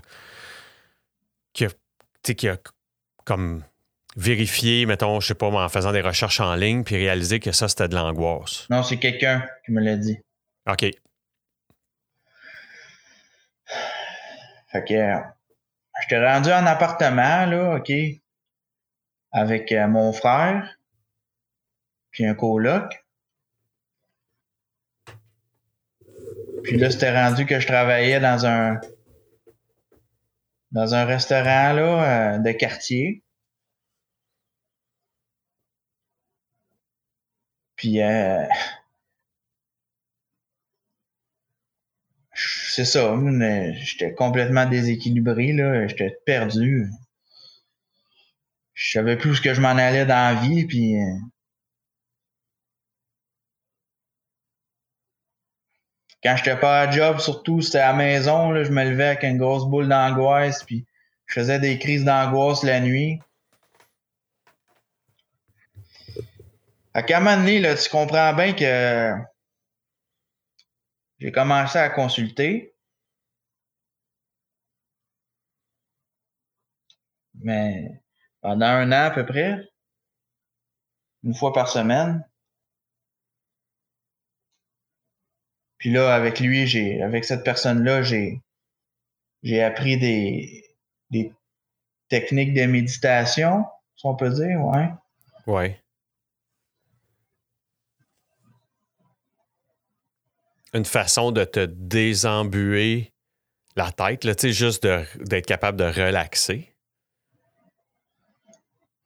qui 1.53 1.65
a, 1.65 2.35
qui 2.35 2.49
a 2.49 2.57
comme 3.25 3.65
vérifier, 4.17 4.87
mettons, 4.87 5.21
je 5.21 5.29
sais 5.29 5.35
pas, 5.35 5.47
en 5.47 5.69
faisant 5.69 5.93
des 5.93 6.01
recherches 6.01 6.41
en 6.41 6.55
ligne, 6.55 6.85
puis 6.85 6.97
réaliser 6.97 7.41
que 7.41 7.53
ça, 7.53 7.69
c'était 7.69 7.88
de 7.88 7.95
l'angoisse? 7.95 8.67
Non, 8.71 8.83
c'est 8.83 8.99
quelqu'un 8.99 9.47
qui 9.65 9.73
me 9.73 9.81
l'a 9.81 9.97
dit. 9.97 10.19
OK. 10.69 10.87
Fait 14.73 14.85
que 14.85 15.15
j'étais 16.03 16.27
rendu 16.27 16.51
en 16.51 16.67
appartement, 16.67 17.47
là, 17.47 17.77
OK, 17.77 17.93
avec 19.33 19.73
euh, 19.73 19.88
mon 19.88 20.12
frère, 20.12 20.79
puis 22.12 22.27
un 22.27 22.35
coloc. 22.35 23.05
Puis 26.62 26.77
là, 26.77 26.90
c'était 26.90 27.12
rendu 27.12 27.44
que 27.46 27.59
je 27.59 27.66
travaillais 27.66 28.20
dans 28.20 28.46
un 28.46 28.81
dans 30.70 30.94
un 30.94 31.05
restaurant 31.05 31.72
là, 31.75 32.35
euh, 32.37 32.38
de 32.38 32.53
quartier. 32.53 33.22
Puis, 37.77 38.01
euh, 38.01 38.46
c'est 42.35 42.85
ça, 42.85 43.18
j'étais 43.83 44.14
complètement 44.14 44.66
déséquilibré, 44.66 45.53
là, 45.53 45.87
j'étais 45.88 46.16
perdu. 46.25 46.88
Je 48.75 48.92
savais 48.92 49.16
plus 49.16 49.31
où 49.31 49.35
ce 49.35 49.40
que 49.40 49.53
je 49.53 49.61
m'en 49.61 49.70
allais 49.70 50.07
dans 50.07 50.35
la 50.35 50.40
vie, 50.40 50.64
puis... 50.64 50.94
quand 56.23 56.37
j'étais 56.37 56.59
pas 56.59 56.83
à 56.83 56.91
job, 56.91 57.18
surtout, 57.18 57.61
c'était 57.61 57.79
à 57.79 57.93
la 57.93 57.99
maison, 57.99 58.51
là, 58.51 58.64
je 58.64 58.70
me 58.70 58.85
levais 58.85 59.09
avec 59.09 59.23
une 59.25 59.39
grosse 59.39 59.66
boule 59.66 59.89
d'angoisse, 59.89 60.62
puis 60.64 60.87
je 61.27 61.35
faisais 61.35 61.59
des 61.59 61.79
crises 61.79 62.05
d'angoisse 62.05 62.62
la 62.62 62.81
nuit. 62.81 63.20
À 66.95 67.01
un 67.01 67.20
moment 67.20 67.37
donné, 67.37 67.59
là, 67.59 67.75
tu 67.75 67.89
comprends 67.89 68.35
bien 68.35 68.53
que 68.53 69.14
j'ai 71.18 71.33
commencé 71.33 71.79
à 71.79 71.89
consulter. 71.89 72.75
Mais 77.35 78.01
pendant 78.41 78.66
un 78.66 78.93
an 78.93 79.07
à 79.07 79.11
peu 79.11 79.25
près, 79.27 79.59
une 81.25 81.35
fois 81.35 81.53
par 81.53 81.68
semaine. 81.68 82.25
Puis 85.83 85.91
là, 85.91 86.14
avec 86.14 86.39
lui, 86.39 86.68
j'ai, 86.68 87.03
avec 87.03 87.24
cette 87.24 87.43
personne-là, 87.43 88.03
j'ai, 88.03 88.41
j'ai 89.43 89.64
appris 89.64 89.99
des, 89.99 90.64
des 91.11 91.33
techniques 92.09 92.55
de 92.55 92.66
méditation. 92.66 93.64
si 93.97 94.07
on 94.07 94.14
peut 94.14 94.30
dire, 94.30 94.61
ouais. 94.61 94.91
Ouais. 95.49 95.83
Une 100.72 100.85
façon 100.85 101.33
de 101.33 101.43
te 101.43 101.64
désembuer 101.66 103.11
la 103.74 103.91
tête, 103.91 104.22
là, 104.22 104.37
tu 104.37 104.43
sais, 104.43 104.53
juste 104.53 104.87
d'être 104.87 105.47
capable 105.47 105.78
de 105.78 105.85
relaxer. 105.87 106.72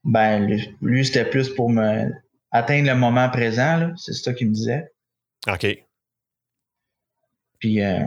Ben, 0.04 0.60
lui, 0.82 1.06
c'était 1.06 1.24
plus 1.24 1.48
pour 1.48 1.70
me 1.70 2.12
atteindre 2.50 2.88
le 2.88 2.96
moment 2.96 3.30
présent, 3.30 3.94
c'est 3.96 4.12
ça 4.12 4.34
qu'il 4.34 4.48
me 4.48 4.52
disait. 4.52 4.92
OK. 5.48 5.85
Puis 7.58 7.82
euh, 7.82 8.06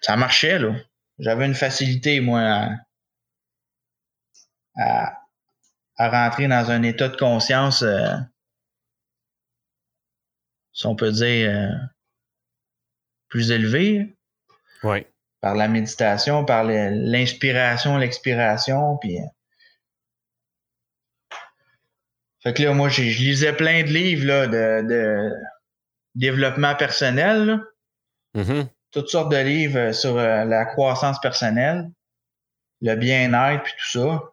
ça 0.00 0.16
marchait, 0.16 0.58
là. 0.58 0.74
J'avais 1.18 1.44
une 1.46 1.54
facilité, 1.54 2.20
moi, 2.20 2.70
à, 4.76 5.16
rentrer 5.98 6.48
dans 6.48 6.70
un 6.70 6.82
état 6.82 7.08
de 7.08 7.16
conscience, 7.16 7.82
euh, 7.82 8.16
si 10.72 10.86
on 10.86 10.96
peut 10.96 11.12
dire, 11.12 11.50
euh, 11.50 11.68
plus 13.28 13.50
élevé. 13.50 14.16
Oui. 14.82 15.06
Par 15.42 15.54
la 15.54 15.68
méditation, 15.68 16.44
par 16.44 16.64
l'inspiration, 16.64 17.98
l'expiration, 17.98 18.96
puis. 18.98 19.18
Fait 22.42 22.54
que 22.54 22.62
là, 22.62 22.72
moi, 22.72 22.88
je 22.88 23.02
lisais 23.02 23.52
plein 23.52 23.82
de 23.82 23.88
livres 23.88 24.26
là, 24.26 24.46
de, 24.46 25.30
développement 26.14 26.74
personnel. 26.74 27.60
Mm-hmm. 28.34 28.68
Toutes 28.92 29.08
sortes 29.08 29.30
de 29.30 29.36
livres 29.36 29.92
sur 29.92 30.16
euh, 30.16 30.44
la 30.44 30.64
croissance 30.64 31.20
personnelle, 31.20 31.90
le 32.80 32.94
bien-être, 32.94 33.62
puis 33.62 33.72
tout 33.78 33.98
ça. 33.98 34.32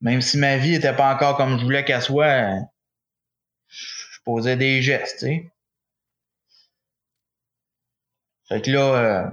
Même 0.00 0.20
si 0.20 0.38
ma 0.38 0.56
vie 0.56 0.72
n'était 0.72 0.94
pas 0.94 1.14
encore 1.14 1.36
comme 1.36 1.58
je 1.58 1.64
voulais 1.64 1.84
qu'elle 1.84 2.02
soit, 2.02 2.60
je 3.68 4.18
posais 4.24 4.56
des 4.56 4.82
gestes, 4.82 5.18
tu 5.20 5.26
sais. 5.26 5.50
Fait 8.48 8.60
que 8.60 8.70
là, 8.70 8.94
euh, 8.94 9.30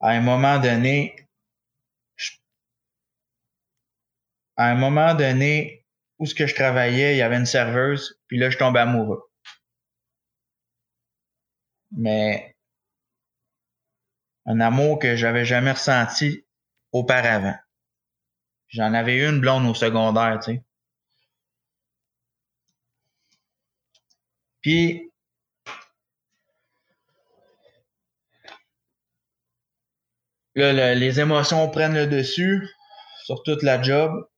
à 0.00 0.10
un 0.10 0.20
moment 0.20 0.58
donné, 0.58 1.14
à 4.56 4.70
un 4.70 4.74
moment 4.74 5.14
donné 5.14 5.77
où 6.18 6.26
ce 6.26 6.34
que 6.34 6.46
je 6.46 6.54
travaillais, 6.54 7.14
il 7.14 7.18
y 7.18 7.22
avait 7.22 7.36
une 7.36 7.46
serveuse, 7.46 8.20
puis 8.26 8.38
là, 8.38 8.50
je 8.50 8.58
tombais 8.58 8.80
amoureux. 8.80 9.30
Mais 11.92 12.56
un 14.46 14.60
amour 14.60 14.98
que 14.98 15.16
j'avais 15.16 15.44
jamais 15.44 15.72
ressenti 15.72 16.44
auparavant. 16.92 17.56
J'en 18.68 18.94
avais 18.94 19.26
une 19.26 19.40
blonde 19.40 19.66
au 19.66 19.74
secondaire, 19.74 20.40
tu 20.42 20.52
sais. 20.52 20.64
Puis 24.60 25.12
là, 30.54 30.94
les 30.94 31.20
émotions 31.20 31.70
prennent 31.70 31.94
le 31.94 32.06
dessus 32.06 32.68
sur 33.24 33.42
toute 33.42 33.62
la 33.62 33.80
job 33.80 34.28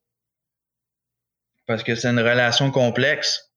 parce 1.71 1.85
que 1.85 1.95
c'est 1.95 2.09
une 2.09 2.19
relation 2.19 2.73
complexe. 2.73 3.49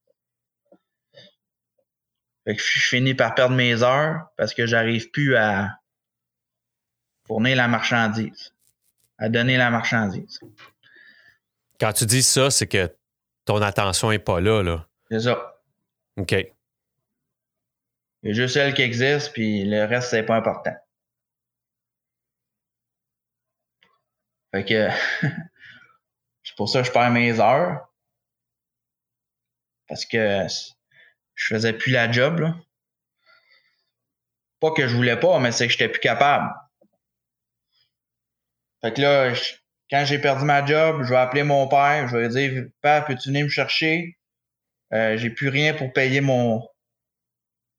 Fait 2.43 2.55
que 2.55 2.61
je 2.61 2.88
finis 2.88 3.16
par 3.16 3.34
perdre 3.34 3.55
mes 3.55 3.82
heures 3.82 4.28
parce 4.38 4.53
que 4.53 4.68
j'arrive 4.68 5.09
plus 5.09 5.36
à 5.36 5.80
fournir 7.26 7.57
la 7.57 7.68
marchandise, 7.68 8.53
à 9.18 9.30
donner 9.30 9.57
la 9.57 9.72
marchandise. 9.72 10.39
Quand 11.80 11.91
tu 11.93 12.05
dis 12.05 12.22
ça, 12.22 12.51
c'est 12.51 12.68
que 12.68 12.95
ton 13.45 13.59
attention 13.64 14.11
n'est 14.11 14.20
pas 14.20 14.39
là, 14.39 14.61
là. 14.61 14.88
C'est 15.09 15.22
ça. 15.22 15.59
OK. 16.18 16.34
Il 16.34 16.53
y 18.22 18.30
a 18.30 18.34
juste 18.34 18.55
elle 18.57 18.76
qui 18.76 18.84
existe, 18.84 19.34
puis 19.34 19.66
le 19.66 19.86
reste, 19.86 20.11
c'est 20.11 20.22
pas 20.22 20.36
important. 20.36 20.76
Fait 24.51 24.66
que 24.66 24.89
c'est 26.43 26.55
pour 26.55 26.70
ça 26.70 26.82
que 26.82 26.88
je 26.88 26.91
perds 26.91 27.09
mes 27.09 27.39
heures 27.39 27.89
parce 29.88 30.06
que 30.06 30.46
je 31.36 31.46
faisais 31.54 31.74
plus 31.74 31.92
la 31.92 32.12
job. 32.12 32.54
Pas 34.60 34.72
que 34.72 34.88
je 34.88 34.96
voulais 34.96 35.20
pas, 35.20 35.40
mais 35.40 35.52
c'est 35.52 35.68
que 35.68 35.74
j'étais 35.74 35.90
plus 35.90 36.00
capable. 36.00 36.54
Fait 38.82 38.94
que 38.94 39.02
là, 39.02 39.34
quand 39.90 40.06
j'ai 40.06 40.20
perdu 40.20 40.46
ma 40.46 40.66
job, 40.66 41.04
je 41.04 41.10
vais 41.10 41.18
appeler 41.18 41.44
mon 41.44 41.68
père, 41.68 42.08
je 42.08 42.18
vais 42.18 42.28
lui 42.28 42.34
dire 42.34 42.66
Père, 42.82 43.06
peux-tu 43.06 43.30
venir 43.30 43.46
me 43.46 43.50
chercher? 43.50 44.18
Euh, 44.94 45.18
j'ai 45.18 45.30
plus 45.30 45.50
rien 45.50 45.74
pour 45.74 45.92
payer 45.92 46.22
mon, 46.22 46.68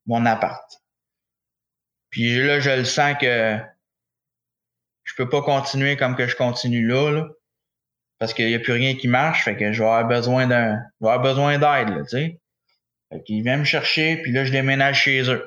mon 0.07 0.27
appart. 0.27 0.83
Puis 2.11 2.37
là, 2.45 2.61
je 2.61 2.71
le 2.71 2.85
sens 2.85 3.17
que 3.21 3.59
je 5.05 5.15
peux 5.17 5.29
pas 5.29 5.43
continuer 5.43 5.97
comme 5.97 6.17
que 6.17 6.27
je 6.27 6.37
continue 6.37 6.87
là 6.87 7.29
parce 8.25 8.33
qu'il 8.33 8.49
n'y 8.49 8.55
a 8.55 8.59
plus 8.59 8.73
rien 8.73 8.97
qui 8.97 9.07
marche, 9.07 9.45
fait 9.45 9.55
que 9.55 9.71
je 9.73 9.83
vais 9.83 9.89
avoir 9.89 10.07
besoin 10.09 10.47
d'un, 10.47 10.77
je 10.99 11.07
vais 11.07 11.13
avoir 11.13 11.21
besoin 11.21 11.59
d'aide, 11.59 12.05
tu 12.05 12.09
sais. 12.09 12.41
Fait 13.13 13.23
qu'il 13.23 13.43
vient 13.43 13.59
me 13.59 13.65
chercher, 13.65 14.17
puis 14.23 14.33
là, 14.33 14.47
je 14.47 14.53
déménage 14.53 15.03
chez 15.03 15.31
eux. 15.31 15.45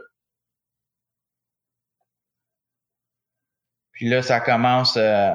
Puis 3.93 4.07
là, 4.09 4.21
ça 4.21 4.39
commence, 4.39 4.95
euh, 4.95 5.33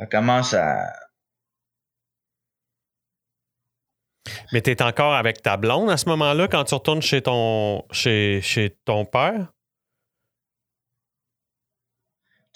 ça 0.00 0.06
commence 0.06 0.52
à, 0.54 0.92
Mais 4.52 4.62
tu 4.62 4.70
es 4.70 4.82
encore 4.82 5.14
avec 5.14 5.42
ta 5.42 5.56
blonde 5.56 5.90
à 5.90 5.96
ce 5.96 6.08
moment-là 6.08 6.48
quand 6.48 6.64
tu 6.64 6.74
retournes 6.74 7.02
chez 7.02 7.22
ton 7.22 7.84
père? 9.04 9.52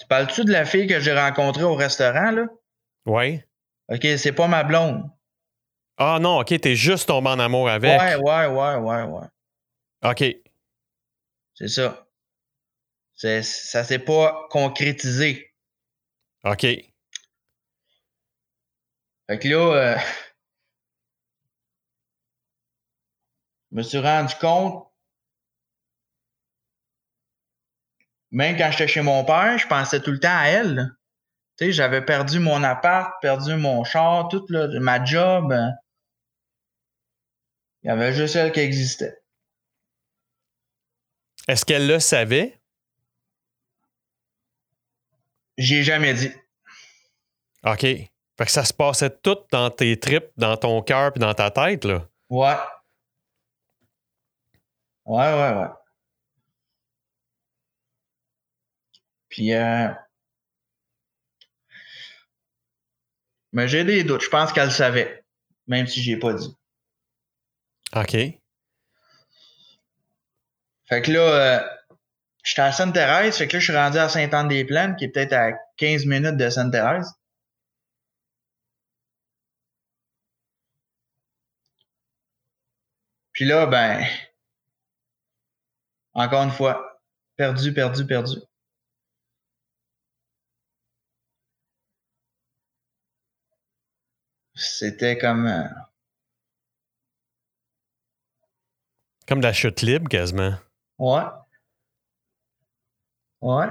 Tu 0.03 0.07
parles-tu 0.09 0.43
de 0.43 0.51
la 0.51 0.65
fille 0.65 0.85
que 0.85 0.99
j'ai 0.99 1.17
rencontrée 1.17 1.63
au 1.63 1.75
restaurant, 1.75 2.31
là? 2.31 2.45
Oui. 3.05 3.41
OK, 3.87 4.05
c'est 4.17 4.33
pas 4.33 4.49
ma 4.49 4.65
blonde. 4.65 5.09
Ah 5.95 6.17
non, 6.19 6.41
OK, 6.41 6.59
t'es 6.59 6.75
juste 6.75 7.07
tombé 7.07 7.29
en 7.29 7.39
amour 7.39 7.69
avec. 7.69 7.97
Ouais, 7.97 8.15
ouais, 8.15 8.47
ouais, 8.47 8.75
ouais, 8.75 9.03
ouais. 9.03 9.27
OK. 10.03 10.25
C'est 11.53 11.69
ça. 11.69 12.05
C'est, 13.15 13.43
ça 13.43 13.85
s'est 13.85 13.99
pas 13.99 14.45
concrétisé. 14.49 15.53
OK. 16.43 16.63
Fait 16.63 16.91
que 19.39 19.47
là, 19.47 19.55
euh, 19.55 19.95
je 23.71 23.77
me 23.77 23.83
suis 23.83 23.99
rendu 23.99 24.35
compte 24.35 24.85
même 28.33 28.57
quand 28.57 28.71
j'étais 28.71 28.87
chez 28.87 29.01
mon 29.01 29.23
père, 29.23 29.59
je 29.59 29.67
pensais 29.67 30.01
tout 30.01 30.11
le 30.11 30.19
temps 30.19 30.35
à 30.35 30.47
elle. 30.47 30.97
Tu 31.57 31.65
sais, 31.65 31.71
j'avais 31.71 32.03
perdu 32.03 32.39
mon 32.39 32.63
appart, 32.63 33.13
perdu 33.21 33.55
mon 33.55 33.83
char, 33.83 34.27
toute 34.27 34.49
ma 34.49 35.05
job. 35.05 35.55
Il 37.83 37.87
y 37.87 37.89
avait 37.91 38.11
juste 38.11 38.35
elle 38.35 38.51
qui 38.51 38.59
existait. 38.59 39.21
Est-ce 41.47 41.63
qu'elle 41.63 41.87
le 41.87 41.99
savait? 41.99 42.59
J'ai 45.59 45.83
jamais 45.83 46.15
dit. 46.15 46.31
OK. 47.63 47.81
Fait 47.81 48.09
que 48.45 48.51
ça 48.51 48.65
se 48.65 48.73
passait 48.73 49.15
tout 49.21 49.37
dans 49.51 49.69
tes 49.69 49.99
tripes, 49.99 50.31
dans 50.37 50.57
ton 50.57 50.81
cœur 50.81 51.11
et 51.15 51.19
dans 51.19 51.35
ta 51.35 51.51
tête, 51.51 51.85
là. 51.85 52.07
Ouais. 52.29 52.55
Ouais, 55.05 55.33
ouais, 55.33 55.53
ouais. 55.59 55.67
Puis, 59.33 59.51
euh, 59.51 59.87
mais 63.51 63.67
j'ai 63.67 63.83
des 63.83 64.03
doutes. 64.03 64.21
Je 64.21 64.29
pense 64.29 64.53
qu'elle 64.53 64.71
savait, 64.71 65.25
même 65.65 65.87
si 65.87 66.03
je 66.03 66.11
ai 66.11 66.17
pas 66.17 66.33
dit. 66.33 66.55
OK. 67.95 68.11
Fait 70.85 71.01
que 71.01 71.11
là, 71.11 71.19
euh, 71.19 71.67
j'étais 72.43 72.61
à 72.61 72.71
Sainte-Thérèse. 72.71 73.35
Fait 73.35 73.47
que 73.47 73.53
là, 73.53 73.59
je 73.59 73.63
suis 73.63 73.75
rendu 73.75 73.97
à 73.97 74.07
Sainte-Anne-des-Plaines, 74.07 74.95
qui 74.97 75.05
est 75.05 75.09
peut-être 75.09 75.33
à 75.33 75.53
15 75.77 76.05
minutes 76.05 76.37
de 76.37 76.49
Sainte-Thérèse. 76.51 77.11
Puis 83.31 83.45
là, 83.45 83.65
ben, 83.65 84.05
encore 86.13 86.43
une 86.43 86.51
fois, 86.51 87.01
perdu, 87.35 87.73
perdu, 87.73 88.05
perdu. 88.05 88.37
C'était 94.55 95.17
comme. 95.17 95.47
Euh, 95.47 95.67
comme 99.27 99.39
de 99.39 99.45
la 99.45 99.53
chute 99.53 99.81
libre, 99.81 100.09
quasiment. 100.09 100.55
Ouais. 100.97 101.23
Ouais. 103.41 103.67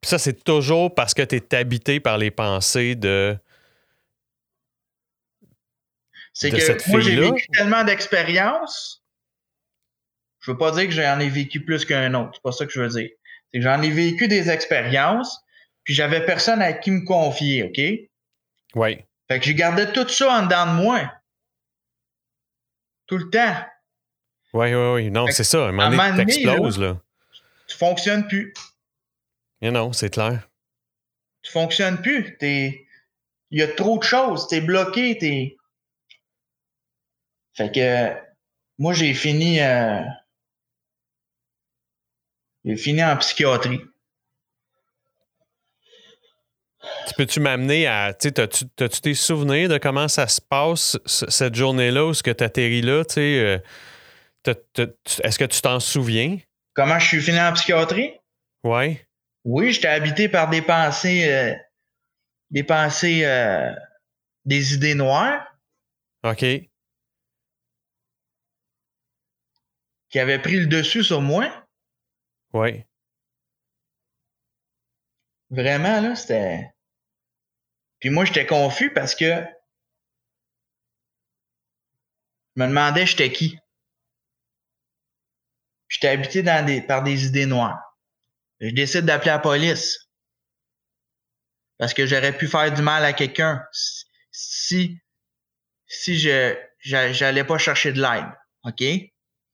Puis 0.00 0.10
ça, 0.10 0.18
c'est 0.18 0.44
toujours 0.44 0.94
parce 0.94 1.14
que 1.14 1.22
tu 1.22 1.36
es 1.36 1.54
habité 1.54 1.98
par 1.98 2.18
les 2.18 2.30
pensées 2.30 2.94
de. 2.94 3.38
C'est 6.34 6.50
que 6.50 6.60
cette 6.60 6.86
moi, 6.88 7.00
j'ai 7.00 7.18
vécu 7.18 7.46
tellement 7.52 7.84
d'expériences. 7.84 9.02
Je 10.40 10.50
veux 10.50 10.58
pas 10.58 10.72
dire 10.72 10.84
que 10.84 10.90
j'en 10.90 11.18
ai 11.20 11.30
vécu 11.30 11.64
plus 11.64 11.86
qu'un 11.86 12.12
autre. 12.12 12.32
C'est 12.34 12.42
pas 12.42 12.52
ça 12.52 12.66
que 12.66 12.72
je 12.72 12.80
veux 12.80 12.88
dire. 12.88 13.08
C'est 13.50 13.60
que 13.60 13.64
j'en 13.64 13.80
ai 13.80 13.90
vécu 13.90 14.28
des 14.28 14.50
expériences, 14.50 15.42
puis 15.84 15.94
j'avais 15.94 16.24
personne 16.24 16.60
à 16.62 16.72
qui 16.72 16.90
me 16.90 17.04
confier, 17.04 17.62
OK? 17.64 18.08
Oui. 18.74 19.04
Fait 19.28 19.38
que 19.38 19.44
j'ai 19.44 19.54
gardé 19.54 19.92
tout 19.92 20.08
ça 20.08 20.40
en 20.40 20.42
dedans 20.42 20.66
de 20.66 20.82
moi. 20.82 21.12
Tout 23.06 23.18
le 23.18 23.30
temps. 23.30 23.56
Oui, 24.54 24.74
oui, 24.74 24.92
oui. 24.94 25.10
Non, 25.10 25.26
c'est 25.30 25.44
ça. 25.44 25.66
À 25.66 25.68
un 25.68 25.72
moment 25.72 26.10
donné, 26.10 26.24
t'exploses, 26.26 26.78
là. 26.78 27.00
Tu 27.66 27.76
fonctionnes 27.76 28.26
plus. 28.26 28.52
Mais 29.60 29.70
non, 29.70 29.92
c'est 29.92 30.10
clair. 30.10 30.48
Tu 31.42 31.50
fonctionnes 31.52 32.00
plus. 32.00 32.36
T'es... 32.38 32.86
Il 33.50 33.58
y 33.58 33.62
a 33.62 33.68
trop 33.68 33.98
de 33.98 34.02
choses. 34.04 34.48
T'es 34.48 34.60
bloqué. 34.60 35.18
T'es... 35.18 35.56
Fait 37.54 37.72
que 37.72 38.12
moi, 38.78 38.92
j'ai 38.94 39.14
fini. 39.14 39.60
euh, 39.60 40.02
J'ai 42.64 42.76
fini 42.76 43.04
en 43.04 43.16
psychiatrie. 43.18 43.80
Tu 47.06 47.14
peux-tu 47.16 47.40
m'amener 47.40 47.86
à. 47.86 48.14
Tu 48.14 48.32
t'as-tu 48.32 48.66
tes 49.00 49.14
souvenirs 49.14 49.68
de 49.68 49.78
comment 49.78 50.08
ça 50.08 50.26
se 50.26 50.40
passe 50.40 50.98
cette 51.06 51.54
journée-là 51.54 52.06
où 52.06 52.14
ce 52.14 52.22
que 52.22 52.30
tu 52.30 52.44
atterris 52.44 52.82
là? 52.82 53.04
Tu 53.04 53.14
sais, 53.14 53.62
euh, 54.46 54.54
est-ce 55.22 55.38
que 55.38 55.44
tu 55.44 55.60
t'en 55.60 55.80
souviens? 55.80 56.38
Comment 56.74 56.98
je 56.98 57.06
suis 57.06 57.20
fini 57.20 57.40
en 57.40 57.52
psychiatrie? 57.52 58.12
Oui. 58.64 58.98
Oui, 59.44 59.72
j'étais 59.72 59.88
habité 59.88 60.28
par 60.28 60.48
des 60.48 60.62
pensées, 60.62 61.30
euh, 61.30 61.54
des 62.50 62.64
pensées, 62.64 63.24
euh, 63.24 63.72
des 64.44 64.74
idées 64.74 64.94
noires 64.94 65.46
OK. 66.24 66.44
qui 70.14 70.20
avaient 70.20 70.38
pris 70.38 70.60
le 70.60 70.66
dessus 70.68 71.02
sur 71.02 71.20
moi. 71.20 71.66
Oui. 72.52 72.84
Vraiment, 75.50 76.00
là, 76.00 76.14
c'était. 76.14 76.72
Puis 78.04 78.10
moi, 78.10 78.26
j'étais 78.26 78.44
confus 78.44 78.92
parce 78.92 79.14
que 79.14 79.24
je 82.54 82.62
me 82.62 82.66
demandais 82.66 83.06
j'étais 83.06 83.32
qui? 83.32 83.58
J'étais 85.88 86.08
habité 86.08 86.42
dans 86.42 86.66
des, 86.66 86.82
par 86.82 87.02
des 87.02 87.24
idées 87.24 87.46
noires. 87.46 87.80
Je 88.60 88.74
décide 88.74 89.06
d'appeler 89.06 89.30
la 89.30 89.38
police. 89.38 89.98
Parce 91.78 91.94
que 91.94 92.04
j'aurais 92.04 92.36
pu 92.36 92.46
faire 92.46 92.74
du 92.74 92.82
mal 92.82 93.06
à 93.06 93.14
quelqu'un 93.14 93.64
si, 94.30 94.98
si 95.86 96.18
je, 96.18 96.54
j'a- 96.80 97.10
j'allais 97.10 97.44
pas 97.44 97.56
chercher 97.56 97.92
de 97.94 98.02
l'aide. 98.02 98.28
OK? 98.64 98.82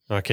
OK. 0.08 0.32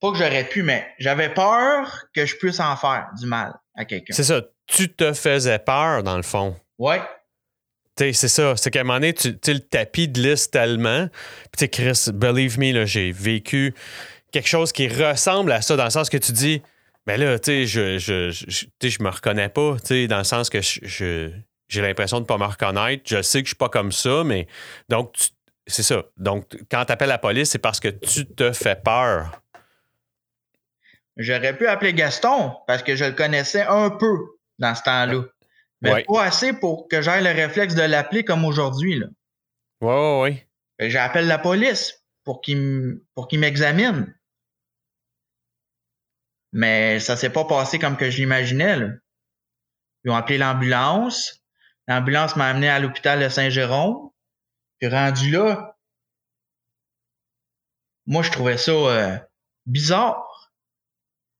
Pas 0.00 0.10
que 0.10 0.18
j'aurais 0.18 0.48
pu, 0.48 0.64
mais 0.64 0.92
j'avais 0.98 1.32
peur 1.32 2.06
que 2.12 2.26
je 2.26 2.34
puisse 2.34 2.58
en 2.58 2.76
faire 2.76 3.08
du 3.20 3.26
mal 3.26 3.54
à 3.76 3.84
quelqu'un. 3.84 4.14
C'est 4.14 4.24
ça. 4.24 4.42
Tu 4.66 4.92
te 4.92 5.12
faisais 5.12 5.58
peur, 5.58 6.02
dans 6.02 6.16
le 6.16 6.22
fond. 6.22 6.56
Ouais. 6.78 7.00
C'est 7.98 8.12
ça. 8.12 8.56
C'est 8.56 8.70
qu'à 8.70 8.80
un 8.80 8.84
moment 8.84 8.98
donné, 9.00 9.14
tu 9.14 9.30
le 9.30 9.60
tapis 9.60 10.08
de 10.08 10.20
liste 10.20 10.52
tellement. 10.52 11.08
Puis, 11.56 11.68
Chris, 11.70 12.10
believe 12.12 12.58
me, 12.58 12.72
là, 12.72 12.84
j'ai 12.84 13.10
vécu 13.10 13.74
quelque 14.32 14.48
chose 14.48 14.72
qui 14.72 14.86
ressemble 14.88 15.50
à 15.52 15.62
ça, 15.62 15.76
dans 15.76 15.84
le 15.84 15.90
sens 15.90 16.10
que 16.10 16.18
tu 16.18 16.32
dis, 16.32 16.62
mais 17.06 17.16
là, 17.16 17.38
tu 17.38 17.66
sais, 17.66 17.66
je, 17.66 17.98
je, 17.98 18.30
je, 18.30 19.02
me 19.02 19.08
reconnais 19.08 19.48
pas, 19.48 19.76
tu 19.80 19.86
sais, 19.86 20.06
dans 20.08 20.18
le 20.18 20.24
sens 20.24 20.50
que 20.50 20.60
je, 20.60 21.30
j'ai 21.68 21.80
l'impression 21.80 22.20
de 22.20 22.26
pas 22.26 22.36
me 22.36 22.44
reconnaître. 22.44 23.04
Je 23.06 23.22
sais 23.22 23.40
que 23.40 23.46
je 23.46 23.50
suis 23.50 23.56
pas 23.56 23.68
comme 23.70 23.92
ça, 23.92 24.24
mais 24.24 24.46
donc, 24.88 25.12
tu- 25.12 25.28
c'est 25.66 25.82
ça. 25.82 26.04
Donc, 26.16 26.46
quand 26.70 26.84
tu 26.84 26.92
appelles 26.92 27.08
la 27.08 27.18
police, 27.18 27.50
c'est 27.50 27.58
parce 27.58 27.80
que 27.80 27.88
tu 27.88 28.26
te 28.26 28.52
fais 28.52 28.76
peur. 28.76 29.40
J'aurais 31.16 31.56
pu 31.56 31.66
appeler 31.66 31.94
Gaston 31.94 32.52
parce 32.66 32.82
que 32.82 32.94
je 32.94 33.04
le 33.06 33.12
connaissais 33.12 33.62
un 33.62 33.88
peu 33.90 34.35
dans 34.58 34.74
ce 34.74 34.82
temps-là. 34.82 35.22
Mais 35.82 35.92
Ouais. 35.92 36.04
pas 36.04 36.24
assez 36.24 36.52
pour 36.54 36.88
que 36.88 37.02
j'aie 37.02 37.20
le 37.20 37.30
réflexe 37.30 37.74
de 37.74 37.82
l'appeler 37.82 38.24
comme 38.24 38.44
aujourd'hui. 38.44 38.98
là. 38.98 39.06
Ouais, 39.82 40.20
ouais, 40.22 40.48
que 40.78 40.88
J'appelle 40.88 41.26
la 41.26 41.38
police 41.38 42.02
pour 42.24 42.40
qu'il 42.40 42.56
m- 42.58 43.00
pour 43.14 43.28
qu'il 43.28 43.40
m'examine. 43.40 44.14
Mais 46.52 46.98
ça 47.00 47.16
s'est 47.16 47.30
pas 47.32 47.44
passé 47.44 47.78
comme 47.78 47.96
que 47.96 48.10
je 48.10 48.16
l'imaginais. 48.18 48.76
là. 48.76 48.88
Ils 50.04 50.10
ont 50.10 50.16
appelé 50.16 50.38
l'ambulance. 50.38 51.42
L'ambulance 51.88 52.36
m'a 52.36 52.46
amené 52.48 52.68
à 52.68 52.78
l'hôpital 52.78 53.20
de 53.22 53.28
Saint-Jérôme. 53.28 54.10
Puis 54.78 54.88
rendu 54.88 55.30
là, 55.30 55.76
moi 58.06 58.22
je 58.22 58.30
trouvais 58.30 58.56
ça 58.58 58.72
euh, 58.72 59.18
bizarre. 59.66 60.25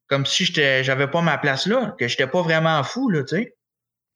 Comme 0.09 0.24
si 0.26 0.44
j'étais 0.44 0.84
j'avais 0.84 1.09
pas 1.09 1.20
ma 1.22 1.36
place 1.38 1.66
là, 1.66 1.94
que 1.98 2.07
j'étais 2.09 2.26
pas 2.26 2.42
vraiment 2.42 2.82
fou, 2.84 3.11
là, 3.11 3.22
tu 3.24 3.36
sais. 3.36 3.57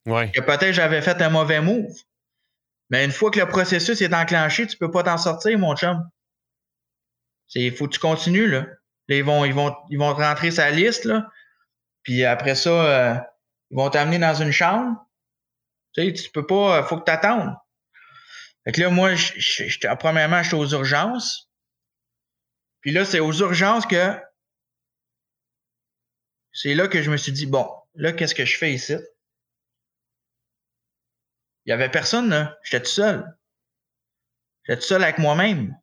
Ouais. 0.07 0.31
Que 0.33 0.41
peut-être 0.41 0.73
j'avais 0.73 1.03
fait 1.03 1.21
un 1.21 1.31
mauvais 1.31 1.61
move. 1.61 1.93
Mais 2.91 3.05
une 3.05 3.13
fois 3.13 3.31
que 3.31 3.39
le 3.39 3.47
processus 3.47 4.01
est 4.01 4.15
enclenché, 4.15 4.67
tu 4.67 4.77
peux 4.77 4.91
pas 4.91 5.03
t'en 5.03 5.19
sortir, 5.19 5.59
mon 5.59 5.77
chum. 5.77 6.09
C'est 7.49 7.71
faut 7.71 7.87
que 7.87 7.93
tu 7.95 8.01
continues, 8.01 8.49
là. 8.49 8.67
Là, 9.09 9.17
ils 9.17 9.25
vont, 9.25 9.45
ils 9.45 9.55
vont, 9.55 9.75
ils 9.91 9.99
vont 9.99 10.15
te 10.15 10.21
rentrer 10.21 10.51
sa 10.51 10.71
liste, 10.71 11.05
là. 11.05 11.29
Puis 12.03 12.25
après 12.25 12.55
ça, 12.55 12.71
euh, 12.71 13.15
ils 13.71 13.77
vont 13.77 13.91
t'amener 13.91 14.19
dans 14.19 14.35
une 14.35 14.53
chambre. 14.53 14.97
Tu 15.93 16.07
sais, 16.07 16.13
tu 16.13 16.31
peux 16.31 16.47
pas, 16.47 16.83
faut 16.85 16.99
que 16.99 17.05
t'attendes. 17.05 17.55
Fait 18.65 18.73
que 18.73 18.81
là, 18.81 18.91
moi, 18.91 19.15
je- 19.17 19.33
je- 19.37 19.65
j'étais- 19.65 19.89
premièrement, 19.97 20.43
j'étais 20.43 20.57
aux 20.57 20.69
urgences. 20.69 21.51
Puis 22.81 22.93
là, 22.93 23.05
c'est 23.05 23.21
aux 23.21 23.33
urgences 23.33 23.87
que 23.87 24.17
c'est 26.53 26.75
là 26.75 26.89
que 26.89 27.03
je 27.03 27.11
me 27.11 27.17
suis 27.17 27.33
dit, 27.33 27.47
bon, 27.47 27.69
là, 27.95 28.13
qu'est-ce 28.13 28.35
que 28.35 28.45
je 28.45 28.59
fais 28.59 28.73
ici? 28.73 28.97
Il 31.65 31.71
y 31.71 31.73
avait 31.73 31.91
personne, 31.91 32.29
là. 32.31 32.59
J'étais 32.63 32.85
tout 32.85 32.91
seul. 32.91 33.25
J'étais 34.65 34.81
tout 34.81 34.87
seul 34.87 35.03
avec 35.03 35.19
moi-même. 35.19 35.77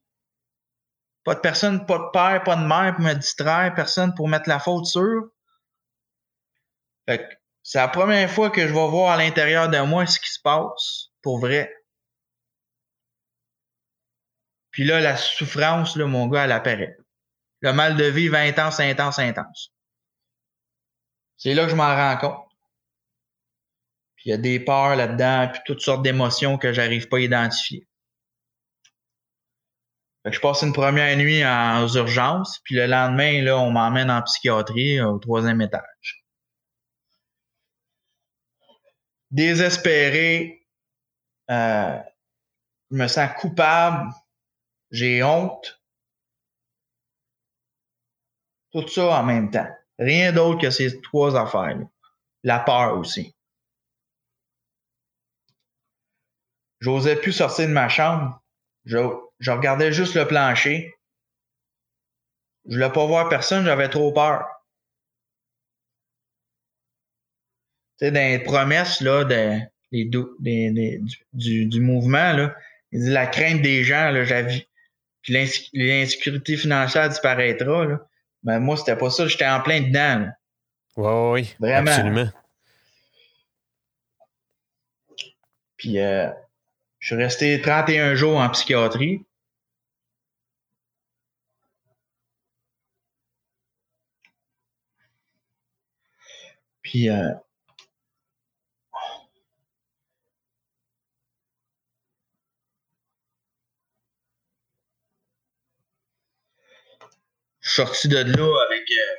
Pas 1.23 1.35
de 1.35 1.39
personne, 1.39 1.85
pas 1.85 1.97
de 1.97 2.11
père, 2.11 2.43
pas 2.43 2.55
de 2.55 2.65
mère 2.65 2.95
pour 2.95 3.03
me 3.03 3.13
distraire, 3.13 3.73
personne 3.75 4.13
pour 4.15 4.27
mettre 4.27 4.49
la 4.49 4.59
faute 4.59 4.85
sur. 4.85 5.29
Fait 7.05 7.19
que 7.19 7.35
c'est 7.63 7.79
la 7.79 7.87
première 7.89 8.29
fois 8.29 8.49
que 8.49 8.61
je 8.61 8.73
vais 8.73 8.87
voir 8.87 9.11
à 9.11 9.17
l'intérieur 9.17 9.69
de 9.69 9.79
moi 9.79 10.05
ce 10.05 10.19
qui 10.19 10.31
se 10.31 10.39
passe, 10.41 11.09
pour 11.21 11.39
vrai. 11.39 11.73
Puis 14.71 14.85
là, 14.85 15.01
la 15.01 15.17
souffrance, 15.17 15.95
là, 15.95 16.05
mon 16.05 16.27
gars, 16.27 16.45
elle 16.45 16.51
apparaît. 16.51 16.97
Le 17.61 17.73
mal 17.73 17.97
de 17.97 18.05
vivre 18.05 18.35
intense, 18.35 18.79
intense, 18.79 19.19
intense. 19.19 19.73
C'est 21.37 21.53
là 21.53 21.65
que 21.65 21.71
je 21.71 21.75
m'en 21.75 21.95
rends 21.95 22.17
compte. 22.17 22.47
Puis 24.15 24.25
il 24.25 24.29
y 24.31 24.33
a 24.33 24.37
des 24.37 24.59
peurs 24.59 24.95
là-dedans, 24.95 25.49
puis 25.51 25.61
toutes 25.65 25.81
sortes 25.81 26.01
d'émotions 26.01 26.57
que 26.57 26.73
j'arrive 26.73 27.07
pas 27.07 27.17
à 27.17 27.21
identifier. 27.21 27.87
Fait 30.23 30.31
que 30.31 30.35
je 30.35 30.41
passe 30.41 30.63
une 30.63 30.73
première 30.73 31.15
nuit 31.15 31.45
en, 31.45 31.83
aux 31.83 31.95
urgences, 31.95 32.59
puis 32.63 32.75
le 32.75 32.87
lendemain, 32.87 33.41
là, 33.43 33.57
on 33.59 33.71
m'emmène 33.71 34.09
en 34.09 34.21
psychiatrie 34.23 34.99
au 34.99 35.19
troisième 35.19 35.61
étage. 35.61 36.25
Désespéré, 39.29 40.67
euh, 41.51 41.99
je 42.91 42.97
me 42.97 43.07
sens 43.07 43.29
coupable, 43.37 44.09
j'ai 44.91 45.21
honte. 45.23 45.81
Tout 48.71 48.87
ça 48.87 49.19
en 49.19 49.23
même 49.23 49.51
temps. 49.51 49.67
Rien 49.99 50.31
d'autre 50.31 50.61
que 50.61 50.69
ces 50.69 51.01
trois 51.01 51.35
affaires. 51.35 51.77
-là. 51.77 51.87
La 52.43 52.59
peur 52.59 52.97
aussi. 52.97 53.35
J'osais 56.79 57.15
plus 57.15 57.33
sortir 57.33 57.67
de 57.67 57.73
ma 57.73 57.89
chambre. 57.89 58.41
Je, 58.85 58.97
regardais 59.51 59.91
juste 59.91 60.15
le 60.15 60.27
plancher. 60.27 60.93
Je 62.67 62.75
voulais 62.75 62.91
pas 62.91 63.05
voir 63.05 63.29
personne, 63.29 63.65
j'avais 63.65 63.89
trop 63.89 64.11
peur. 64.11 64.45
Tu 67.99 68.05
sais, 68.05 68.11
dans 68.11 68.19
les 68.19 68.39
promesses 68.39 69.01
là, 69.01 69.23
du, 69.91 71.65
du, 71.65 71.81
mouvement, 71.81 72.33
là, 72.33 72.55
il 72.91 73.11
la 73.11 73.25
crainte 73.25 73.61
des 73.61 73.83
gens, 73.83 74.11
là, 74.11 74.23
j'avais. 74.23 74.67
Puis 75.23 75.33
l'insécurité 75.73 76.55
financière 76.55 77.09
disparaîtra. 77.09 77.85
Là. 77.85 78.07
Mais 78.43 78.59
moi, 78.59 78.77
c'était 78.77 78.95
pas 78.95 79.09
ça. 79.09 79.27
J'étais 79.27 79.47
en 79.47 79.61
plein 79.61 79.81
dedans. 79.81 80.19
Là. 80.19 80.33
Ouais, 80.97 81.31
oui, 81.41 81.55
oui. 81.59 81.69
Vraiment. 81.69 82.31
Puis, 85.77 85.99
euh, 85.99 86.29
je 86.99 87.07
suis 87.07 87.15
resté 87.15 87.61
31 87.61 88.15
jours 88.15 88.37
en 88.37 88.49
psychiatrie. 88.49 89.23
Puis, 96.81 97.09
euh, 97.09 97.29
je 107.67 107.73
suis 107.73 107.81
sorti 107.81 108.07
de 108.07 108.15
là 108.17 108.63
avec 108.65 108.89
euh, 108.91 109.15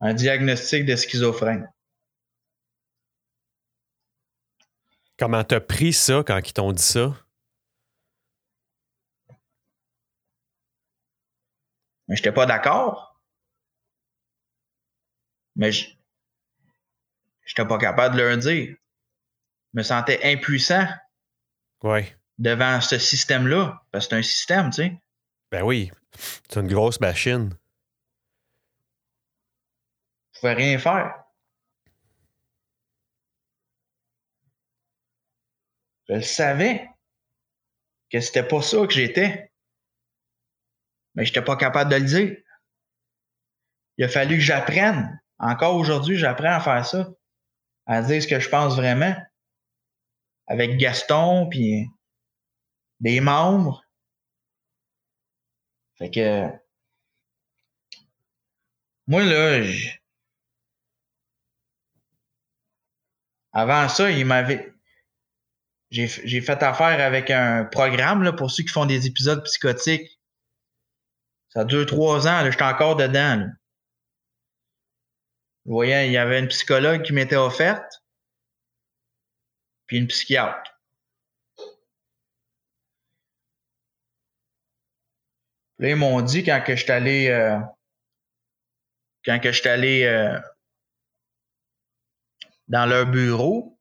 un 0.00 0.14
diagnostic 0.14 0.84
de 0.84 0.94
schizophrène. 0.94 1.68
Comment 5.18 5.42
t'as 5.42 5.60
pris 5.60 5.92
ça 5.92 6.22
quand 6.24 6.38
ils 6.38 6.52
t'ont 6.52 6.70
dit 6.72 6.82
ça? 6.82 7.16
Mais 12.08 12.14
j'étais 12.16 12.32
pas 12.32 12.46
d'accord. 12.46 13.20
Mais 15.56 15.72
je 15.72 15.88
j'étais 17.44 17.66
pas 17.66 17.78
capable 17.78 18.14
de 18.16 18.22
leur 18.22 18.36
dire. 18.36 18.76
Je 19.74 19.78
me 19.78 19.82
sentais 19.82 20.20
impuissant 20.22 20.86
Ouais. 21.82 22.16
devant 22.38 22.80
ce 22.80 22.98
système-là. 22.98 23.82
Parce 23.90 24.06
que 24.06 24.10
c'est 24.10 24.16
un 24.18 24.22
système, 24.22 24.70
tu 24.70 24.76
sais. 24.82 25.02
Ben 25.50 25.62
oui. 25.62 25.90
C'est 26.48 26.60
une 26.60 26.68
grosse 26.68 27.00
machine. 27.00 27.50
Je 30.32 30.40
pouvais 30.40 30.54
rien 30.54 30.78
faire. 30.78 31.14
Je 36.08 36.14
le 36.14 36.22
savais 36.22 36.88
que 38.10 38.20
c'était 38.20 38.46
pas 38.46 38.62
ça 38.62 38.86
que 38.86 38.92
j'étais. 38.92 39.50
Mais 41.14 41.24
j'étais 41.24 41.42
pas 41.42 41.56
capable 41.56 41.90
de 41.90 41.96
le 41.96 42.04
dire. 42.04 42.36
Il 43.98 44.04
a 44.04 44.08
fallu 44.08 44.36
que 44.36 44.42
j'apprenne. 44.42 45.20
Encore 45.38 45.76
aujourd'hui, 45.76 46.16
j'apprends 46.16 46.52
à 46.52 46.60
faire 46.60 46.84
ça. 46.84 47.10
À 47.86 48.02
dire 48.02 48.22
ce 48.22 48.28
que 48.28 48.40
je 48.40 48.48
pense 48.48 48.76
vraiment. 48.76 49.14
Avec 50.46 50.76
Gaston, 50.76 51.48
puis 51.48 51.88
des 53.00 53.20
membres. 53.20 53.85
Fait 55.98 56.10
que. 56.10 56.48
Moi, 59.06 59.24
là, 59.24 59.62
je- 59.62 59.88
avant 63.52 63.88
ça, 63.88 64.10
il 64.10 64.26
m'avait. 64.26 64.72
J'ai 65.90 66.40
fait 66.40 66.62
affaire 66.62 67.00
avec 67.00 67.30
un 67.30 67.64
programme 67.64 68.22
là, 68.22 68.32
pour 68.32 68.50
ceux 68.50 68.64
qui 68.64 68.68
font 68.70 68.86
des 68.86 69.06
épisodes 69.06 69.42
psychotiques. 69.44 70.20
Ça 71.48 71.64
dure 71.64 71.86
trois 71.86 72.26
ans, 72.26 72.50
j'étais 72.50 72.64
encore 72.64 72.96
dedans. 72.96 73.36
Là. 73.36 73.46
Vous 75.64 75.72
voyez, 75.74 76.06
il 76.06 76.12
y 76.12 76.16
avait 76.18 76.40
une 76.40 76.48
psychologue 76.48 77.02
qui 77.02 77.12
m'était 77.12 77.36
offerte, 77.36 78.02
puis 79.86 79.96
une 79.98 80.06
psychiatre. 80.08 80.75
Là, 85.78 85.90
ils 85.90 85.96
m'ont 85.96 86.20
dit 86.22 86.42
quand 86.42 86.62
que 86.64 86.74
je 86.74 86.82
suis 86.82 86.92
allé 86.92 87.28
euh, 87.28 87.58
quand 89.24 89.38
que 89.40 89.52
je 89.52 89.60
suis 89.60 89.68
allé 89.68 90.04
euh, 90.04 90.38
dans 92.68 92.86
leur 92.86 93.06
bureau, 93.06 93.78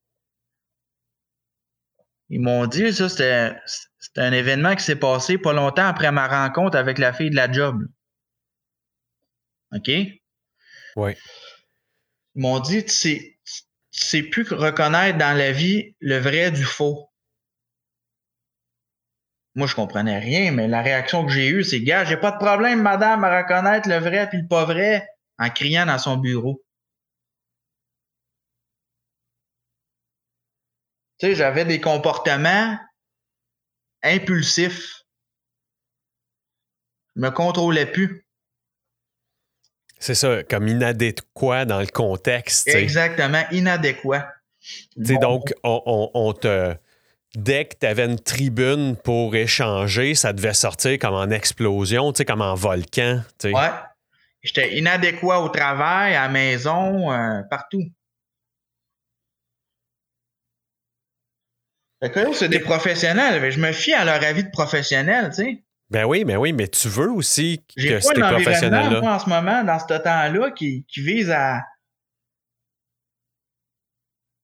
ils 2.30 2.42
m'ont 2.42 2.66
dit 2.66 2.92
ça, 2.94 3.08
c'était 3.08 3.56
c'était 4.00 4.22
un 4.22 4.34
événement 4.34 4.76
qui 4.76 4.84
s'est 4.84 4.96
passé 4.96 5.38
pas 5.38 5.54
longtemps 5.54 5.88
après 5.88 6.12
ma 6.12 6.28
rencontre 6.28 6.78
avec 6.78 6.98
la 6.98 7.14
fille 7.14 7.30
de 7.30 7.36
la 7.36 7.52
job. 7.52 7.88
OK? 9.72 9.90
Ouais. 10.96 11.18
Ils 12.36 12.42
m'ont 12.42 12.60
dit 12.60 12.84
tu 12.84 12.92
sais, 12.92 13.40
tu 13.92 14.02
sais 14.06 14.24
plus 14.24 14.44
reconnaître 14.52 15.18
dans 15.18 15.38
la 15.38 15.52
vie 15.52 15.96
le 16.00 16.18
vrai 16.18 16.52
du 16.52 16.64
faux. 16.64 17.10
Moi, 19.56 19.68
je 19.68 19.76
comprenais 19.76 20.20
rien, 20.20 20.52
mais 20.52 20.68
la 20.68 20.82
réaction 20.82 21.26
que 21.26 21.32
j'ai 21.32 21.48
eue, 21.48 21.64
c'est 21.64 21.80
gars, 21.82 22.04
j'ai 22.04 22.18
pas 22.18 22.32
de 22.32 22.38
problème, 22.38 22.82
madame, 22.82 23.24
à 23.24 23.42
reconnaître 23.42 23.88
le 23.88 23.98
vrai 23.98 24.28
puis 24.30 24.42
le 24.42 24.48
pas 24.48 24.66
vrai 24.66 25.08
en 25.40 25.50
criant 25.50 25.86
dans 25.86 25.98
son 25.98 26.18
bureau. 26.18 26.62
Tu 31.20 31.28
sais, 31.28 31.36
j'avais 31.36 31.64
des 31.64 31.80
comportements 31.80 32.78
impulsifs. 34.04 35.04
Je 37.16 37.22
me 37.22 37.30
contrôlais 37.30 37.86
plus. 37.86 38.28
C'est 40.00 40.16
ça, 40.16 40.44
comme 40.44 40.68
inadéquat 40.68 41.64
dans 41.64 41.80
le 41.80 41.88
contexte. 41.88 42.68
Exactement, 42.68 43.44
inadéquat. 43.52 44.28
Tu 44.60 45.06
sais, 45.06 45.14
Bon. 45.14 45.20
donc, 45.20 45.54
on, 45.64 45.82
on- 45.86 46.12
on 46.14 46.34
te. 46.34 46.76
Dès 47.36 47.66
que 47.66 47.76
tu 47.80 47.86
avais 47.86 48.06
une 48.06 48.20
tribune 48.20 48.96
pour 48.96 49.36
échanger, 49.36 50.16
ça 50.16 50.34
devait 50.34 50.54
sortir 50.54 50.98
comme 51.00 51.14
en 51.14 51.30
explosion, 51.30 52.14
tu 52.14 52.18
sais, 52.20 52.26
comme 52.26 52.42
en 52.42 52.56
volcan. 52.56 53.22
tu 53.40 53.50
sais. 53.50 53.54
Ouais. 53.54 53.70
J'étais 54.42 54.78
inadéquat 54.78 55.40
au 55.42 55.50
travail, 55.50 56.16
à 56.16 56.24
la 56.24 56.30
maison, 56.30 57.12
euh, 57.12 57.42
partout. 57.50 57.84
Fait 62.02 62.12
que 62.12 62.20
là, 62.20 62.30
c'est 62.34 62.50
des 62.50 62.60
professionnels. 62.60 63.52
Je 63.52 63.60
me 63.60 63.72
fie 63.72 63.94
à 63.94 64.06
leur 64.06 64.24
avis 64.24 64.44
de 64.44 64.52
professionnels, 64.52 65.30
tu 65.30 65.44
sais. 65.44 65.64
Ben 65.90 66.06
oui, 66.06 66.24
ben 66.24 66.38
oui, 66.38 66.52
mais 66.52 66.68
tu 66.68 66.88
veux 66.90 67.12
aussi 67.12 67.64
que 67.76 68.00
ces 68.00 68.14
professionnels-là. 68.14 69.02
en 69.02 69.20
ce 69.20 69.30
moment, 69.30 69.64
dans 69.64 69.80
ce 69.80 69.86
temps-là, 69.86 70.52
qui, 70.52 70.86
qui 70.88 71.02
vise 71.02 71.30
à, 71.32 71.62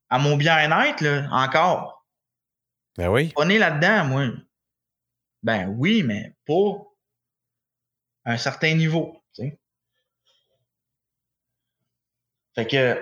à 0.10 0.20
mon 0.20 0.38
bien-être, 0.38 1.28
encore. 1.32 2.01
Ben 2.98 3.10
oui. 3.10 3.32
On 3.38 3.50
est 3.50 3.58
là-dedans, 3.58 4.06
moi. 4.06 4.28
Ben 5.44 5.68
oui, 5.78 6.04
mais 6.04 6.36
à 8.26 8.34
un 8.34 8.38
certain 8.38 8.74
niveau. 8.76 9.22
Fait 12.54 12.68
que, 12.68 13.02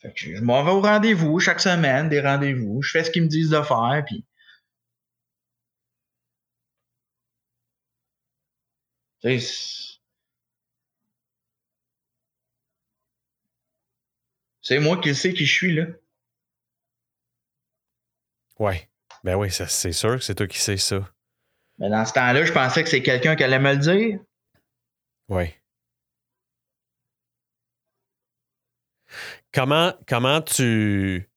fait 0.00 0.12
que 0.12 0.36
je 0.36 0.42
m'en 0.42 0.62
vais 0.64 0.70
au 0.70 0.80
rendez-vous 0.80 1.40
chaque 1.40 1.60
semaine, 1.60 2.08
des 2.08 2.20
rendez-vous. 2.20 2.82
Je 2.82 2.90
fais 2.90 3.04
ce 3.04 3.10
qu'ils 3.10 3.22
me 3.22 3.28
disent 3.28 3.50
de 3.50 3.62
faire, 3.62 4.04
puis. 4.06 4.24
C'est 14.62 14.78
moi 14.78 14.96
qui 14.98 15.14
sais 15.14 15.34
qui 15.34 15.44
je 15.44 15.52
suis, 15.52 15.74
là. 15.74 15.84
Ouais. 18.60 18.88
Ben 19.24 19.34
oui, 19.36 19.50
ça- 19.50 19.66
c'est 19.66 19.92
sûr 19.92 20.16
que 20.16 20.20
c'est 20.22 20.34
toi 20.36 20.46
qui 20.46 20.58
sais 20.60 20.76
ça. 20.76 21.08
Mais 21.78 21.88
dans 21.90 22.04
ce 22.04 22.12
temps-là, 22.12 22.44
je 22.44 22.52
pensais 22.52 22.84
que 22.84 22.90
c'est 22.90 23.02
quelqu'un 23.02 23.34
qui 23.34 23.42
allait 23.42 23.58
me 23.58 23.72
le 23.72 23.78
dire. 23.78 24.18
Oui. 25.28 25.52
Comment, 29.52 29.94
comment 30.06 30.40
tu. 30.42 31.28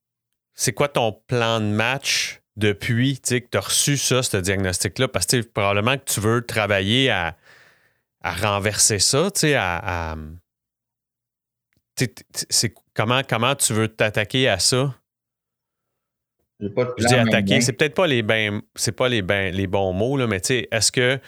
C'est 0.54 0.74
quoi 0.74 0.88
ton 0.90 1.14
plan 1.14 1.60
de 1.60 1.66
match 1.66 2.42
depuis 2.56 3.20
que 3.20 3.38
tu 3.40 3.58
as 3.58 3.62
reçu 3.62 3.98
ça, 3.98 4.22
ce 4.22 4.38
diagnostic-là? 4.38 5.08
Parce 5.08 5.26
que 5.26 5.42
probablement 5.42 5.98
que 5.98 6.04
tu 6.04 6.20
veux 6.20 6.46
travailler 6.46 7.10
à, 7.10 7.36
à 8.22 8.34
renverser 8.34 9.00
ça, 9.00 9.32
tu 9.32 9.40
sais, 9.42 9.56
à. 9.56 10.12
à- 10.12 10.18
c'est 12.50 12.74
comment, 12.94 13.22
comment 13.24 13.56
tu 13.56 13.74
veux 13.74 13.88
t'attaquer 13.88 14.50
à 14.50 14.60
ça? 14.60 14.94
Pas 16.70 16.86
de 16.86 16.94
Je 16.98 17.08
dis 17.08 17.16
attaquer, 17.16 17.62
c'est 17.62 17.74
peut-être 17.74 17.96
pas 17.96 18.08
les 18.08 18.24
ben, 18.24 18.62
c'est 18.76 18.92
pas 18.92 19.10
les 19.10 19.22
ben, 19.22 19.54
les 19.54 19.68
bons 19.68 19.94
mots 19.94 20.18
là, 20.18 20.28
mais 20.28 20.40
tu 20.40 20.48
sais, 20.48 20.68
est-ce 20.72 20.92
que 20.92 21.20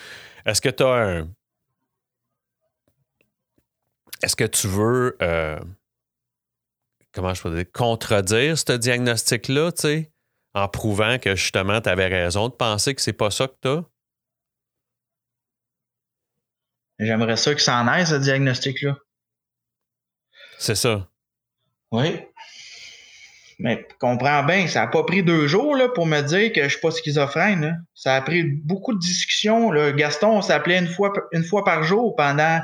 est-ce 0.46 0.62
que 0.62 0.70
tu 0.70 0.84
as 0.84 0.94
un 0.94 1.30
est-ce 4.24 4.36
que 4.36 4.46
tu 4.46 4.68
veux 4.68 5.18
euh, 5.22 5.60
comment 7.14 7.34
je 7.34 7.42
peux 7.42 7.56
dire 7.56 7.66
contredire 7.74 8.58
ce 8.58 8.74
diagnostic 8.74 9.48
là, 9.48 9.72
tu 9.72 9.82
sais, 9.82 10.12
en 10.54 10.68
prouvant 10.68 11.18
que 11.20 11.36
justement 11.36 11.82
tu 11.82 11.90
avais 11.90 12.08
raison 12.08 12.50
de 12.50 12.54
penser 12.54 12.96
que 12.96 13.02
c'est 13.02 13.14
pas 13.14 13.32
ça 13.32 13.48
que 13.48 13.56
tu 13.62 13.68
as 13.68 13.84
J'aimerais 17.00 17.36
ça 17.36 17.54
que 17.54 17.62
ça 17.62 17.82
en 17.82 17.88
aille, 17.88 18.08
ce 18.08 18.16
diagnostic-là. 18.16 18.98
C'est 20.58 20.76
ça. 20.76 21.10
Oui. 21.92 22.22
Mais 23.58 23.88
comprends 23.99 24.43
bien, 24.43 24.68
ça 24.68 24.82
n'a 24.82 24.88
pas 24.88 25.03
pris 25.03 25.24
deux 25.24 25.47
jours 25.47 25.76
là, 25.76 25.88
pour 25.88 26.06
me 26.06 26.22
dire 26.22 26.51
que 26.51 26.64
je 26.64 26.70
suis 26.70 26.82
pas 26.82 26.91
schizophrène. 26.91 27.62
là. 27.62 27.74
Ça 27.93 28.16
a 28.16 28.22
pris 28.22 28.43
beaucoup 28.43 28.93
de 28.93 28.99
discussions. 28.99 29.72
Là. 29.72 29.91
Gaston, 29.93 30.38
on 30.38 30.41
s'appelait 30.41 30.80
une 30.80 30.88
fois, 30.88 31.14
une 31.32 31.43
fois 31.43 31.64
par 31.64 31.84
jour 31.84 32.16
pendant 32.16 32.62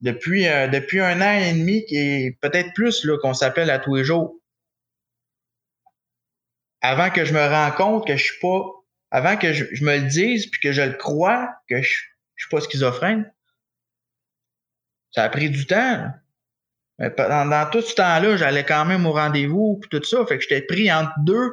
depuis, 0.00 0.48
euh, 0.48 0.66
depuis 0.66 1.00
un 1.00 1.20
an 1.20 1.38
et 1.38 1.52
demi, 1.52 1.84
qui 1.86 2.36
peut-être 2.40 2.72
plus 2.74 3.04
là, 3.04 3.16
qu'on 3.18 3.34
s'appelle 3.34 3.70
à 3.70 3.78
tous 3.78 3.94
les 3.94 4.04
jours. 4.04 4.34
Avant 6.80 7.10
que 7.10 7.24
je 7.24 7.32
me 7.32 7.40
rende 7.40 7.74
compte 7.76 8.06
que 8.06 8.16
je 8.16 8.24
suis 8.24 8.40
pas. 8.40 8.62
Avant 9.10 9.36
que 9.36 9.52
je, 9.52 9.84
me 9.84 9.96
le 9.96 10.08
dise 10.08 10.50
puis 10.50 10.60
que 10.60 10.72
je 10.72 10.82
le 10.82 10.94
crois 10.94 11.48
que 11.68 11.80
je, 11.80 11.88
je 12.34 12.44
suis 12.44 12.50
pas 12.50 12.60
schizophrène. 12.60 13.32
Ça 15.12 15.22
a 15.22 15.28
pris 15.28 15.50
du 15.50 15.66
temps. 15.66 16.10
Mais 16.10 16.23
dans, 16.98 17.70
tout 17.70 17.82
ce 17.82 17.94
temps-là, 17.94 18.36
j'allais 18.36 18.64
quand 18.64 18.84
même 18.84 19.06
au 19.06 19.12
rendez-vous 19.12 19.80
puis 19.80 19.90
tout 19.90 20.04
ça. 20.04 20.24
Fait 20.26 20.36
que 20.38 20.42
j'étais 20.42 20.62
pris 20.62 20.92
entre 20.92 21.12
deux 21.18 21.50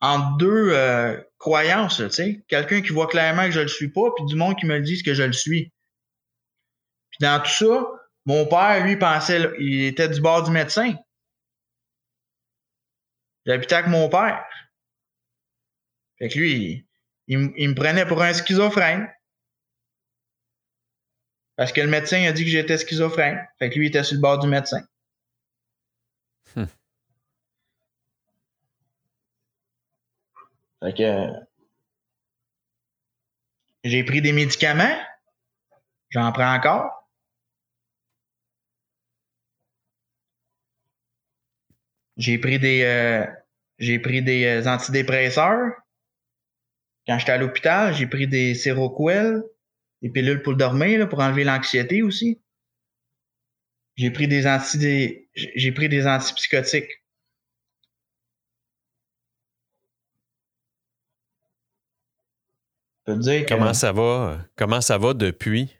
entre 0.00 0.36
deux 0.36 0.72
euh, 0.72 1.20
croyances, 1.38 1.96
tu 1.96 2.10
sais. 2.10 2.44
Quelqu'un 2.48 2.82
qui 2.82 2.92
voit 2.92 3.06
clairement 3.06 3.46
que 3.46 3.52
je 3.52 3.60
le 3.60 3.68
suis 3.68 3.88
pas, 3.88 4.10
puis 4.14 4.26
du 4.26 4.36
monde 4.36 4.56
qui 4.56 4.66
me 4.66 4.80
dit 4.80 5.02
que 5.02 5.14
je 5.14 5.22
le 5.22 5.32
suis. 5.32 5.72
Puis 7.10 7.18
dans 7.20 7.42
tout 7.42 7.50
ça, 7.50 7.86
mon 8.26 8.46
père, 8.46 8.84
lui, 8.84 8.96
pensait, 8.96 9.50
il 9.58 9.84
était 9.84 10.08
du 10.08 10.20
bord 10.20 10.42
du 10.42 10.50
médecin. 10.50 10.94
J'habitais 13.46 13.76
avec 13.76 13.90
mon 13.90 14.08
père. 14.08 14.44
Fait 16.18 16.28
que 16.28 16.38
lui, 16.38 16.86
il, 17.26 17.52
il 17.56 17.68
me 17.70 17.74
prenait 17.74 18.06
pour 18.06 18.22
un 18.22 18.32
schizophrène. 18.32 19.08
Parce 21.56 21.72
que 21.72 21.80
le 21.80 21.88
médecin 21.88 22.22
a 22.24 22.32
dit 22.32 22.44
que 22.44 22.50
j'étais 22.50 22.78
schizophrène. 22.78 23.46
Fait 23.58 23.70
que 23.70 23.78
lui, 23.78 23.86
il 23.86 23.88
était 23.88 24.04
sur 24.04 24.16
le 24.16 24.20
bord 24.20 24.38
du 24.38 24.46
médecin. 24.46 24.82
Hmm. 26.54 26.64
Fait 30.82 30.94
que 30.94 31.46
j'ai 33.84 34.04
pris 34.04 34.20
des 34.20 34.32
médicaments. 34.32 34.98
J'en 36.10 36.30
prends 36.32 36.54
encore. 36.54 37.08
J'ai 42.16 42.38
pris 42.38 42.58
des 42.58 42.82
euh, 42.82 43.26
j'ai 43.78 43.98
pris 43.98 44.22
des 44.22 44.44
euh, 44.44 44.66
antidépresseurs. 44.66 45.72
Quand 47.06 47.18
j'étais 47.18 47.32
à 47.32 47.38
l'hôpital, 47.38 47.94
j'ai 47.94 48.06
pris 48.06 48.26
des 48.26 48.54
Seroquel 48.54 49.42
des 50.06 50.12
pilules 50.12 50.42
pour 50.42 50.54
dormir, 50.54 51.08
pour 51.08 51.20
enlever 51.20 51.44
l'anxiété 51.44 52.02
aussi. 52.02 52.40
J'ai 53.96 54.10
pris 54.10 54.28
des 54.28 54.46
anti 54.46 55.26
j'ai 55.34 55.72
pris 55.72 55.88
des 55.88 56.06
antipsychotiques. 56.06 57.02
Comment 63.48 63.74
ça 63.74 63.92
va? 63.92 64.38
Comment 64.56 64.80
ça 64.80 64.98
va 64.98 65.14
depuis? 65.14 65.76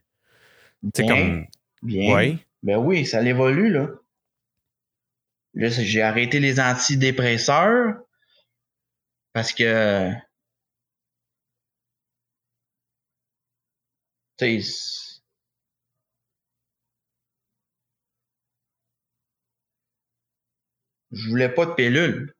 Bien, 0.83 1.07
comme... 1.09 1.47
bien. 1.83 2.39
Ben 2.63 2.77
oui, 2.77 3.05
ça 3.05 3.23
évolue, 3.23 3.71
là. 3.71 3.89
Là, 5.55 5.69
j'ai 5.71 6.03
arrêté 6.03 6.39
les 6.39 6.61
antidépresseurs 6.61 7.95
parce 9.33 9.53
que 9.53 10.13
je 21.13 21.29
voulais 21.29 21.49
pas 21.49 21.67
de 21.67 21.73
pilule. 21.73 22.35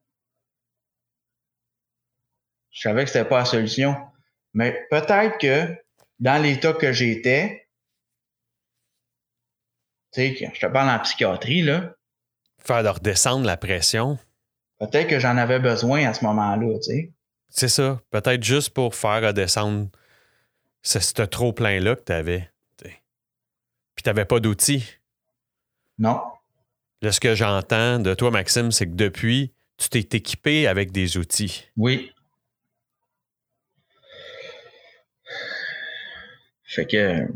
Je 2.71 2.81
savais 2.81 3.05
que 3.05 3.09
c'était 3.09 3.27
pas 3.27 3.39
la 3.39 3.45
solution. 3.45 3.95
Mais 4.53 4.85
peut-être 4.91 5.37
que 5.39 5.75
dans 6.19 6.41
l'état 6.41 6.73
que 6.73 6.91
j'étais, 6.91 7.67
tu 10.13 10.35
sais, 10.35 10.51
je 10.53 10.59
te 10.59 10.71
parle 10.71 10.89
en 10.89 10.99
psychiatrie, 10.99 11.63
là. 11.63 11.95
Faire 12.59 12.83
de 12.83 12.89
redescendre 12.89 13.45
la 13.45 13.57
pression. 13.57 14.19
Peut-être 14.79 15.07
que 15.07 15.19
j'en 15.19 15.37
avais 15.37 15.59
besoin 15.59 16.07
à 16.07 16.13
ce 16.13 16.23
moment-là, 16.25 16.77
tu 16.77 16.83
sais. 16.83 17.13
C'est 17.49 17.69
ça. 17.69 17.99
Peut-être 18.11 18.43
juste 18.43 18.71
pour 18.71 18.93
faire 18.93 19.23
redescendre 19.23 19.89
c'est 20.87 21.01
ce 21.01 21.21
trop 21.23 21.51
plein-là 21.51 21.97
que 21.97 22.03
tu 22.05 22.13
avais. 22.13 22.49
Puis 22.77 24.03
tu 24.03 24.09
n'avais 24.09 24.25
pas 24.25 24.39
d'outils. 24.39 24.85
Non. 25.97 26.21
Là, 27.01 27.11
ce 27.11 27.19
que 27.19 27.35
j'entends 27.35 27.99
de 27.99 28.13
toi, 28.13 28.31
Maxime, 28.31 28.71
c'est 28.71 28.85
que 28.85 28.93
depuis, 28.93 29.51
tu 29.77 29.89
t'es 29.89 30.17
équipé 30.17 30.67
avec 30.67 30.91
des 30.91 31.17
outils. 31.17 31.67
Oui. 31.75 32.13
Fait 36.63 36.85
que. 36.85 37.27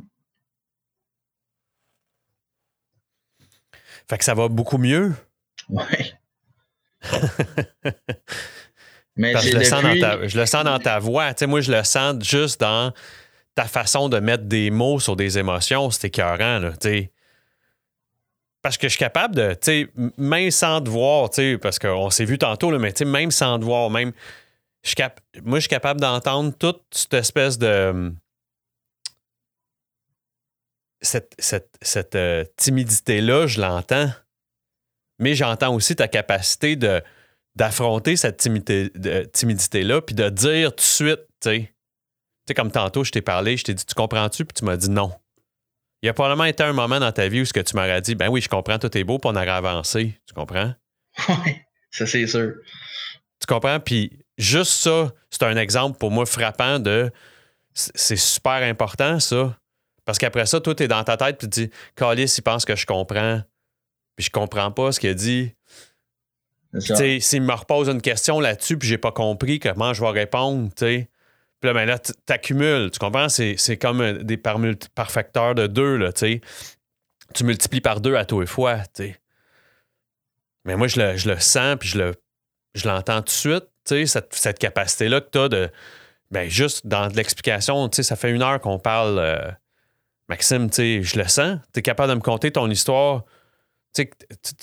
Fait 4.08 4.18
que 4.18 4.24
ça 4.24 4.36
va 4.36 4.47
beaucoup 4.47 4.78
mieux. 4.78 5.14
Oui. 5.68 6.14
Mais 9.18 9.36
je, 9.41 9.58
le 9.58 9.64
sens 9.64 9.84
dans 9.84 9.99
ta, 9.99 10.28
je 10.28 10.39
le 10.39 10.45
sens 10.45 10.64
dans 10.64 10.80
ta 10.80 10.99
voix. 10.99 11.34
Tu 11.34 11.47
moi, 11.47 11.60
je 11.60 11.72
le 11.72 11.84
sens 11.84 12.24
juste 12.24 12.62
dans 12.62 12.93
ta 13.56 13.66
façon 13.66 14.10
de 14.10 14.20
mettre 14.20 14.45
des 14.45 14.72
mots 14.72 14.99
sur 14.99 15.16
des 15.16 15.38
émotions, 15.38 15.91
c'est 15.91 16.08
écœurant, 16.08 16.60
là, 16.60 16.74
Parce 18.62 18.78
que 18.78 18.88
je 18.88 18.91
suis 18.91 18.99
capable 18.99 19.36
de, 19.36 19.54
tu 19.54 19.60
sais, 19.62 19.88
même 20.18 20.52
sans 20.52 20.82
te 20.82 20.89
voir, 20.89 21.30
tu 21.30 21.36
sais, 21.36 21.58
parce 21.58 21.80
qu'on 21.80 22.10
s'est 22.10 22.26
vu 22.26 22.38
tantôt, 22.38 22.72
là, 22.72 22.80
mais 22.80 22.93
tu 22.93 22.99
sais, 22.99 23.06
même 23.06 23.32
sans 23.32 23.60
te 23.60 23.66
voir, 23.66 23.89
même, 23.89 24.14
je 24.84 24.95
cap 24.95 25.20
moi, 25.43 25.60
je 25.60 25.62
suis 25.62 25.70
capable 25.70 25.99
d'entendre 25.99 26.54
toute 26.58 26.84
cette 26.91 27.14
espèce 27.14 27.58
de. 27.58 28.14
Cette, 31.04 31.34
cette, 31.39 32.16
euh, 32.16 32.45
timidité-là, 32.58 33.47
je 33.47 33.60
l'entends. 33.60 34.12
Mais 35.18 35.34
j'entends 35.34 35.74
aussi 35.74 35.95
ta 35.95 36.08
capacité 36.08 36.76
de 36.76 37.02
d'affronter 37.56 38.16
cette 38.16 38.38
timidité-là, 38.38 39.26
timidité 39.34 40.02
puis 40.02 40.16
de 40.16 40.30
dire 40.30 40.70
tout 40.72 40.78
de 40.78 40.82
suite, 40.82 41.20
tu 41.41 41.49
sais, 41.49 41.74
sais, 42.48 42.54
comme 42.54 42.72
tantôt, 42.72 43.04
je 43.04 43.12
t'ai 43.12 43.22
parlé, 43.22 43.58
je 43.58 43.64
t'ai 43.64 43.74
dit, 43.74 43.86
tu 43.86 43.94
comprends-tu? 43.94 44.46
Puis 44.46 44.54
tu 44.54 44.66
m'as 44.66 44.78
dit 44.78 44.89
non. 44.89 45.12
Il 46.02 46.08
y 46.08 46.10
a 46.10 46.14
probablement 46.14 46.46
été 46.46 46.64
un 46.64 46.74
moment 46.74 47.00
dans 47.00 47.12
ta 47.12 47.28
vie 47.28 47.42
où 47.42 47.46
ce 47.46 47.54
que 47.54 47.60
tu 47.60 47.76
m'aurais 47.76 48.02
dit, 48.02 48.16
ben 48.16 48.30
oui, 48.30 48.42
je 48.42 48.50
comprends, 48.50 48.80
tout 48.80 48.96
est 48.98 49.04
beau, 49.04 49.20
puis 49.20 49.30
on 49.32 49.36
aurait 49.36 49.50
avancé. 49.50 50.20
Tu 50.28 50.34
comprends? 50.34 50.74
Oui, 51.30 51.58
ça 51.92 52.08
c'est 52.08 52.26
sûr. 52.26 52.54
Tu 53.39 53.48
comprends? 53.48 53.80
Puis 53.80 54.20
juste 54.38 54.72
ça, 54.72 55.12
c'est 55.30 55.44
un 55.44 55.58
exemple 55.58 55.98
pour 55.98 56.10
moi 56.10 56.26
frappant 56.26 56.80
de. 56.80 57.12
C'est 57.74 58.18
super 58.18 58.64
important, 58.64 59.20
ça. 59.20 59.58
Parce 60.04 60.18
qu'après 60.18 60.46
ça, 60.46 60.60
toi, 60.60 60.76
t'es 60.76 60.88
dans 60.88 61.04
ta 61.04 61.16
tête, 61.16 61.38
puis 61.38 61.48
tu 61.48 61.68
dis, 61.68 61.72
Calis, 61.96 62.34
il 62.38 62.42
pense 62.42 62.66
que 62.66 62.76
je 62.76 62.86
comprends. 62.86 63.42
Puis 64.16 64.26
je 64.26 64.32
comprends 64.32 64.72
pas 64.72 64.92
ce 64.92 65.00
qu'il 65.00 65.10
a 65.10 65.14
dit. 65.14 65.54
Tu 66.74 66.96
sais, 66.96 67.20
s'il 67.20 67.44
me 67.44 67.54
repose 67.54 67.88
une 67.88 68.02
question 68.02 68.39
là-dessus, 68.39 68.78
puis 68.78 68.89
j'ai 68.89 68.98
pas 68.98 69.12
compris 69.12 69.60
comment 69.60 69.94
je 69.94 70.02
vais 70.02 70.10
répondre, 70.10 70.70
tu 70.76 70.86
sais 70.86 71.11
puis 71.62 71.68
là, 71.68 71.74
ben 71.76 71.86
là, 71.86 71.99
t'accumules. 71.99 72.89
Tu 72.89 72.97
comprends? 72.97 73.30
C'est, 73.30 73.78
comme 73.78 74.24
des 74.24 74.38
par, 74.38 75.12
facteur 75.12 75.53
de 75.53 75.68
deux, 75.68 75.95
là, 75.95 76.12
tu 76.12 76.20
sais. 76.20 76.41
Tu 77.36 77.43
multiplies 77.43 77.82
par 77.82 78.01
deux 78.01 78.16
à 78.16 78.26
tous 78.26 78.41
les 78.41 78.47
fois, 78.47 78.80
tu 78.80 79.03
sais. 79.03 79.20
Mais 80.66 80.76
moi, 80.76 80.88
je 80.88 80.99
le, 80.99 81.18
je 81.18 81.30
le 81.30 81.39
sens, 81.39 81.78
puis 81.80 81.89
je, 81.89 81.99
le, 81.99 82.16
je 82.74 82.88
l'entends 82.88 83.20
tout 83.20 83.26
de 83.26 83.30
suite, 83.30 83.66
tu 83.86 83.95
sais, 83.95 84.05
cette, 84.07 84.34
cette 84.34 84.59
capacité-là 84.59 85.22
que 85.22 85.30
tu 85.32 85.38
as 85.38 85.49
de. 85.49 85.70
Ben, 86.32 86.49
juste 86.49 86.88
dans 86.88 87.07
l'explication, 87.07 87.88
tu 87.89 87.97
sais, 87.97 88.03
ça 88.03 88.16
fait 88.16 88.32
une 88.32 88.41
heure 88.41 88.59
qu'on 88.59 88.80
parle. 88.80 89.20
Euh, 89.20 89.51
Maxime, 90.30 90.70
tu 90.70 90.76
sais, 90.76 91.03
je 91.03 91.20
le 91.20 91.28
sens. 91.28 91.59
Tu 91.74 91.80
es 91.80 91.82
capable 91.84 92.09
de 92.09 92.16
me 92.16 92.22
conter 92.22 92.51
ton 92.51 92.70
histoire. 92.70 93.24
Tu 93.93 94.03
sais, 94.03 94.09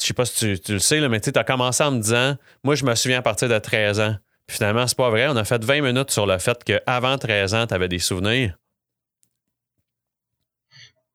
je 0.01 0.07
sais 0.07 0.14
pas 0.14 0.24
si 0.24 0.59
tu, 0.61 0.72
le 0.72 0.78
sais, 0.78 1.07
mais 1.09 1.20
tu 1.20 1.30
as 1.32 1.44
commencé 1.44 1.84
en 1.84 1.92
me 1.92 2.01
disant 2.01 2.36
Moi, 2.64 2.74
je 2.74 2.84
me 2.84 2.94
souviens 2.96 3.18
à 3.18 3.22
partir 3.22 3.49
de 3.49 3.59
13 3.59 4.01
ans 4.01 4.16
finalement, 4.49 4.86
c'est 4.86 4.96
pas 4.96 5.11
vrai. 5.11 5.28
On 5.28 5.36
a 5.36 5.44
fait 5.44 5.62
20 5.62 5.82
minutes 5.82 6.11
sur 6.11 6.26
le 6.26 6.38
fait 6.38 6.62
qu'avant 6.64 7.18
13 7.18 7.55
ans, 7.55 7.66
tu 7.66 7.74
avais 7.74 7.88
des 7.88 7.99
souvenirs. 7.99 8.57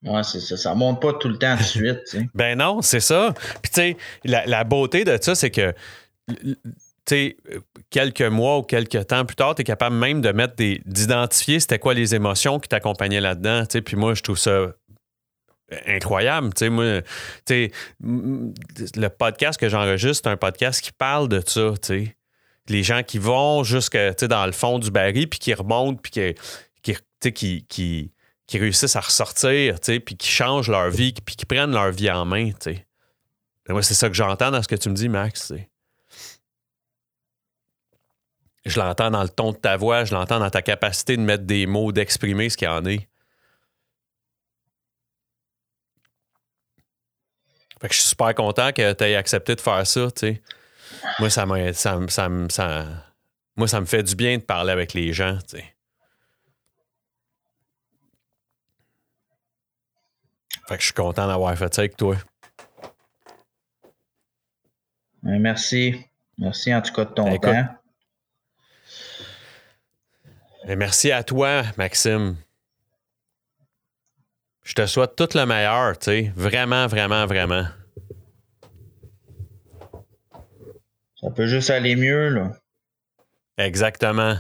Ouais, 0.04 0.24
c'est 0.24 0.40
ça. 0.40 0.58
Ça 0.58 0.76
monte 0.76 1.02
pas 1.02 1.14
tout 1.14 1.30
le 1.30 1.38
temps 1.38 1.56
de 1.56 1.64
suite. 1.64 2.18
ben 2.34 2.58
non, 2.58 2.82
c'est 2.82 3.00
ça. 3.00 3.34
Puis 3.62 3.72
tu 3.72 3.82
sais, 3.82 3.98
la, 4.26 4.64
beauté 4.64 5.06
de 5.06 5.18
ça, 5.20 5.34
c'est 5.34 5.50
que 5.52 5.74
tu 6.28 6.56
sais, 7.06 7.38
quelques 7.90 8.22
mois 8.22 8.60
ou 8.60 8.64
quelques 8.64 9.08
temps 9.08 9.26
plus 9.26 9.36
tard, 9.36 9.56
tu 9.56 9.62
es 9.62 9.66
capable 9.66 9.96
même 9.96 10.22
de 10.22 10.32
mettre 10.32 10.56
des. 10.56 10.82
d'identifier 10.86 11.60
c'était 11.60 11.80
quoi 11.80 11.94
les 11.94 12.16
émotions 12.16 12.60
qui 12.60 12.68
t'accompagnaient 12.68 13.22
là-dedans. 13.22 13.64
Puis 13.84 13.96
moi, 13.96 14.14
je 14.14 14.22
trouve 14.22 14.38
ça 14.38 14.74
incroyable. 15.88 16.54
Tu 16.54 16.66
sais, 16.66 16.70
moi, 16.70 17.02
tu 17.46 17.72
sais, 17.72 17.72
le 18.02 19.08
podcast 19.08 19.60
que 19.60 19.70
j'enregistre, 19.70 20.24
c'est 20.26 20.30
un 20.30 20.38
podcast 20.38 20.82
qui 20.82 20.92
parle 20.92 21.30
de 21.30 21.42
ça, 21.46 21.72
tu 21.82 22.06
sais 22.06 22.16
les 22.68 22.84
gens 22.84 23.04
qui 23.04 23.18
vont 23.18 23.64
jusque 23.64 23.98
dans 23.98 24.46
le 24.46 24.52
fond 24.52 24.80
du 24.80 24.92
baril, 24.92 25.30
puis 25.30 25.40
qui 25.40 25.54
remontent, 25.54 26.00
puis 26.02 26.12
qui, 26.12 26.96
qui, 27.22 27.66
qui, 27.66 28.12
qui, 28.48 28.58
réussissent 28.58 28.96
à 28.96 29.02
ressortir, 29.02 29.80
puis 29.80 30.18
qui 30.18 30.30
changent 30.30 30.70
leur 30.70 30.90
vie, 30.90 31.14
puis 31.14 31.36
qui 31.36 31.46
prennent 31.46 31.72
leur 31.72 31.92
vie 31.92 32.10
en 32.10 32.26
main. 32.26 32.52
Moi, 33.70 33.84
c'est 33.84 33.94
ça 33.94 34.08
que 34.08 34.16
j'entends 34.16 34.52
dans 34.52 34.62
ce 34.62 34.68
que 34.68 34.76
tu 34.76 34.90
me 34.90 34.96
dis, 34.96 35.10
Max. 35.10 35.54
Je 38.66 38.80
l'entends 38.80 39.12
dans 39.12 39.24
le 39.24 39.30
ton 39.30 39.52
de 39.52 39.58
ta 39.58 39.76
voix, 39.76 40.06
je 40.06 40.14
l'entends 40.14 40.40
dans 40.40 40.50
ta 40.50 40.62
capacité 40.62 41.18
de 41.18 41.22
mettre 41.22 41.44
des 41.44 41.66
mots, 41.66 41.92
d'exprimer 41.92 42.50
ce 42.50 42.56
qu'il 42.56 42.68
y 42.68 42.72
en 42.72 42.86
est. 42.86 43.10
Fait 47.82 47.90
que 47.90 47.94
je 47.94 48.00
suis 48.00 48.10
super 48.10 48.34
content 48.34 48.72
que 48.72 48.94
tu 48.94 49.04
aies 49.04 49.18
accepté 49.18 49.56
de 49.56 49.60
faire 49.60 49.86
ça, 49.86 50.10
tu 50.12 50.28
sais 50.28 50.42
moi, 51.20 51.30
ça, 51.30 51.46
ça, 51.74 52.00
ça, 52.08 52.30
ça, 52.50 52.86
moi, 53.56 53.68
ça 53.68 53.80
me 53.80 53.86
fait 53.86 54.04
du 54.04 54.16
bien 54.16 54.38
de 54.38 54.44
parler 54.44 54.72
avec 54.72 54.94
les 54.94 55.14
gens. 55.14 55.38
Fait 55.50 55.74
que 60.76 60.80
je 60.80 60.86
suis 60.86 60.94
content 60.94 61.28
d'avoir 61.28 61.58
fait 61.58 61.74
ça 61.74 61.82
avec 61.82 61.98
toi. 61.98 62.16
Merci. 65.22 66.06
Merci 66.38 66.74
en 66.74 66.82
tout 66.82 66.94
cas 66.94 67.06
de 67.06 67.14
ton 67.14 67.38
temps. 67.38 67.66
Et 70.66 70.76
merci 70.76 71.12
à 71.12 71.24
toi, 71.24 71.64
Maxime. 71.78 72.38
Je 74.64 74.74
te 74.74 74.86
souhaite 74.86 75.16
tout 75.18 75.28
le 75.36 75.46
meilleur, 75.46 75.98
tu 76.00 76.06
sais. 76.06 76.34
Vraiment, 76.36 76.88
vraiment, 76.88 77.26
vraiment. 77.26 77.68
Ça 81.24 81.32
peut 81.32 81.48
juste 81.48 81.70
aller 81.70 81.96
mieux, 81.96 82.28
là. 82.28 82.52
Exactement. 83.58 84.36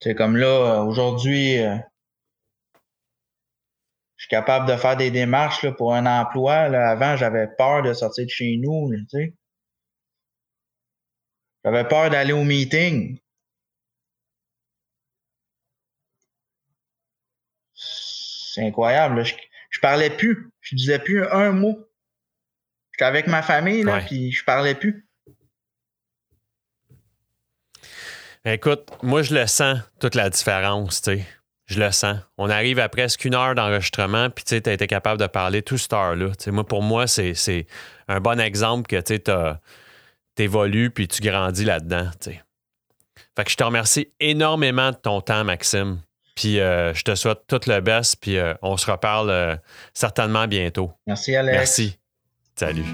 C'est 0.00 0.16
comme 0.16 0.36
là, 0.36 0.82
aujourd'hui, 0.82 1.62
euh, 1.62 1.76
je 4.16 4.24
suis 4.24 4.30
capable 4.30 4.66
de 4.66 4.76
faire 4.76 4.96
des 4.96 5.12
démarches 5.12 5.62
là, 5.62 5.70
pour 5.70 5.94
un 5.94 6.06
emploi. 6.06 6.54
Avant, 6.54 7.16
j'avais 7.16 7.46
peur 7.46 7.82
de 7.82 7.92
sortir 7.92 8.24
de 8.24 8.30
chez 8.30 8.56
nous. 8.56 8.90
Tu 8.92 9.06
sais. 9.08 9.34
J'avais 11.64 11.86
peur 11.86 12.10
d'aller 12.10 12.32
au 12.32 12.42
meeting. 12.42 13.20
C'est 17.74 18.66
incroyable. 18.66 19.24
Je, 19.24 19.36
je 19.68 19.78
parlais 19.78 20.10
plus. 20.10 20.50
Je 20.62 20.74
disais 20.74 20.98
plus 20.98 21.24
un 21.28 21.52
mot. 21.52 21.89
J'étais 23.00 23.08
avec 23.08 23.28
ma 23.28 23.40
famille, 23.40 23.82
là, 23.82 24.02
puis 24.06 24.30
je 24.30 24.44
parlais 24.44 24.74
plus. 24.74 25.08
Écoute, 28.44 28.90
moi, 29.02 29.22
je 29.22 29.34
le 29.34 29.46
sens, 29.46 29.78
toute 30.00 30.14
la 30.14 30.28
différence, 30.28 31.00
tu 31.00 31.12
sais. 31.12 31.26
Je 31.64 31.80
le 31.80 31.92
sens. 31.92 32.18
On 32.36 32.50
arrive 32.50 32.78
à 32.78 32.90
presque 32.90 33.24
une 33.24 33.34
heure 33.34 33.54
d'enregistrement, 33.54 34.28
puis 34.28 34.44
tu 34.44 34.54
as 34.68 34.72
été 34.74 34.86
capable 34.86 35.18
de 35.18 35.26
parler 35.26 35.62
tout 35.62 35.78
cette 35.78 35.94
heure-là. 35.94 36.32
Moi, 36.48 36.66
pour 36.66 36.82
moi, 36.82 37.06
c'est 37.06 37.66
un 38.06 38.20
bon 38.20 38.38
exemple 38.38 38.86
que 38.86 39.00
tu 39.00 40.42
évolues 40.42 40.90
puis 40.90 41.08
tu 41.08 41.22
grandis 41.22 41.64
là-dedans. 41.64 42.10
Fait 42.22 43.44
que 43.44 43.50
je 43.50 43.56
te 43.56 43.64
remercie 43.64 44.12
énormément 44.20 44.90
de 44.90 44.96
ton 44.96 45.22
temps, 45.22 45.44
Maxime. 45.44 46.00
Puis 46.34 46.60
euh, 46.60 46.92
je 46.92 47.02
te 47.02 47.14
souhaite 47.14 47.46
tout 47.46 47.60
le 47.66 47.80
best, 47.80 48.16
puis 48.20 48.36
euh, 48.36 48.52
on 48.60 48.76
se 48.76 48.90
reparle 48.90 49.30
euh, 49.30 49.56
certainement 49.94 50.46
bientôt. 50.46 50.92
Merci, 51.06 51.34
Alex. 51.34 51.56
Merci. 51.56 51.99
Salut. 52.56 52.84